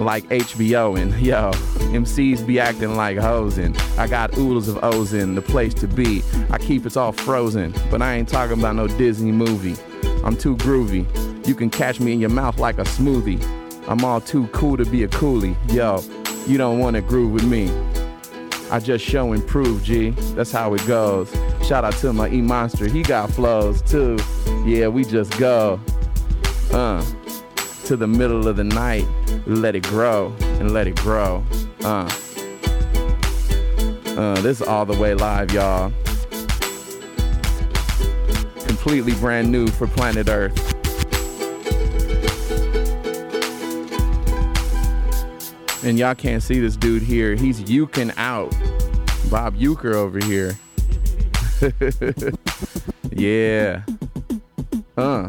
like 0.00 0.24
HBO 0.28 1.00
and 1.00 1.14
yo, 1.20 1.50
MCs 1.92 2.46
be 2.46 2.58
acting 2.58 2.96
like 2.96 3.18
hosen. 3.18 3.76
I 3.98 4.06
got 4.06 4.36
oodles 4.36 4.68
of 4.68 4.82
O's 4.82 5.12
in 5.12 5.34
the 5.34 5.42
place 5.42 5.74
to 5.74 5.86
be. 5.86 6.22
I 6.50 6.58
keep 6.58 6.86
it 6.86 6.96
all 6.96 7.12
frozen, 7.12 7.74
but 7.90 8.02
I 8.02 8.14
ain't 8.14 8.28
talking 8.28 8.58
about 8.58 8.76
no 8.76 8.88
Disney 8.88 9.32
movie. 9.32 9.76
I'm 10.24 10.36
too 10.36 10.56
groovy. 10.56 11.06
You 11.46 11.54
can 11.54 11.70
catch 11.70 12.00
me 12.00 12.12
in 12.12 12.20
your 12.20 12.30
mouth 12.30 12.58
like 12.58 12.78
a 12.78 12.84
smoothie. 12.84 13.42
I'm 13.88 14.04
all 14.04 14.20
too 14.20 14.46
cool 14.48 14.76
to 14.76 14.84
be 14.84 15.04
a 15.04 15.08
coolie. 15.08 15.56
Yo, 15.72 16.02
you 16.46 16.58
don't 16.58 16.78
wanna 16.78 17.02
groove 17.02 17.32
with 17.32 17.44
me. 17.44 17.70
I 18.70 18.78
just 18.78 19.04
show 19.04 19.32
and 19.32 19.46
prove, 19.46 19.82
G. 19.82 20.10
That's 20.34 20.52
how 20.52 20.74
it 20.74 20.86
goes. 20.86 21.30
Shout 21.66 21.84
out 21.84 21.94
to 21.94 22.12
my 22.12 22.28
E 22.28 22.40
Monster. 22.40 22.88
He 22.88 23.02
got 23.02 23.30
flows 23.30 23.82
too. 23.82 24.16
Yeah, 24.64 24.88
we 24.88 25.04
just 25.04 25.36
go. 25.38 25.80
Uh. 26.72 27.04
To 27.90 27.96
the 27.96 28.06
middle 28.06 28.46
of 28.46 28.56
the 28.56 28.62
night. 28.62 29.04
Let 29.46 29.74
it 29.74 29.82
grow 29.82 30.32
and 30.60 30.72
let 30.72 30.86
it 30.86 30.94
grow. 30.94 31.44
Uh. 31.82 32.08
Uh, 34.16 34.40
this 34.42 34.60
is 34.60 34.62
all 34.62 34.86
the 34.86 34.96
way 34.96 35.12
live, 35.12 35.50
y'all. 35.50 35.92
Completely 38.64 39.12
brand 39.14 39.50
new 39.50 39.66
for 39.66 39.88
planet 39.88 40.28
Earth. 40.28 40.56
And 45.84 45.98
y'all 45.98 46.14
can't 46.14 46.44
see 46.44 46.60
this 46.60 46.76
dude 46.76 47.02
here. 47.02 47.34
He's 47.34 47.60
uking 47.64 48.14
out. 48.16 48.54
Bob 49.28 49.56
Euchre 49.56 49.96
over 49.96 50.24
here. 50.24 50.56
yeah. 53.10 53.82
Uh. 54.96 55.28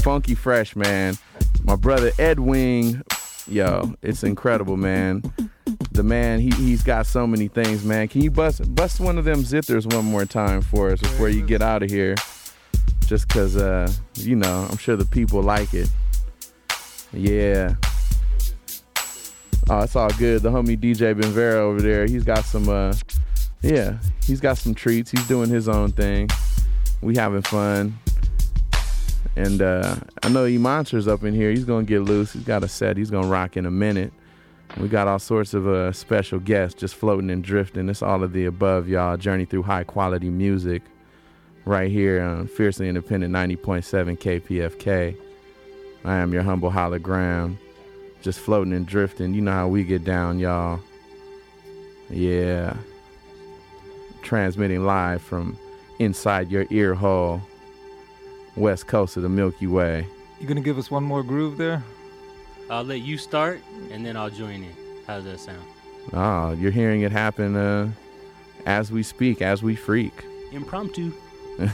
Funky 0.00 0.34
fresh, 0.34 0.74
man. 0.74 1.18
My 1.66 1.74
brother 1.74 2.12
Edwin. 2.16 3.02
Yo, 3.48 3.94
it's 4.00 4.22
incredible, 4.22 4.76
man. 4.76 5.22
The 5.90 6.04
man, 6.04 6.38
he, 6.38 6.50
he's 6.50 6.84
got 6.84 7.06
so 7.06 7.26
many 7.26 7.48
things, 7.48 7.84
man. 7.84 8.06
Can 8.06 8.22
you 8.22 8.30
bust 8.30 8.72
bust 8.74 9.00
one 9.00 9.18
of 9.18 9.24
them 9.24 9.40
zithers 9.40 9.92
one 9.92 10.04
more 10.04 10.24
time 10.24 10.60
for 10.62 10.92
us 10.92 11.00
before 11.00 11.28
you 11.28 11.42
get 11.42 11.62
out 11.62 11.82
of 11.82 11.90
here? 11.90 12.14
Just 13.06 13.28
cause 13.28 13.56
uh, 13.56 13.92
you 14.14 14.36
know, 14.36 14.68
I'm 14.70 14.76
sure 14.76 14.94
the 14.94 15.04
people 15.04 15.42
like 15.42 15.74
it. 15.74 15.90
Yeah. 17.12 17.74
Oh, 19.68 19.80
it's 19.80 19.96
all 19.96 20.10
good. 20.10 20.42
The 20.42 20.50
homie 20.50 20.78
DJ 20.78 21.20
Benvera 21.20 21.54
over 21.54 21.82
there, 21.82 22.06
he's 22.06 22.22
got 22.22 22.44
some 22.44 22.68
uh 22.68 22.94
yeah, 23.62 23.98
he's 24.24 24.40
got 24.40 24.56
some 24.56 24.72
treats. 24.72 25.10
He's 25.10 25.26
doing 25.26 25.50
his 25.50 25.68
own 25.68 25.90
thing. 25.90 26.28
We 27.00 27.16
having 27.16 27.42
fun. 27.42 27.98
And 29.36 29.62
uh 29.62 29.96
I 30.22 30.28
know 30.28 30.46
E 30.46 30.58
Monster's 30.58 31.06
up 31.06 31.22
in 31.24 31.34
here. 31.34 31.50
He's 31.50 31.64
gonna 31.64 31.84
get 31.84 32.00
loose. 32.00 32.32
He's 32.32 32.44
got 32.44 32.64
a 32.64 32.68
set. 32.68 32.96
He's 32.96 33.10
gonna 33.10 33.28
rock 33.28 33.56
in 33.56 33.66
a 33.66 33.70
minute. 33.70 34.12
We 34.78 34.88
got 34.88 35.06
all 35.08 35.18
sorts 35.18 35.54
of 35.54 35.66
uh, 35.68 35.92
special 35.92 36.38
guests 36.38 36.78
just 36.78 36.96
floating 36.96 37.30
and 37.30 37.42
drifting. 37.42 37.88
It's 37.88 38.02
all 38.02 38.22
of 38.24 38.32
the 38.32 38.46
above, 38.46 38.88
y'all. 38.88 39.16
Journey 39.16 39.44
through 39.44 39.62
high 39.62 39.84
quality 39.84 40.28
music 40.28 40.82
right 41.64 41.90
here 41.90 42.20
on 42.22 42.48
Fiercely 42.48 42.88
Independent 42.88 43.32
90.7 43.32 44.18
KPFK. 44.18 45.16
I 46.04 46.16
am 46.16 46.32
your 46.32 46.42
humble 46.42 46.70
hologram 46.70 47.56
just 48.22 48.40
floating 48.40 48.72
and 48.72 48.86
drifting. 48.86 49.34
You 49.34 49.40
know 49.40 49.52
how 49.52 49.68
we 49.68 49.84
get 49.84 50.04
down, 50.04 50.38
y'all. 50.40 50.80
Yeah. 52.10 52.76
Transmitting 54.22 54.84
live 54.84 55.22
from 55.22 55.56
inside 56.00 56.50
your 56.50 56.66
ear 56.70 56.94
hole, 56.94 57.40
west 58.56 58.86
coast 58.86 59.16
of 59.16 59.22
the 59.22 59.28
Milky 59.28 59.66
Way. 59.66 60.06
You 60.40 60.46
gonna 60.46 60.60
give 60.60 60.78
us 60.78 60.90
one 60.90 61.04
more 61.04 61.22
groove 61.22 61.56
there? 61.56 61.82
I'll 62.68 62.84
let 62.84 63.00
you 63.00 63.16
start, 63.16 63.60
and 63.90 64.04
then 64.04 64.16
I'll 64.16 64.30
join 64.30 64.64
in. 64.64 64.72
How 65.06 65.16
does 65.16 65.24
that 65.24 65.38
sound? 65.40 65.62
Oh, 66.12 66.52
you're 66.52 66.72
hearing 66.72 67.02
it 67.02 67.12
happen 67.12 67.56
uh, 67.56 67.90
as 68.64 68.90
we 68.90 69.02
speak, 69.02 69.40
as 69.42 69.62
we 69.62 69.76
freak. 69.76 70.24
Impromptu. 70.52 71.12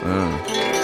Uh. 0.00 0.77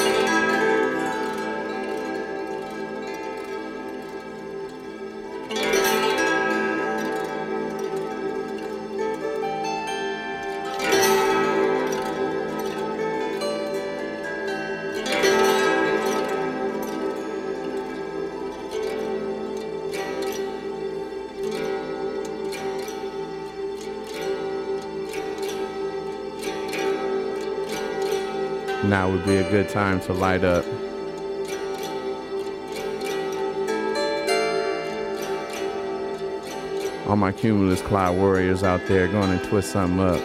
Now 28.95 29.11
would 29.11 29.25
be 29.25 29.39
a 29.39 29.51
good 29.51 29.69
time 29.69 29.99
to 30.03 30.13
light 30.13 30.45
up. 30.45 30.65
All 37.09 37.17
my 37.17 37.33
cumulus 37.33 37.83
cloud 37.83 38.17
warriors 38.17 38.63
out 38.63 38.87
there 38.87 39.09
going 39.09 39.31
and 39.31 39.43
twist 39.43 39.73
something 39.73 39.99
up. 39.99 40.21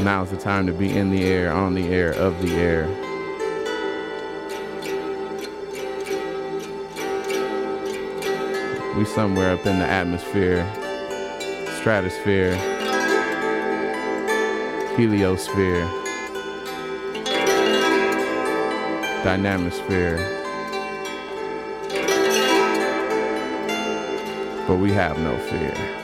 Now's 0.00 0.30
the 0.30 0.36
time 0.36 0.66
to 0.66 0.72
be 0.72 0.90
in 0.92 1.12
the 1.12 1.22
air, 1.22 1.52
on 1.52 1.74
the 1.74 1.86
air, 1.94 2.10
of 2.10 2.42
the 2.42 2.56
air. 2.56 2.88
We 8.98 9.04
somewhere 9.04 9.52
up 9.52 9.64
in 9.64 9.78
the 9.78 9.86
atmosphere, 9.86 10.68
stratosphere, 11.78 12.73
heliosphere, 14.96 15.84
dynamosphere. 19.24 20.18
But 24.68 24.76
we 24.76 24.92
have 24.92 25.18
no 25.18 25.36
fear. 25.36 26.03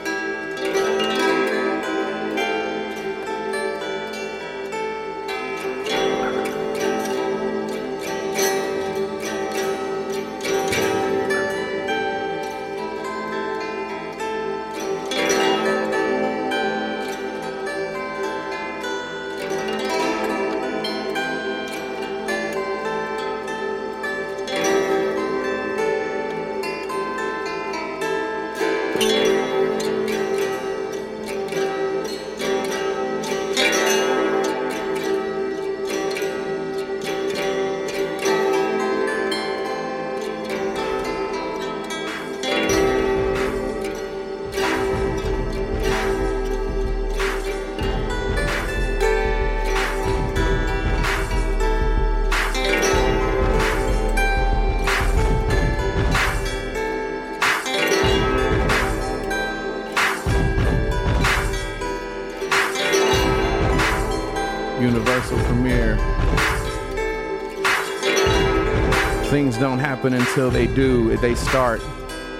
Don't 69.61 69.77
happen 69.77 70.15
until 70.15 70.49
they 70.49 70.65
do. 70.65 71.15
They 71.17 71.35
start. 71.35 71.83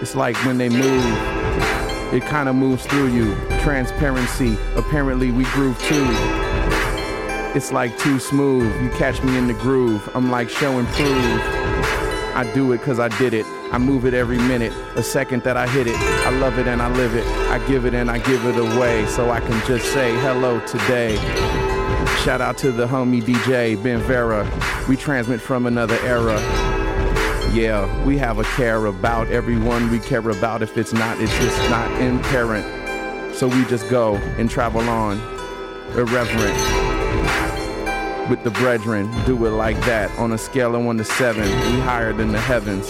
It's 0.02 0.16
like 0.16 0.36
when 0.44 0.58
they 0.58 0.70
move, 0.70 1.06
it 2.12 2.24
kind 2.24 2.50
of 2.50 2.56
moves 2.56 2.84
through 2.88 3.14
you. 3.14 3.36
Transparency. 3.62 4.58
Apparently, 4.76 5.30
we 5.30 5.44
groove 5.54 5.80
too. 5.84 6.04
It's 7.54 7.72
like 7.72 7.96
too 8.00 8.18
smooth. 8.20 8.74
You 8.82 8.90
catch 8.98 9.22
me 9.22 9.38
in 9.38 9.46
the 9.46 9.54
groove. 9.54 10.10
I'm 10.16 10.32
like 10.32 10.50
show 10.50 10.80
and 10.80 10.88
prove. 10.88 11.42
I 12.34 12.50
do 12.56 12.72
it 12.72 12.82
cause 12.82 13.00
I 13.00 13.10
did 13.20 13.36
it. 13.36 13.46
I 13.72 13.78
move 13.78 14.06
it 14.06 14.16
every 14.16 14.40
minute. 14.40 14.74
A 14.96 15.04
second 15.04 15.44
that 15.44 15.58
I 15.58 15.68
hit 15.68 15.86
it. 15.86 15.96
I 16.26 16.32
love 16.40 16.58
it 16.58 16.66
and 16.66 16.82
I 16.82 16.92
live 16.92 17.14
it. 17.14 17.28
I 17.52 17.64
give 17.68 17.86
it 17.86 17.94
and 17.94 18.10
I 18.10 18.18
give 18.18 18.44
it 18.48 18.58
away. 18.58 19.06
So 19.06 19.30
I 19.30 19.42
can 19.42 19.68
just 19.68 19.94
say 19.94 20.12
hello 20.22 20.60
today. 20.66 21.18
Shout 22.24 22.42
out 22.42 22.58
to 22.60 22.72
the 22.72 22.88
homie 22.88 23.22
DJ 23.22 23.82
Ben 23.84 24.00
Vera. 24.00 24.50
We 24.90 24.98
transmit 24.98 25.40
from 25.40 25.68
another 25.68 26.00
era. 26.00 26.71
Yeah, 27.54 28.06
we 28.06 28.18
have 28.18 28.40
a 28.40 28.46
care 28.46 28.86
about 28.86 29.28
everyone 29.28 29.92
we 29.92 30.00
care 30.00 30.30
about. 30.30 30.62
If 30.62 30.78
it's 30.78 30.94
not, 30.94 31.20
it's 31.20 31.38
just 31.38 31.70
not 31.70 31.92
inherent. 32.00 33.36
So 33.36 33.46
we 33.46 33.66
just 33.66 33.90
go 33.90 34.16
and 34.16 34.50
travel 34.50 34.80
on. 34.88 35.20
Irreverent. 35.98 36.58
With 38.30 38.42
the 38.46 38.52
brethren, 38.52 39.12
do 39.26 39.46
it 39.46 39.50
like 39.50 39.78
that. 39.82 40.10
On 40.18 40.32
a 40.32 40.38
scale 40.38 40.76
of 40.76 40.86
one 40.86 40.98
to 41.00 41.04
seven, 41.04 41.44
we 41.44 41.82
higher 41.82 42.14
than 42.14 42.32
the 42.32 42.40
heavens. 42.40 42.90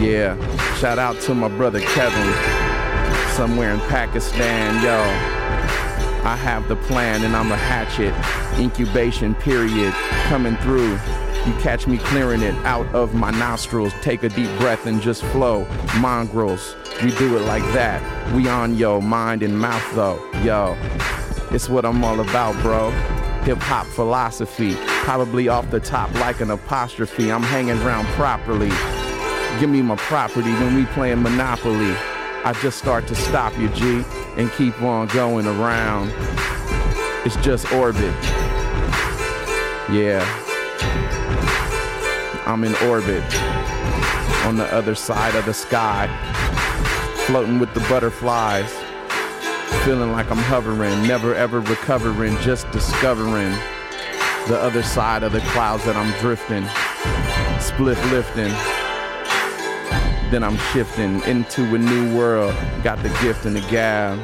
Yeah, 0.00 0.36
shout 0.76 1.00
out 1.00 1.20
to 1.22 1.34
my 1.34 1.48
brother 1.48 1.80
Kevin. 1.80 2.32
Somewhere 3.34 3.74
in 3.74 3.80
Pakistan, 3.88 4.80
yo. 4.84 4.96
I 6.24 6.36
have 6.36 6.68
the 6.68 6.76
plan 6.76 7.24
and 7.24 7.34
I'm 7.34 7.50
a 7.50 7.56
hatchet. 7.56 8.14
Incubation 8.60 9.34
period 9.34 9.92
coming 10.28 10.56
through. 10.58 10.98
You 11.46 11.52
catch 11.54 11.86
me 11.86 11.98
clearing 11.98 12.42
it 12.42 12.54
out 12.66 12.86
of 12.94 13.14
my 13.14 13.30
nostrils. 13.30 13.92
Take 14.02 14.22
a 14.22 14.28
deep 14.28 14.50
breath 14.58 14.86
and 14.86 15.00
just 15.00 15.22
flow. 15.24 15.66
Mongrels, 15.98 16.76
we 17.02 17.10
do 17.16 17.36
it 17.36 17.42
like 17.42 17.62
that. 17.72 18.02
We 18.34 18.48
on 18.48 18.74
yo 18.76 19.00
mind 19.00 19.42
and 19.42 19.58
mouth 19.58 19.94
though. 19.94 20.18
Yo, 20.42 20.76
it's 21.50 21.68
what 21.68 21.84
I'm 21.84 22.04
all 22.04 22.20
about, 22.20 22.60
bro. 22.62 22.90
Hip 23.44 23.58
hop 23.58 23.86
philosophy, 23.86 24.74
probably 25.04 25.48
off 25.48 25.70
the 25.70 25.80
top 25.80 26.12
like 26.16 26.40
an 26.40 26.50
apostrophe. 26.50 27.32
I'm 27.32 27.42
hanging 27.42 27.78
around 27.82 28.06
properly. 28.08 28.70
Give 29.58 29.70
me 29.70 29.80
my 29.80 29.96
property 29.96 30.52
when 30.52 30.74
we 30.74 30.84
playing 30.86 31.22
Monopoly. 31.22 31.94
I 32.44 32.56
just 32.62 32.78
start 32.78 33.06
to 33.08 33.14
stop 33.14 33.56
you, 33.58 33.68
G, 33.70 34.04
and 34.36 34.52
keep 34.52 34.80
on 34.82 35.08
going 35.08 35.46
around. 35.46 36.12
It's 37.24 37.36
just 37.36 37.72
orbit. 37.72 38.14
Yeah. 39.90 40.47
I'm 42.48 42.64
in 42.64 42.74
orbit 42.76 43.22
on 44.46 44.56
the 44.56 44.66
other 44.72 44.94
side 44.94 45.34
of 45.34 45.44
the 45.44 45.52
sky, 45.52 46.08
floating 47.26 47.58
with 47.58 47.74
the 47.74 47.80
butterflies, 47.80 48.72
feeling 49.84 50.12
like 50.12 50.30
I'm 50.30 50.38
hovering, 50.38 51.06
never 51.06 51.34
ever 51.34 51.60
recovering, 51.60 52.38
just 52.38 52.70
discovering 52.70 53.50
the 54.48 54.58
other 54.58 54.82
side 54.82 55.24
of 55.24 55.32
the 55.32 55.40
clouds 55.40 55.84
that 55.84 55.94
I'm 55.94 56.10
drifting, 56.22 56.64
split 57.60 57.98
lifting. 58.10 58.54
Then 60.30 60.42
I'm 60.42 60.56
shifting 60.72 61.22
into 61.24 61.74
a 61.74 61.78
new 61.78 62.16
world. 62.16 62.54
Got 62.82 63.02
the 63.02 63.10
gift 63.22 63.44
and 63.44 63.56
the 63.56 63.60
gab. 63.70 64.18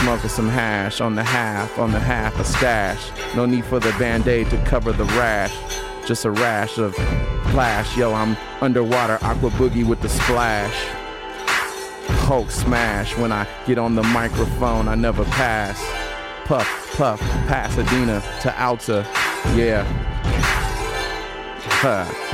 Smoking 0.00 0.28
some 0.28 0.48
hash 0.50 1.00
on 1.00 1.14
the 1.14 1.24
half, 1.24 1.78
on 1.78 1.90
the 1.90 2.00
half 2.00 2.38
a 2.38 2.44
stash. 2.44 3.10
No 3.34 3.46
need 3.46 3.64
for 3.64 3.80
the 3.80 3.92
band-aid 3.98 4.50
to 4.50 4.62
cover 4.64 4.92
the 4.92 5.04
rash. 5.04 5.56
Just 6.06 6.24
a 6.24 6.30
rash 6.30 6.78
of 6.78 6.94
flash. 7.50 7.96
Yo, 7.96 8.12
I'm 8.14 8.36
underwater, 8.60 9.18
aqua 9.22 9.50
boogie 9.50 9.86
with 9.86 10.00
the 10.00 10.08
splash. 10.08 10.74
Hulk 12.26 12.50
smash 12.50 13.16
when 13.18 13.32
I 13.32 13.46
get 13.66 13.78
on 13.78 13.94
the 13.94 14.02
microphone, 14.02 14.88
I 14.88 14.94
never 14.94 15.24
pass. 15.24 15.78
Puff, 16.46 16.94
puff, 16.96 17.20
Pasadena 17.48 18.22
to 18.42 18.62
Alta. 18.62 19.06
Yeah. 19.54 19.84
Huh 21.82 22.26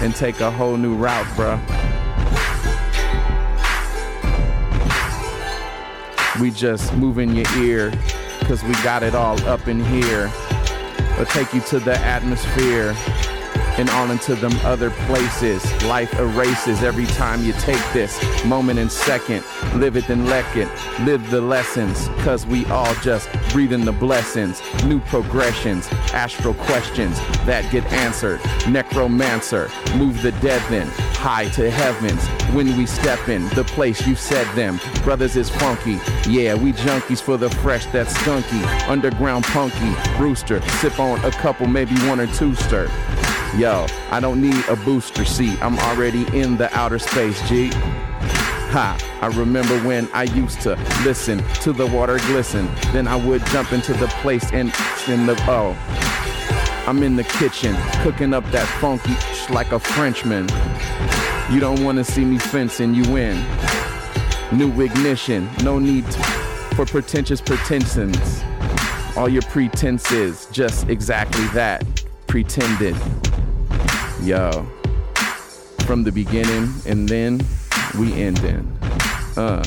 and 0.00 0.14
take 0.14 0.40
a 0.40 0.50
whole 0.50 0.76
new 0.76 0.94
route, 0.94 1.26
bruh. 1.34 1.58
We 6.40 6.52
just 6.52 6.94
move 6.94 7.18
in 7.18 7.34
your 7.34 7.52
ear, 7.56 7.92
cause 8.42 8.62
we 8.62 8.72
got 8.84 9.02
it 9.02 9.14
all 9.14 9.40
up 9.46 9.66
in 9.66 9.84
here. 9.84 10.30
Or 11.18 11.24
take 11.24 11.52
you 11.52 11.60
to 11.62 11.80
the 11.80 11.98
atmosphere 11.98 12.94
and 13.78 13.88
on 13.90 14.10
into 14.10 14.34
them 14.34 14.52
other 14.64 14.90
places. 15.06 15.64
Life 15.84 16.12
erases 16.18 16.82
every 16.82 17.06
time 17.06 17.44
you 17.44 17.52
take 17.54 17.82
this 17.92 18.18
moment 18.44 18.78
and 18.78 18.90
second. 18.90 19.44
Live 19.74 19.96
it 19.96 20.08
and 20.08 20.26
let 20.26 20.44
it. 20.56 20.68
Live 21.00 21.30
the 21.30 21.40
lessons, 21.40 22.08
cause 22.24 22.46
we 22.46 22.66
all 22.66 22.94
just 22.96 23.28
breathing 23.50 23.84
the 23.84 23.92
blessings. 23.92 24.60
New 24.84 25.00
progressions, 25.00 25.88
astral 26.12 26.54
questions 26.54 27.18
that 27.46 27.70
get 27.70 27.84
answered. 27.92 28.40
Necromancer, 28.68 29.70
move 29.96 30.20
the 30.22 30.32
dead 30.32 30.62
then. 30.68 30.88
High 31.14 31.48
to 31.50 31.70
heavens 31.70 32.24
when 32.54 32.76
we 32.76 32.86
step 32.86 33.28
in 33.28 33.48
the 33.50 33.64
place 33.64 34.06
you 34.06 34.14
said 34.14 34.46
them. 34.54 34.80
Brothers 35.04 35.36
is 35.36 35.50
funky, 35.50 35.98
yeah, 36.28 36.54
we 36.54 36.72
junkies 36.72 37.20
for 37.20 37.36
the 37.36 37.50
fresh 37.50 37.86
that's 37.86 38.12
skunky. 38.18 38.62
Underground 38.88 39.44
punky, 39.44 39.94
rooster, 40.18 40.60
sip 40.80 40.98
on 40.98 41.24
a 41.24 41.30
couple, 41.30 41.66
maybe 41.66 41.94
one 42.06 42.20
or 42.20 42.26
two 42.28 42.54
stir. 42.54 42.88
Yo, 43.56 43.86
I 44.10 44.20
don't 44.20 44.40
need 44.40 44.62
a 44.68 44.76
booster 44.76 45.24
seat. 45.24 45.60
I'm 45.62 45.78
already 45.78 46.26
in 46.38 46.56
the 46.56 46.72
outer 46.76 46.98
space, 46.98 47.40
G. 47.48 47.70
Ha, 48.70 49.18
I 49.22 49.26
remember 49.28 49.78
when 49.80 50.08
I 50.12 50.24
used 50.24 50.60
to 50.60 50.74
listen 51.02 51.42
to 51.62 51.72
the 51.72 51.86
water 51.86 52.18
glisten. 52.18 52.68
Then 52.92 53.08
I 53.08 53.16
would 53.16 53.44
jump 53.46 53.72
into 53.72 53.94
the 53.94 54.06
place 54.20 54.44
and 54.52 54.72
in 55.08 55.26
the 55.26 55.34
oh. 55.48 55.74
I'm 56.86 57.02
in 57.02 57.16
the 57.16 57.24
kitchen, 57.24 57.74
cooking 58.02 58.34
up 58.34 58.44
that 58.50 58.66
funky 58.80 59.14
sh- 59.14 59.50
like 59.50 59.72
a 59.72 59.78
Frenchman. 59.78 60.46
You 61.50 61.58
don't 61.58 61.82
wanna 61.82 62.04
see 62.04 62.24
me 62.24 62.38
fencing 62.38 62.94
you 62.94 63.16
in. 63.16 63.42
New 64.52 64.80
ignition, 64.82 65.48
no 65.64 65.78
need 65.78 66.04
to, 66.04 66.22
for 66.76 66.84
pretentious 66.84 67.40
pretensions. 67.40 68.44
All 69.16 69.28
your 69.28 69.42
pretenses, 69.42 70.46
just 70.52 70.88
exactly 70.88 71.46
that. 71.48 71.84
Pretended. 72.28 72.96
Yo. 74.22 74.66
From 75.86 76.02
the 76.04 76.12
beginning 76.12 76.72
and 76.86 77.08
then 77.08 77.40
we 77.98 78.12
ending. 78.14 78.66
Uh. 79.36 79.64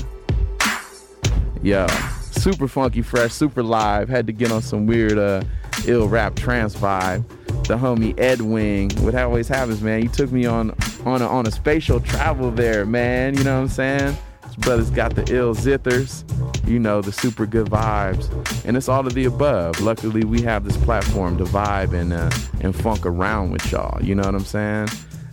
Yo. 1.62 1.88
Super 2.32 2.68
funky 2.68 3.02
fresh, 3.02 3.34
super 3.34 3.62
live. 3.64 4.10
Had 4.10 4.28
to 4.28 4.34
get 4.34 4.52
on 4.52 4.62
some 4.62 4.86
weird 4.86 5.18
uh 5.18 5.42
ill 5.88 6.08
rap 6.08 6.36
trance 6.36 6.76
vibe. 6.76 7.24
the 7.68 7.78
homie 7.78 8.18
Edwin. 8.20 8.90
What 9.04 9.16
always 9.16 9.48
happens, 9.48 9.82
man? 9.82 10.04
You 10.04 10.10
took 10.10 10.32
me 10.32 10.46
on 10.46 10.76
on 11.06 11.22
a, 11.22 11.28
on 11.28 11.48
a 11.48 11.52
spatial 11.52 12.00
travel 12.00 12.52
there, 12.52 12.86
man. 12.86 13.36
You 13.36 13.44
know 13.44 13.56
what 13.56 13.64
I'm 13.64 13.68
saying? 13.70 14.18
This 14.62 14.68
brother's 14.68 14.92
got 14.92 15.16
the 15.16 15.24
ill 15.36 15.56
zithers, 15.56 16.24
you 16.68 16.78
know, 16.78 17.02
the 17.02 17.12
super 17.12 17.48
good 17.48 17.66
vibes, 17.66 18.30
and 18.64 18.78
it's 18.78 18.88
all 18.88 19.08
of 19.08 19.16
the 19.16 19.26
above. 19.26 19.82
Luckily, 19.82 20.24
we 20.24 20.40
have 20.44 20.66
this 20.66 20.78
platform 20.78 21.36
to 21.40 21.46
vibe 21.46 21.94
and 22.00 22.14
uh, 22.14 22.30
and 22.62 22.76
funk 22.76 23.08
around 23.08 23.50
with 23.50 23.72
y'all. 23.72 24.00
You 24.04 24.14
know 24.14 24.22
what 24.22 24.36
I'm 24.36 24.46
saying? 24.46 24.90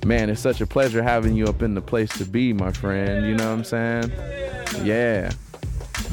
Man, 0.07 0.31
it's 0.31 0.41
such 0.41 0.63
a 0.63 0.67
pleasure 0.67 1.03
having 1.03 1.35
you 1.37 1.45
up 1.45 1.61
in 1.61 1.75
the 1.75 1.83
place 1.83 2.09
to 2.17 2.25
be, 2.25 2.55
my 2.55 2.73
friend. 2.73 3.27
You 3.27 3.35
know 3.35 3.51
what 3.51 3.59
I'm 3.59 3.65
saying? 3.65 4.13
Yeah. 4.83 5.29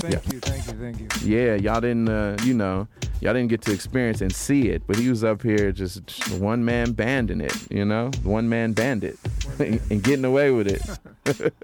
Thank 0.02 0.14
Yeah. 0.16 0.20
you, 0.34 0.40
thank 0.42 0.68
you, 0.68 0.74
thank 0.74 1.00
you. 1.00 1.08
Yeah, 1.38 1.56
y'all 1.56 1.80
didn't, 1.80 2.10
uh, 2.10 2.36
you 2.44 2.54
know, 2.54 2.86
y'all 3.22 3.34
didn't 3.34 3.50
get 3.50 3.62
to 3.64 3.74
experience 3.74 4.22
and 4.22 4.34
see 4.34 4.70
it, 4.70 4.84
but 4.88 4.96
he 4.96 5.10
was 5.10 5.24
up 5.24 5.42
here 5.42 5.72
just 5.72 6.30
one 6.34 6.64
man 6.66 6.92
banding 6.92 7.42
it, 7.42 7.56
you 7.72 7.86
know, 7.86 8.12
one 8.24 8.48
man 8.50 8.74
bandit 8.74 9.18
and 9.60 10.04
getting 10.04 10.26
away 10.26 10.52
with 10.52 10.68
it. 10.68 11.56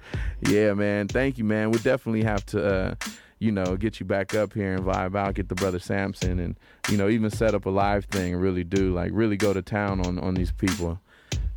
yeah, 0.48 0.74
man. 0.74 1.08
Thank 1.08 1.38
you, 1.38 1.44
man. 1.44 1.70
We'll 1.70 1.82
definitely 1.82 2.24
have 2.24 2.44
to, 2.46 2.66
uh, 2.66 2.94
you 3.38 3.52
know, 3.52 3.76
get 3.76 4.00
you 4.00 4.06
back 4.06 4.34
up 4.34 4.52
here 4.52 4.74
and 4.74 4.84
vibe 4.84 5.16
out, 5.16 5.34
get 5.34 5.48
the 5.48 5.54
brother 5.54 5.78
Samson, 5.78 6.38
and 6.38 6.56
you 6.90 6.96
know, 6.96 7.08
even 7.08 7.30
set 7.30 7.54
up 7.54 7.66
a 7.66 7.70
live 7.70 8.06
thing 8.06 8.34
and 8.34 8.42
really 8.42 8.64
do 8.64 8.92
like 8.92 9.10
really 9.14 9.36
go 9.36 9.52
to 9.52 9.62
town 9.62 10.04
on 10.06 10.18
on 10.18 10.34
these 10.34 10.52
people. 10.52 11.00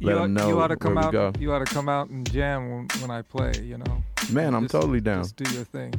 Let 0.01 0.13
you, 0.13 0.21
them 0.21 0.33
know 0.33 0.47
you 0.47 0.59
ought 0.61 0.67
to 0.67 0.77
come 0.77 0.97
out. 0.97 1.11
go. 1.11 1.33
You 1.39 1.51
ought 1.51 1.65
to 1.65 1.73
come 1.73 1.89
out 1.89 2.09
and 2.09 2.29
jam 2.31 2.69
when, 2.69 2.87
when 3.01 3.11
I 3.11 3.21
play. 3.21 3.51
You 3.61 3.77
know. 3.79 4.03
Man, 4.31 4.53
I'm 4.55 4.63
Just- 4.63 4.71
totally 4.71 5.01
down. 5.01 5.23
Just 5.23 5.35
do 5.35 5.53
your 5.53 5.65
thing. 5.65 5.93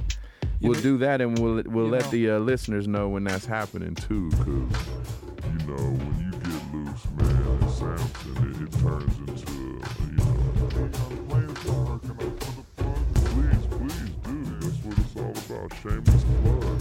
We'll 0.60 0.80
do 0.80 0.98
that, 0.98 1.20
and 1.20 1.38
we'll 1.38 1.62
we'll 1.66 1.86
you 1.86 1.90
let 1.90 2.04
know. 2.04 2.10
the 2.10 2.30
uh, 2.32 2.38
listeners 2.38 2.86
know 2.86 3.08
when 3.08 3.24
that's 3.24 3.46
happening 3.46 3.94
too. 3.94 4.30
Cause 4.32 4.46
you 4.46 5.66
know, 5.66 5.76
when 5.76 6.20
you 6.20 6.30
get 6.32 6.74
loose, 6.74 7.06
man, 7.16 7.68
Samson, 7.70 8.36
it, 8.50 8.62
it 8.62 8.72
turns 8.80 9.16
into, 9.18 9.52
you 9.52 10.16
know, 10.16 10.34
hey, 10.70 10.84
I'm 10.84 11.18
playing 11.28 11.56
some 11.56 11.84
working 11.86 12.10
up 12.10 12.44
for 12.44 12.52
the 12.56 12.64
plug. 12.76 13.00
Please, 13.14 13.66
please 13.70 14.10
do. 14.24 14.36
That's 14.60 14.78
what 14.84 14.98
it's 14.98 15.16
all 15.16 15.56
about. 15.56 15.72
Shameless 15.82 16.24
plug. 16.42 16.79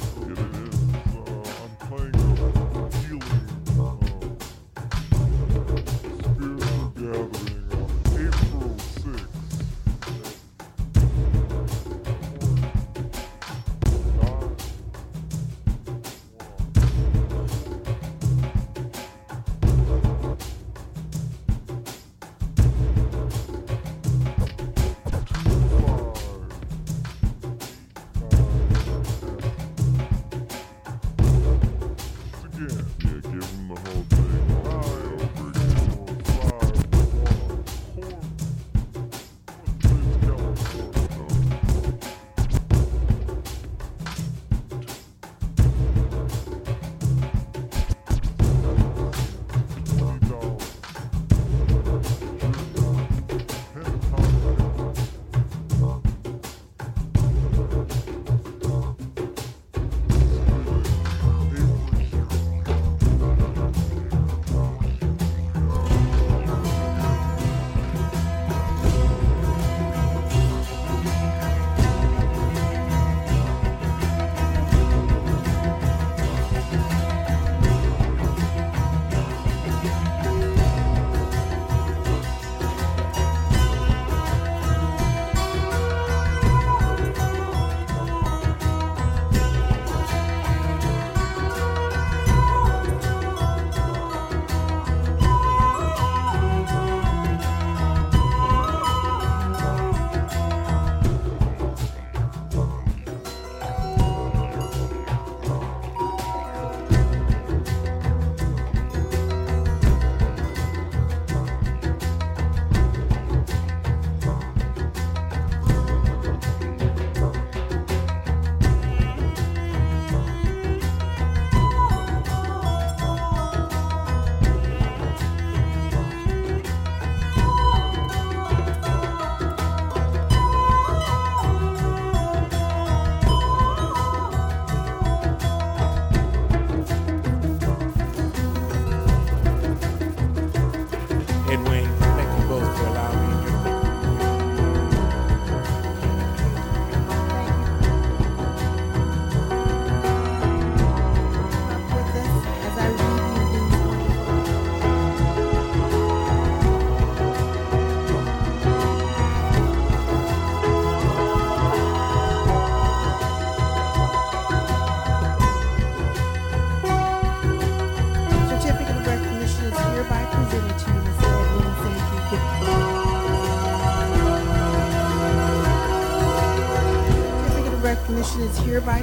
Is 178.42 178.58
hereby 178.60 178.99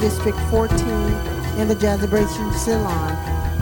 District 0.00 0.38
14, 0.50 0.80
and 1.58 1.70
the 1.70 1.74
Jazzabration 1.74 2.52
Salon, 2.54 3.12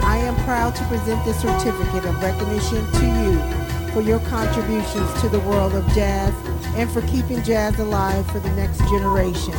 I 0.01 0.17
am 0.17 0.35
proud 0.45 0.75
to 0.75 0.83
present 0.85 1.23
this 1.25 1.41
certificate 1.41 2.05
of 2.05 2.21
recognition 2.23 2.85
to 2.93 3.05
you 3.05 3.91
for 3.91 4.01
your 4.01 4.19
contributions 4.29 5.21
to 5.21 5.29
the 5.29 5.39
world 5.41 5.73
of 5.73 5.85
jazz 5.93 6.33
and 6.75 6.89
for 6.89 7.01
keeping 7.07 7.43
jazz 7.43 7.77
alive 7.79 8.25
for 8.31 8.39
the 8.39 8.49
next 8.51 8.79
generation. 8.89 9.53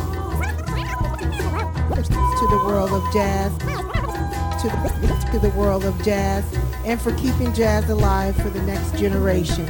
To 1.95 2.47
the 2.49 2.63
world 2.65 2.91
of 2.91 3.03
jazz, 3.13 3.55
to 3.59 4.67
the, 4.67 5.29
to 5.31 5.39
the 5.39 5.53
world 5.55 5.85
of 5.85 6.01
jazz, 6.03 6.43
and 6.83 6.99
for 6.99 7.13
keeping 7.15 7.53
jazz 7.53 7.89
alive 7.89 8.35
for 8.37 8.49
the 8.49 8.61
next 8.63 8.97
generation. 8.97 9.65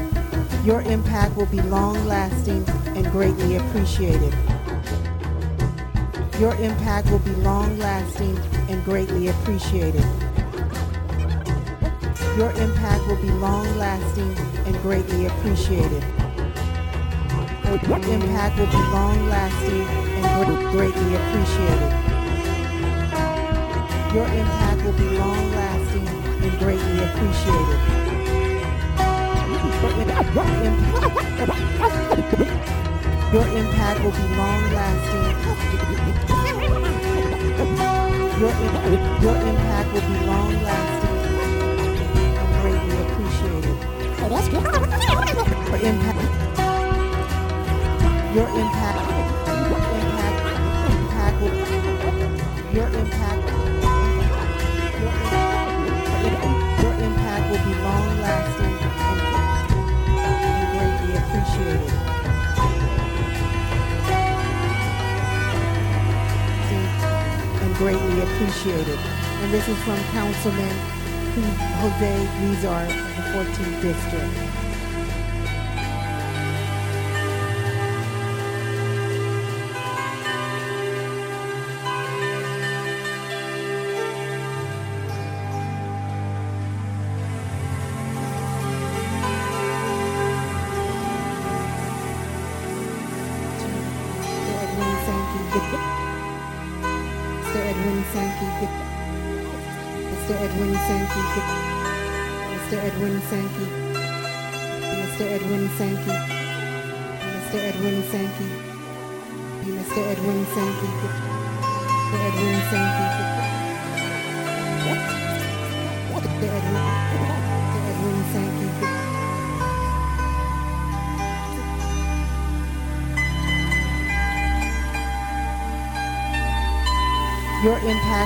Your 0.64 0.82
impact 0.82 1.36
will 1.36 1.46
be 1.48 1.62
long 1.62 2.06
lasting 2.06 2.68
and 2.96 3.06
greatly 3.12 3.58
appreciated. 3.58 4.34
Your 6.40 6.54
impact 6.56 7.10
will 7.10 7.20
be 7.20 7.32
long 7.36 7.78
lasting 7.80 8.38
and 8.68 8.84
greatly 8.84 9.30
appreciated. 9.30 10.04
Your 12.36 12.52
impact 12.52 13.08
will 13.08 13.16
be 13.22 13.32
long 13.32 13.78
lasting 13.78 14.36
and 14.66 14.76
greatly 14.82 15.28
appreciated. 15.28 16.04
Your 17.88 18.04
impact 18.04 18.60
will 18.60 18.68
be 18.68 18.84
long 18.92 19.30
lasting 19.30 19.88
and 19.88 20.72
greatly 20.72 21.16
appreciated. 21.16 21.92
Your 24.14 24.28
impact 24.28 24.84
will 24.84 24.92
be 24.92 25.18
long 25.18 25.52
lasting 25.52 26.08
and 26.44 26.60
greatly 26.60 27.00
appreciated. 27.06 27.80
Your 33.36 33.44
impact 33.48 34.00
will 34.02 34.12
be 34.12 34.18
long 34.38 34.64
lasting. 34.72 35.28
Your, 38.40 38.54
your 39.22 39.36
impact 39.36 39.92
will 39.92 40.08
be 40.08 40.16
long 40.26 40.54
lasting 40.64 41.18
and 42.40 42.50
greatly 42.62 42.98
appreciated. 43.04 43.76
Your 45.68 45.82
impact. 45.84 46.24
Your 48.36 48.48
impact. 48.56 49.04
Impact. 49.92 50.40
Impact 50.94 51.36
will. 51.42 51.56
Your 52.74 52.88
impact. 52.88 53.55
Greatly 67.78 68.22
appreciated. 68.22 68.98
And 68.98 69.54
this 69.54 69.68
is 69.68 69.78
from 69.84 69.98
Councilman 70.14 70.96
Jose 71.82 72.28
Huizar 72.40 72.86
of 72.86 73.16
the 73.18 73.24
14th 73.34 73.82
District. 73.82 74.55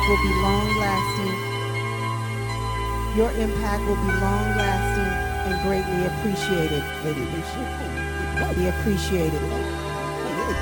Will 0.09 0.17
be 0.17 0.33
long 0.41 0.65
lasting. 0.79 1.35
Your 3.15 3.31
impact 3.33 3.85
will 3.85 3.95
be 3.95 4.11
long 4.17 4.57
lasting 4.57 5.13
and 5.45 5.61
greatly 5.61 6.05
appreciated. 6.09 6.81
Greatly 7.03 8.69
appreciated. 8.69 9.39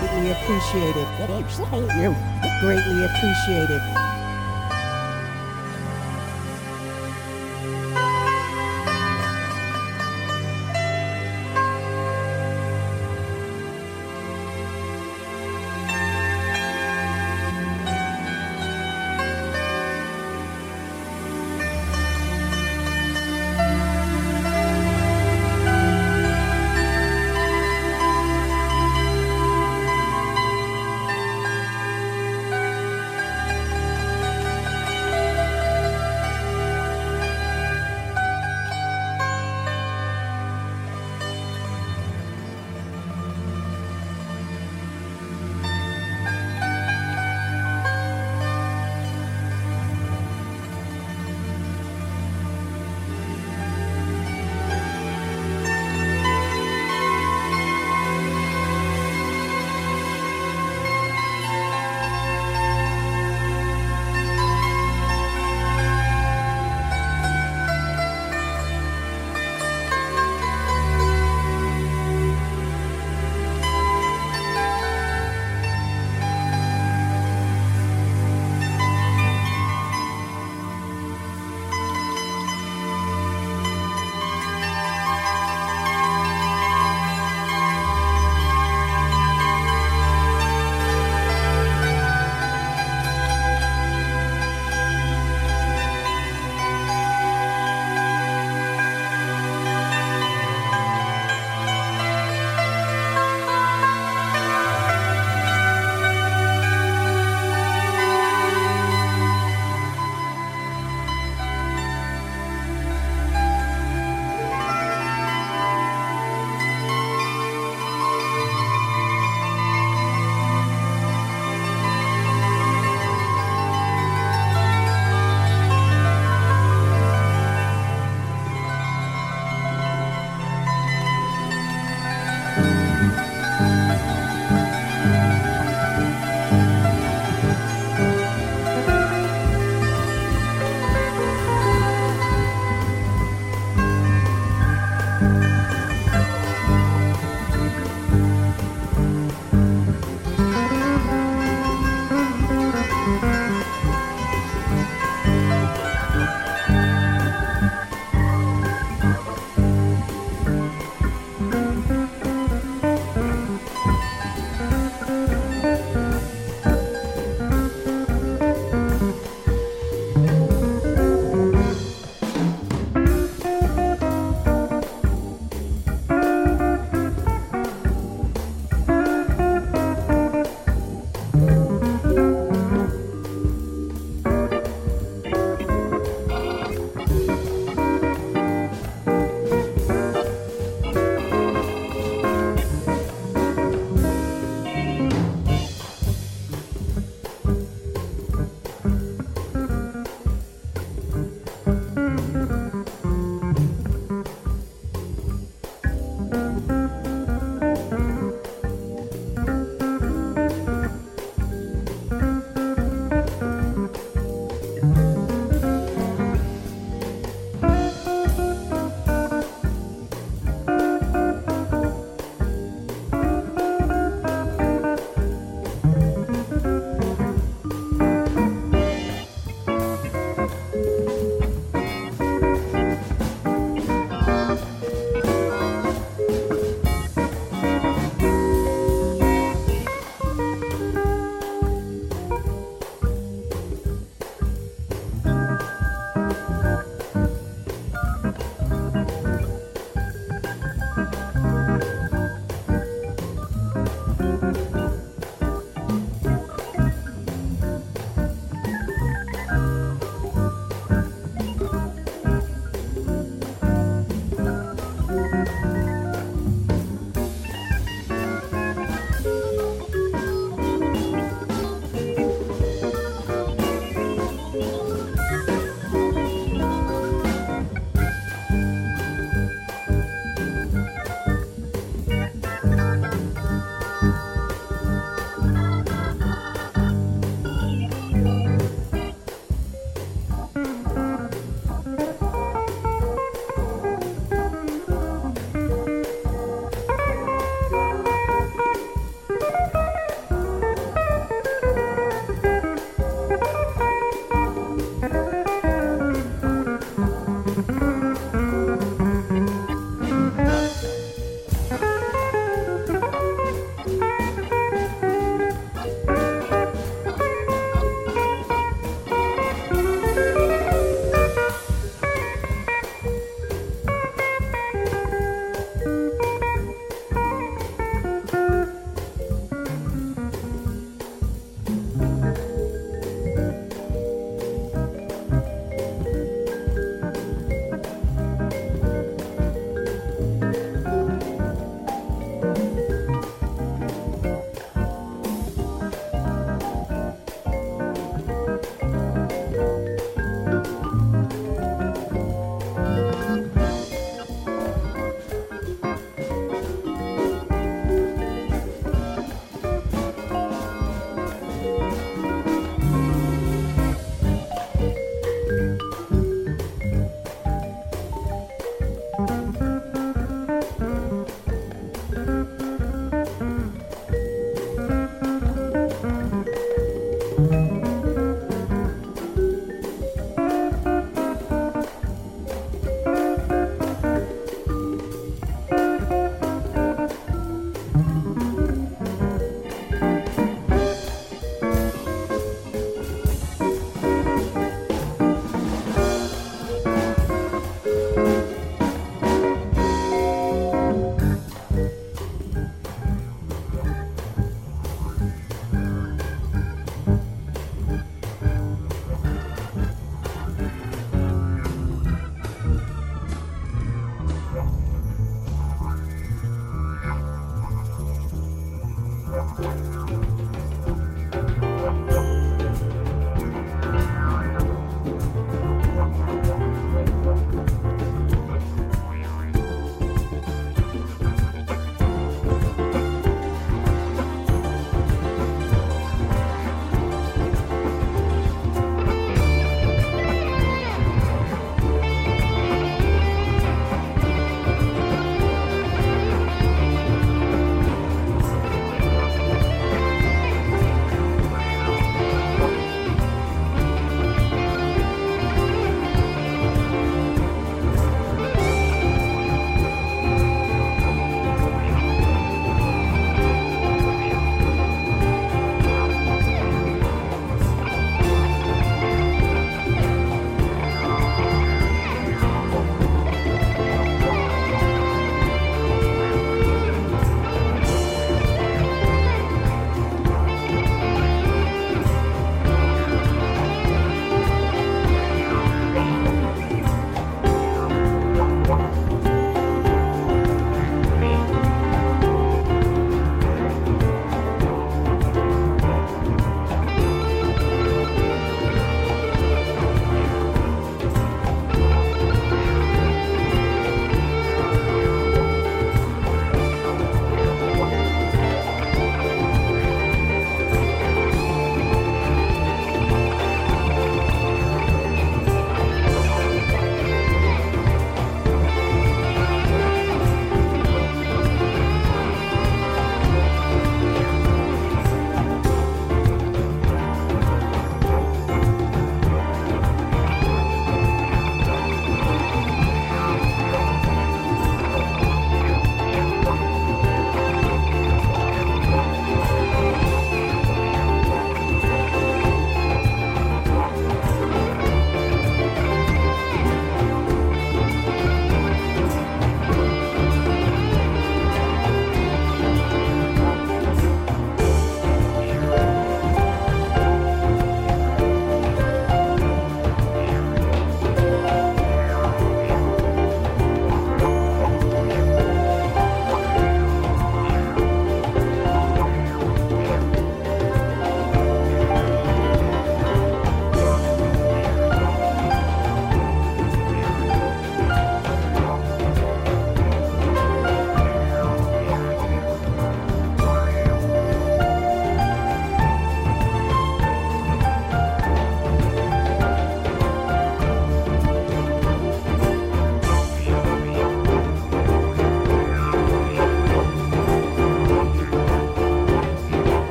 Greatly 0.00 0.30
appreciated. 0.32 1.06
Greatly 2.62 3.04
appreciated. 3.04 4.03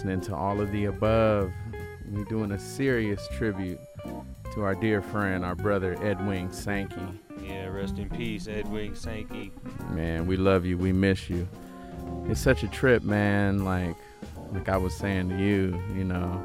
Listening 0.00 0.20
to 0.22 0.34
all 0.34 0.62
of 0.62 0.72
the 0.72 0.86
above. 0.86 1.52
We're 2.10 2.24
doing 2.24 2.52
a 2.52 2.58
serious 2.58 3.28
tribute 3.36 3.78
to 4.54 4.62
our 4.62 4.74
dear 4.74 5.02
friend, 5.02 5.44
our 5.44 5.54
brother 5.54 5.94
Edwin 6.02 6.50
Sankey. 6.50 6.96
Yeah, 7.42 7.66
rest 7.66 7.98
in 7.98 8.08
peace, 8.08 8.48
Edwin 8.48 8.96
Sankey. 8.96 9.52
Man, 9.90 10.26
we 10.26 10.38
love 10.38 10.64
you. 10.64 10.78
We 10.78 10.90
miss 10.90 11.28
you. 11.28 11.46
It's 12.28 12.40
such 12.40 12.62
a 12.62 12.68
trip, 12.68 13.02
man. 13.02 13.66
Like, 13.66 13.94
like 14.52 14.70
I 14.70 14.78
was 14.78 14.96
saying 14.96 15.28
to 15.28 15.36
you, 15.36 15.78
you 15.94 16.04
know, 16.04 16.42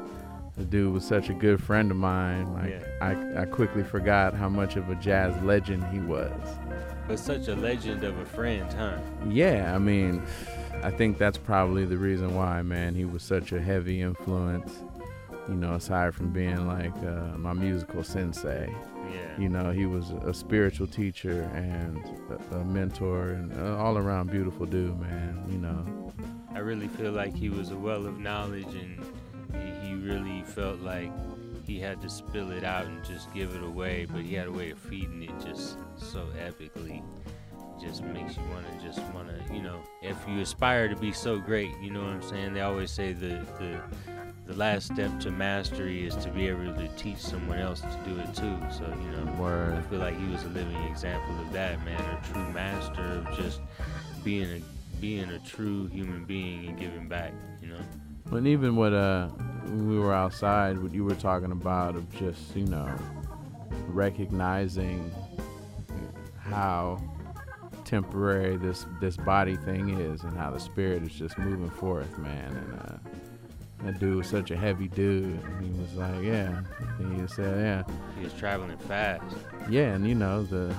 the 0.58 0.64
dude 0.64 0.92
was 0.92 1.06
such 1.06 1.30
a 1.30 1.34
good 1.34 1.62
friend 1.62 1.90
of 1.90 1.96
mine. 1.96 2.52
Like, 2.52 2.84
I, 3.00 3.40
I 3.40 3.44
quickly 3.46 3.84
forgot 3.84 4.34
how 4.34 4.50
much 4.50 4.76
of 4.76 4.90
a 4.90 4.96
jazz 4.96 5.34
legend 5.42 5.82
he 5.86 6.00
was. 6.00 6.30
But 7.08 7.18
such 7.18 7.48
a 7.48 7.54
legend 7.54 8.04
of 8.04 8.18
a 8.18 8.26
friend, 8.26 8.70
huh? 8.70 8.98
Yeah, 9.30 9.74
I 9.74 9.78
mean, 9.78 10.22
I 10.86 10.90
think 10.92 11.18
that's 11.18 11.36
probably 11.36 11.84
the 11.84 11.98
reason 11.98 12.36
why, 12.36 12.62
man. 12.62 12.94
He 12.94 13.04
was 13.04 13.24
such 13.24 13.50
a 13.50 13.60
heavy 13.60 14.02
influence. 14.02 14.84
You 15.48 15.56
know, 15.56 15.74
aside 15.74 16.14
from 16.14 16.32
being 16.32 16.68
like 16.68 16.96
uh, 16.98 17.36
my 17.36 17.52
musical 17.52 18.04
sensei. 18.04 18.72
Yeah. 19.12 19.40
You 19.40 19.48
know, 19.48 19.72
he 19.72 19.84
was 19.84 20.10
a 20.10 20.32
spiritual 20.32 20.86
teacher 20.86 21.50
and 21.54 21.98
a, 22.30 22.58
a 22.58 22.64
mentor 22.64 23.30
and 23.30 23.52
uh, 23.58 23.76
all 23.78 23.98
around 23.98 24.30
beautiful 24.30 24.64
dude, 24.64 24.96
man. 25.00 25.44
You 25.48 25.58
know. 25.58 26.12
I 26.54 26.60
really 26.60 26.86
feel 26.86 27.10
like 27.10 27.34
he 27.34 27.48
was 27.48 27.72
a 27.72 27.76
well 27.76 28.06
of 28.06 28.20
knowledge 28.20 28.72
and 28.76 29.04
he, 29.54 29.88
he 29.88 29.94
really 29.94 30.44
felt 30.44 30.78
like 30.78 31.10
he 31.66 31.80
had 31.80 32.00
to 32.02 32.08
spill 32.08 32.52
it 32.52 32.62
out 32.62 32.86
and 32.86 33.04
just 33.04 33.34
give 33.34 33.56
it 33.56 33.62
away, 33.64 34.06
but 34.08 34.22
he 34.22 34.36
had 34.36 34.46
a 34.46 34.52
way 34.52 34.70
of 34.70 34.78
feeding 34.78 35.24
it 35.24 35.44
just 35.44 35.78
so 35.96 36.28
epically. 36.38 37.02
Just 37.80 38.02
makes 38.02 38.36
you 38.36 38.42
want 38.50 38.66
to 38.70 38.86
just 38.86 39.00
want 39.12 39.28
to, 39.28 39.54
you 39.54 39.62
know, 39.62 39.80
if 40.02 40.16
you 40.26 40.40
aspire 40.40 40.88
to 40.88 40.96
be 40.96 41.12
so 41.12 41.38
great, 41.38 41.70
you 41.80 41.90
know 41.90 42.00
what 42.00 42.08
I'm 42.08 42.22
saying? 42.22 42.54
They 42.54 42.62
always 42.62 42.90
say 42.90 43.12
the 43.12 43.46
the 43.58 43.80
the 44.46 44.54
last 44.54 44.92
step 44.92 45.18
to 45.20 45.30
mastery 45.30 46.06
is 46.06 46.14
to 46.16 46.30
be 46.30 46.46
able 46.48 46.72
to 46.74 46.88
teach 46.96 47.18
someone 47.18 47.58
else 47.58 47.80
to 47.80 48.00
do 48.04 48.18
it 48.18 48.34
too. 48.34 48.56
So, 48.70 48.86
you 49.02 49.10
know, 49.10 49.32
Word. 49.38 49.74
I 49.74 49.82
feel 49.82 49.98
like 49.98 50.18
he 50.18 50.26
was 50.28 50.44
a 50.44 50.48
living 50.48 50.82
example 50.84 51.38
of 51.40 51.52
that, 51.52 51.84
man, 51.84 52.00
a 52.00 52.32
true 52.32 52.48
master 52.52 53.02
of 53.02 53.36
just 53.36 53.60
being 54.24 54.62
a 54.62 55.00
being 55.00 55.28
a 55.30 55.38
true 55.40 55.88
human 55.88 56.24
being 56.24 56.66
and 56.68 56.78
giving 56.78 57.08
back, 57.08 57.32
you 57.60 57.68
know. 57.68 57.80
But 58.30 58.46
even 58.46 58.76
what 58.76 58.92
uh, 58.92 59.28
when 59.28 59.88
we 59.88 59.98
were 59.98 60.14
outside, 60.14 60.78
what 60.78 60.94
you 60.94 61.04
were 61.04 61.14
talking 61.14 61.52
about 61.52 61.96
of 61.96 62.10
just 62.18 62.56
you 62.56 62.66
know 62.66 62.88
recognizing 63.88 65.10
how 66.38 67.00
temporary 67.86 68.56
this 68.56 68.84
this 69.00 69.16
body 69.16 69.56
thing 69.56 70.00
is 70.00 70.22
and 70.22 70.36
how 70.36 70.50
the 70.50 70.60
spirit 70.60 71.02
is 71.02 71.12
just 71.12 71.38
moving 71.38 71.70
forth, 71.70 72.18
man. 72.18 72.54
And 72.54 72.80
uh, 72.80 73.10
that 73.84 74.00
dude 74.00 74.16
was 74.16 74.26
such 74.26 74.50
a 74.50 74.56
heavy 74.56 74.88
dude. 74.88 75.38
He 75.60 75.70
was 75.80 75.94
like, 75.94 76.22
yeah. 76.22 76.62
And 76.98 77.20
he 77.20 77.26
said, 77.28 77.58
yeah. 77.58 77.94
He 78.18 78.24
was 78.24 78.32
traveling 78.34 78.76
fast. 78.78 79.36
Yeah, 79.70 79.94
and 79.94 80.06
you 80.06 80.14
know 80.14 80.42
the 80.42 80.74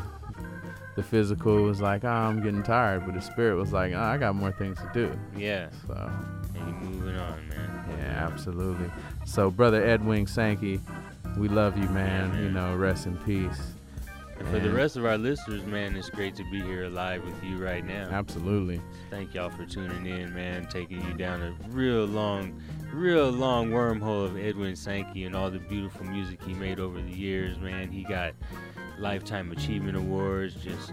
the 0.96 1.04
physical 1.04 1.62
was 1.62 1.80
like, 1.80 2.04
oh, 2.04 2.10
I'm 2.10 2.42
getting 2.42 2.64
tired, 2.64 3.06
but 3.06 3.14
the 3.14 3.22
spirit 3.22 3.56
was 3.56 3.72
like, 3.72 3.94
oh, 3.94 4.00
I 4.02 4.18
got 4.18 4.36
more 4.36 4.52
things 4.52 4.80
to 4.80 4.90
do. 4.94 5.20
Yeah. 5.38 5.70
So. 5.86 6.12
And 6.56 6.66
he 6.66 6.90
moving 6.90 7.16
on, 7.16 7.48
man. 7.50 7.86
Yeah, 8.00 8.28
absolutely. 8.28 8.90
So, 9.24 9.52
brother 9.52 9.86
Edwin 9.86 10.26
Sankey, 10.26 10.82
we 11.38 11.50
love 11.50 11.78
you, 11.78 11.88
man. 11.90 12.44
You 12.44 12.50
know, 12.50 12.76
rest 12.76 13.06
in 13.06 13.16
peace. 13.18 13.77
And 14.40 14.48
for 14.50 14.60
the 14.60 14.70
rest 14.72 14.98
of 14.98 15.06
our 15.06 15.18
listeners, 15.18 15.66
man, 15.66 15.96
it's 15.96 16.10
great 16.10 16.36
to 16.36 16.44
be 16.52 16.62
here 16.62 16.88
live 16.88 17.24
with 17.26 17.44
you 17.44 17.58
right 17.58 17.84
now. 17.84 18.08
Absolutely. 18.12 18.80
Thank 19.10 19.34
y'all 19.34 19.50
for 19.50 19.66
tuning 19.66 20.06
in, 20.06 20.34
man. 20.34 20.68
Taking 20.68 21.04
you 21.06 21.14
down 21.14 21.42
a 21.42 21.56
real 21.70 22.06
long, 22.06 22.62
real 22.94 23.30
long 23.30 23.72
wormhole 23.72 24.26
of 24.26 24.38
Edwin 24.38 24.76
Sankey 24.76 25.26
and 25.26 25.36
all 25.36 25.50
the 25.50 25.60
beautiful 25.60 26.06
music 26.06 26.42
he 26.44 26.54
made 26.54 26.80
over 26.80 27.02
the 27.02 27.12
years, 27.12 27.58
man. 27.60 27.92
He 27.92 28.04
got 28.04 28.34
Lifetime 29.00 29.52
Achievement 29.52 29.98
Awards, 29.98 30.56
just 30.56 30.92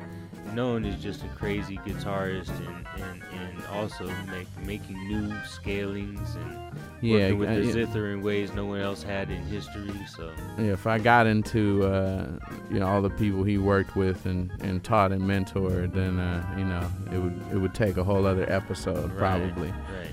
known 0.53 0.85
as 0.85 1.03
just 1.03 1.25
a 1.25 1.29
crazy 1.29 1.79
guitarist 1.79 2.51
and, 2.67 2.87
and, 3.03 3.23
and 3.33 3.67
also 3.67 4.07
make, 4.31 4.47
making 4.67 4.97
new 5.09 5.33
scalings 5.47 6.35
and 6.37 6.59
Yeah, 7.01 7.19
working 7.33 7.39
with 7.39 7.49
uh, 7.49 7.55
the 7.55 7.73
zither 7.73 8.13
in 8.13 8.23
ways 8.23 8.53
no 8.53 8.67
one 8.67 8.81
else 8.81 9.03
had 9.03 9.31
in 9.31 9.43
history. 9.45 9.91
So 10.09 10.31
Yeah, 10.59 10.73
if 10.73 10.87
I 10.87 10.99
got 10.99 11.27
into 11.27 11.85
uh, 11.85 12.27
you 12.71 12.79
know 12.81 12.87
all 12.87 13.03
the 13.03 13.11
people 13.11 13.43
he 13.45 13.59
worked 13.59 13.97
with 13.97 14.27
and, 14.27 14.51
and 14.61 14.83
taught 14.85 15.13
and 15.13 15.23
mentored, 15.23 15.93
then 15.93 16.19
uh, 16.19 16.55
you 16.59 16.65
know 16.65 16.87
it 17.13 17.19
would 17.19 17.41
it 17.53 17.59
would 17.59 17.75
take 17.75 17.97
a 17.97 18.05
whole 18.05 18.27
other 18.27 18.51
episode 18.53 19.11
Right, 19.13 19.19
probably. 19.19 19.71
right. 19.71 20.11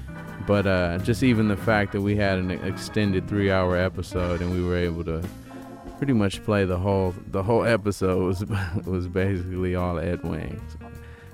But 0.48 0.66
uh, 0.66 0.98
just 1.00 1.22
even 1.22 1.48
the 1.48 1.56
fact 1.58 1.92
that 1.92 2.01
we 2.01 2.16
had 2.16 2.40
an 2.40 2.50
extended 2.51 3.27
three-hour 3.27 3.77
episode 3.77 4.42
and 4.42 4.51
we 4.51 4.64
were 4.64 4.76
able 4.76 5.03
to 5.03 5.24
pretty 6.01 6.13
much 6.13 6.43
play 6.43 6.65
the 6.65 6.80
whole 6.80 7.13
the 7.27 7.43
whole 7.43 7.63
episode 7.63 8.23
was 8.23 8.43
was 8.88 9.07
basically 9.07 9.75
all 9.75 9.99
Edwin, 9.99 10.59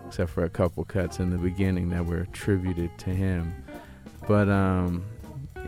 except 0.05 0.29
for 0.29 0.43
a 0.43 0.49
couple 0.49 0.83
cuts 0.83 1.21
in 1.21 1.29
the 1.29 1.37
beginning 1.37 1.87
that 1.87 2.05
were 2.05 2.17
attributed 2.17 2.91
to 2.97 3.11
him. 3.11 3.55
But 4.27 4.49
um, 4.49 5.05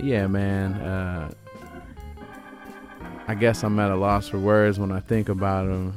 yeah, 0.03 0.27
man. 0.27 0.73
Uh, 0.73 1.31
I 3.29 3.35
guess 3.35 3.63
I'm 3.63 3.79
at 3.79 3.89
a 3.89 3.95
loss 3.95 4.27
for 4.27 4.37
words 4.37 4.79
when 4.79 4.91
I 4.91 4.99
think 4.99 5.29
about 5.29 5.69
him, 5.69 5.93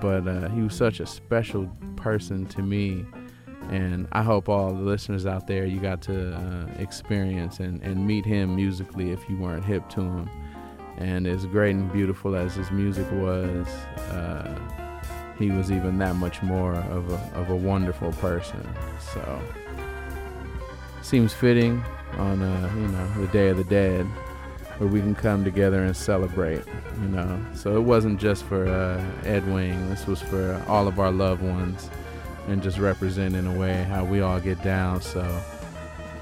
but 0.00 0.28
uh, 0.28 0.48
he 0.50 0.62
was 0.62 0.76
such 0.76 1.00
a 1.00 1.06
special 1.06 1.68
person 1.96 2.46
to 2.46 2.62
me, 2.62 3.04
and 3.70 4.06
I 4.12 4.22
hope 4.22 4.48
all 4.48 4.72
the 4.72 4.80
listeners 4.80 5.26
out 5.26 5.48
there 5.48 5.66
you 5.66 5.80
got 5.80 6.02
to 6.02 6.36
uh, 6.36 6.66
experience 6.78 7.58
and, 7.58 7.82
and 7.82 8.06
meet 8.06 8.24
him 8.24 8.54
musically 8.54 9.10
if 9.10 9.28
you 9.28 9.36
weren't 9.38 9.64
hip 9.64 9.88
to 9.88 10.02
him. 10.02 10.30
And 10.98 11.26
as 11.26 11.46
great 11.46 11.74
and 11.74 11.92
beautiful 11.92 12.36
as 12.36 12.54
his 12.54 12.70
music 12.70 13.10
was, 13.12 13.66
uh, 14.10 14.58
he 15.38 15.50
was 15.50 15.72
even 15.72 15.98
that 15.98 16.16
much 16.16 16.42
more 16.42 16.74
of 16.74 17.10
a, 17.10 17.38
of 17.38 17.50
a 17.50 17.56
wonderful 17.56 18.12
person. 18.12 18.66
So 19.12 19.42
seems 21.02 21.34
fitting 21.34 21.82
on 22.16 22.40
uh, 22.40 22.72
you 22.76 22.88
know 22.88 23.20
the 23.20 23.26
Day 23.28 23.48
of 23.48 23.56
the 23.56 23.64
Dead 23.64 24.06
where 24.78 24.88
we 24.88 25.00
can 25.00 25.14
come 25.14 25.44
together 25.44 25.84
and 25.84 25.96
celebrate, 25.96 26.62
you 27.00 27.08
know. 27.08 27.40
So 27.54 27.76
it 27.76 27.82
wasn't 27.82 28.20
just 28.20 28.44
for 28.44 28.66
uh, 28.66 29.04
Edwin. 29.24 29.88
This 29.90 30.06
was 30.06 30.20
for 30.20 30.60
all 30.66 30.88
of 30.88 30.98
our 30.98 31.12
loved 31.12 31.42
ones, 31.42 31.88
and 32.48 32.62
just 32.62 32.78
represent 32.78 33.36
in 33.36 33.46
a 33.46 33.58
way 33.58 33.84
how 33.84 34.04
we 34.04 34.20
all 34.20 34.40
get 34.40 34.62
down. 34.62 35.00
So, 35.00 35.22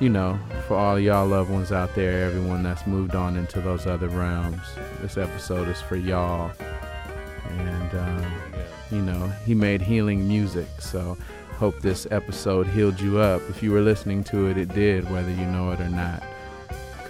you 0.02 0.08
know, 0.08 0.36
for 0.66 0.76
all 0.76 0.98
y'all 0.98 1.28
loved 1.28 1.48
ones 1.48 1.70
out 1.70 1.94
there, 1.94 2.24
everyone 2.26 2.64
that's 2.64 2.88
moved 2.88 3.14
on 3.14 3.36
into 3.36 3.60
those 3.60 3.86
other 3.86 4.08
realms, 4.08 4.60
this 5.00 5.16
episode 5.16 5.68
is 5.68 5.80
for 5.80 5.94
y'all. 5.94 6.50
And 7.48 7.94
um, 7.94 8.32
you 8.90 9.00
know, 9.00 9.28
he 9.46 9.54
made 9.54 9.80
healing 9.80 10.26
music. 10.26 10.66
So, 10.80 11.16
hope 11.56 11.78
this 11.82 12.08
episode 12.10 12.66
healed 12.66 13.00
you 13.00 13.18
up. 13.18 13.42
If 13.48 13.62
you 13.62 13.70
were 13.70 13.80
listening 13.80 14.24
to 14.24 14.48
it, 14.48 14.58
it 14.58 14.74
did, 14.74 15.08
whether 15.08 15.30
you 15.30 15.46
know 15.46 15.70
it 15.70 15.80
or 15.80 15.88
not 15.88 16.24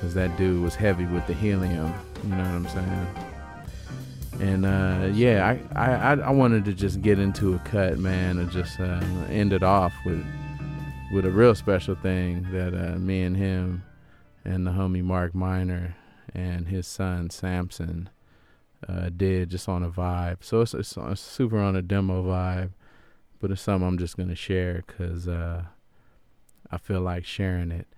because 0.02 0.12
that 0.12 0.36
dude 0.36 0.60
was 0.62 0.74
heavy 0.74 1.06
with 1.06 1.26
the 1.26 1.32
helium. 1.32 1.94
You 2.24 2.30
know 2.30 2.42
what 2.42 2.46
I'm 2.46 2.68
saying? 2.68 3.06
And 4.40 4.66
uh, 4.66 5.08
yeah, 5.14 5.56
I, 5.74 6.12
I 6.12 6.14
I 6.16 6.30
wanted 6.30 6.66
to 6.66 6.74
just 6.74 7.00
get 7.00 7.18
into 7.18 7.54
a 7.54 7.58
cut, 7.60 7.98
man, 7.98 8.38
and 8.38 8.50
just 8.50 8.78
uh, 8.80 9.00
end 9.30 9.54
it 9.54 9.62
off 9.62 9.94
with 10.04 10.22
with 11.12 11.26
a 11.26 11.30
real 11.30 11.54
special 11.54 11.94
thing 11.94 12.46
that 12.52 12.72
uh, 12.74 12.98
me 12.98 13.22
and 13.22 13.36
him 13.36 13.84
and 14.46 14.66
the 14.66 14.70
homie 14.70 15.04
Mark 15.04 15.34
Miner 15.34 15.94
and 16.34 16.68
his 16.68 16.86
son 16.86 17.28
Samson 17.28 18.08
uh, 18.88 19.10
did 19.14 19.50
just 19.50 19.68
on 19.68 19.82
a 19.82 19.90
vibe. 19.90 20.38
So 20.40 20.62
it's, 20.62 20.72
it's, 20.72 20.96
it's 20.96 21.20
super 21.20 21.58
on 21.58 21.76
a 21.76 21.82
demo 21.82 22.22
vibe, 22.22 22.70
but 23.40 23.50
it's 23.50 23.60
something 23.60 23.86
I'm 23.86 23.98
just 23.98 24.16
gonna 24.16 24.34
share 24.34 24.84
because 24.86 25.28
uh, 25.28 25.64
I 26.70 26.78
feel 26.78 27.02
like 27.02 27.26
sharing 27.26 27.70
it. 27.70 27.88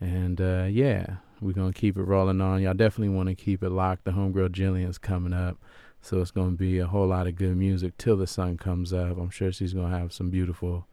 And 0.00 0.40
uh, 0.40 0.66
yeah, 0.68 1.18
we're 1.40 1.52
gonna 1.52 1.72
keep 1.72 1.96
it 1.96 2.02
rolling 2.02 2.40
on. 2.40 2.60
Y'all 2.60 2.74
definitely 2.74 3.14
want 3.14 3.28
to 3.28 3.36
keep 3.36 3.62
it 3.62 3.70
locked. 3.70 4.04
The 4.04 4.10
homegirl 4.10 4.50
Jillian's 4.50 4.98
coming 4.98 5.32
up, 5.32 5.58
so 6.02 6.20
it's 6.20 6.32
gonna 6.32 6.56
be 6.56 6.80
a 6.80 6.88
whole 6.88 7.06
lot 7.06 7.28
of 7.28 7.36
good 7.36 7.56
music 7.56 7.96
till 7.98 8.16
the 8.16 8.26
sun 8.26 8.58
comes 8.58 8.92
up. 8.92 9.16
I'm 9.16 9.30
sure 9.30 9.52
she's 9.52 9.74
gonna 9.74 9.96
have 9.96 10.12
some 10.12 10.28
beautiful, 10.28 10.87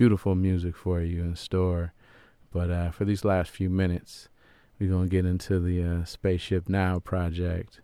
beautiful 0.00 0.34
music 0.34 0.74
for 0.74 1.02
you 1.02 1.20
in 1.20 1.36
store. 1.36 1.92
But 2.50 2.70
uh, 2.70 2.90
for 2.90 3.04
these 3.04 3.22
last 3.22 3.50
few 3.50 3.68
minutes, 3.68 4.30
we're 4.78 4.88
gonna 4.88 5.08
get 5.08 5.26
into 5.26 5.60
the 5.60 5.84
uh, 5.84 6.04
Spaceship 6.06 6.70
Now 6.70 7.00
project, 7.00 7.82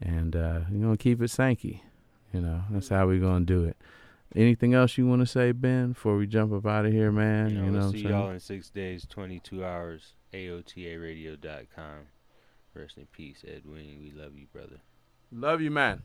and 0.00 0.34
uh, 0.34 0.62
we're 0.68 0.82
gonna 0.82 0.96
keep 0.96 1.22
it 1.22 1.30
Sankey. 1.30 1.84
You 2.32 2.40
know, 2.40 2.62
that's 2.68 2.88
how 2.88 3.06
we're 3.06 3.20
gonna 3.20 3.44
do 3.44 3.62
it. 3.62 3.76
Anything 4.34 4.74
else 4.74 4.98
you 4.98 5.06
want 5.06 5.20
to 5.20 5.26
say, 5.26 5.52
Ben, 5.52 5.92
before 5.92 6.16
we 6.16 6.26
jump 6.26 6.52
up 6.52 6.66
out 6.66 6.84
of 6.84 6.92
here, 6.92 7.12
man? 7.12 7.50
You 7.50 7.56
know, 7.58 7.64
you 7.64 7.70
know 7.70 7.78
we'll 7.78 7.92
see 7.92 8.08
y'all 8.08 8.30
in 8.30 8.40
six 8.40 8.68
days, 8.68 9.06
22 9.08 9.64
hours. 9.64 10.14
AOTARadio.com. 10.34 12.06
Rest 12.74 12.96
in 12.96 13.06
peace, 13.12 13.44
Edwin. 13.46 13.98
We 14.00 14.12
love 14.16 14.36
you, 14.36 14.46
brother. 14.52 14.80
Love 15.30 15.60
you, 15.60 15.70
man. 15.70 16.02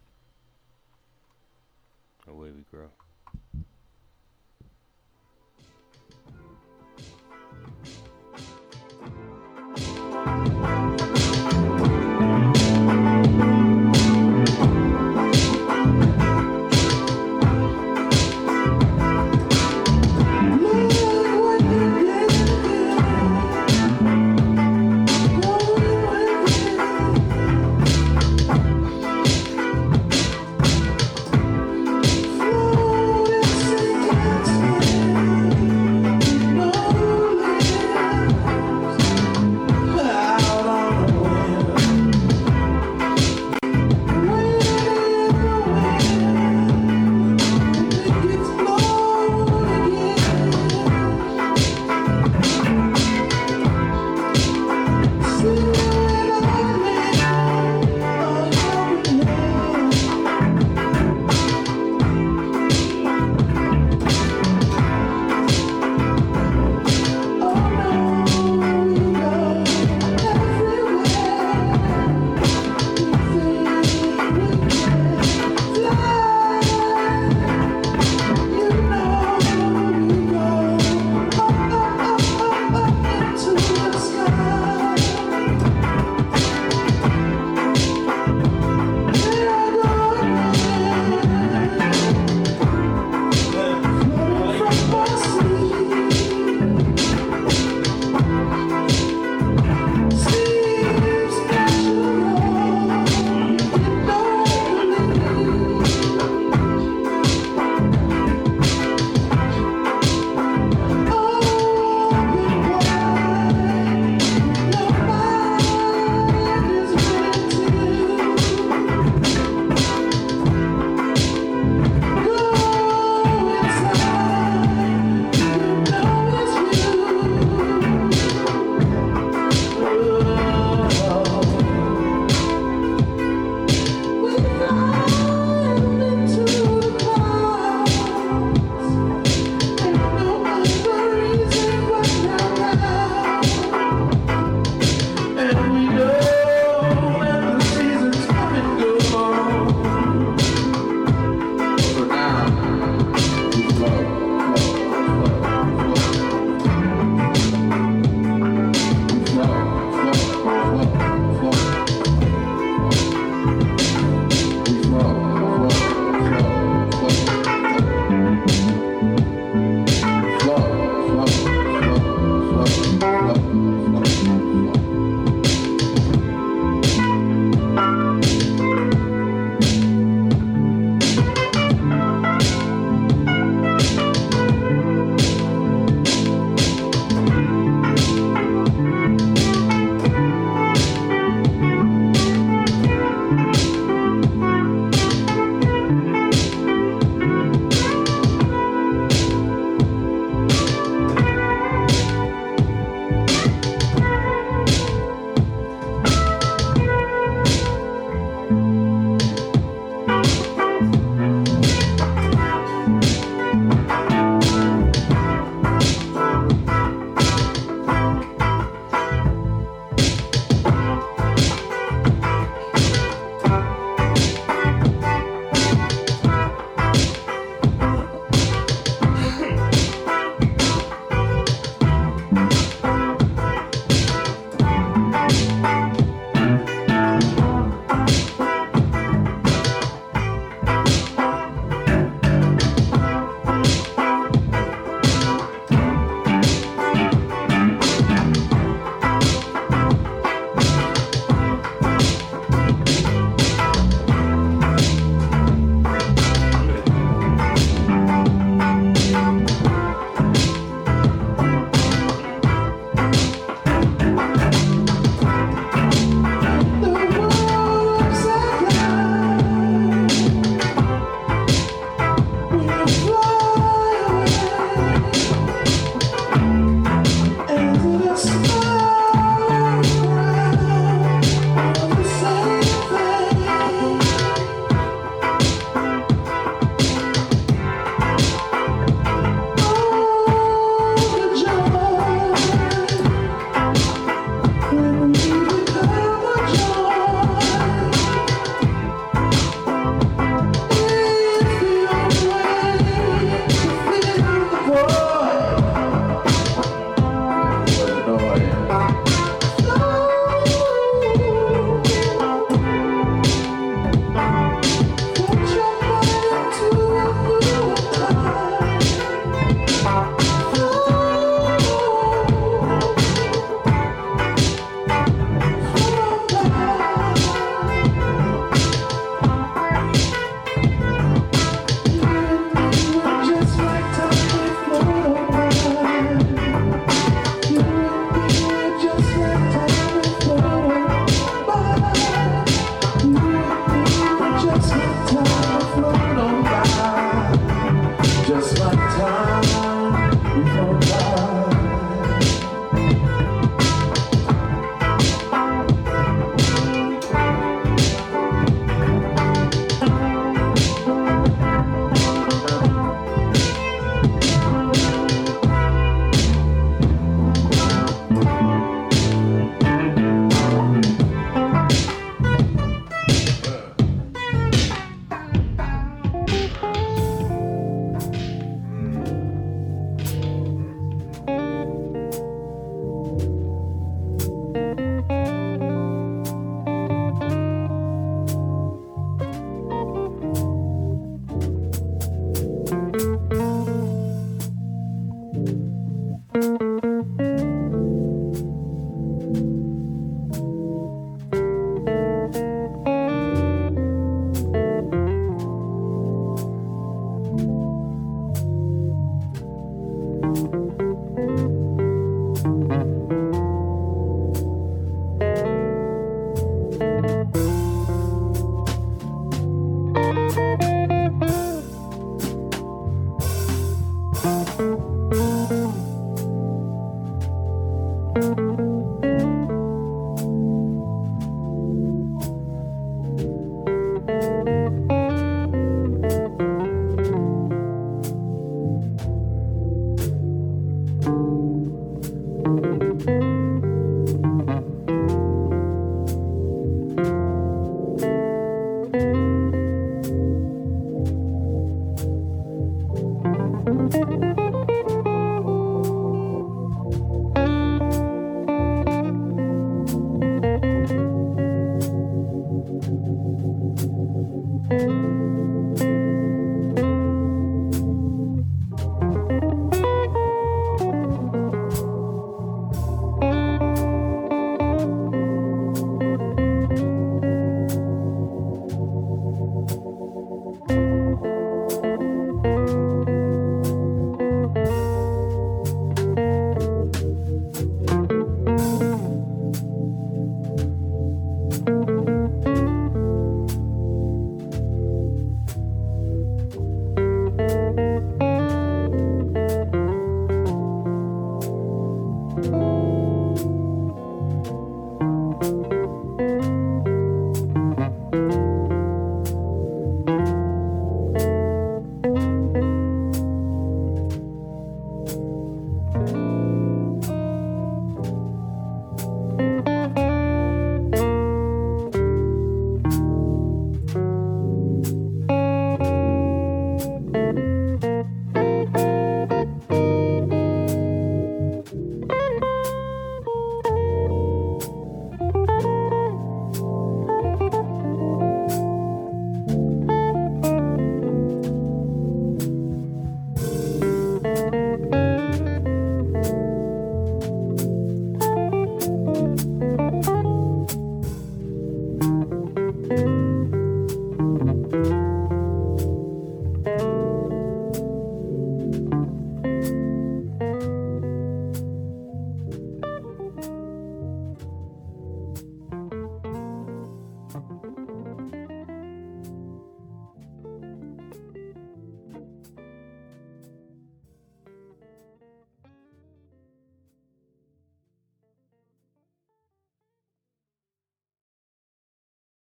Away 2.28 2.52
we 2.52 2.66
grow. 2.70 2.90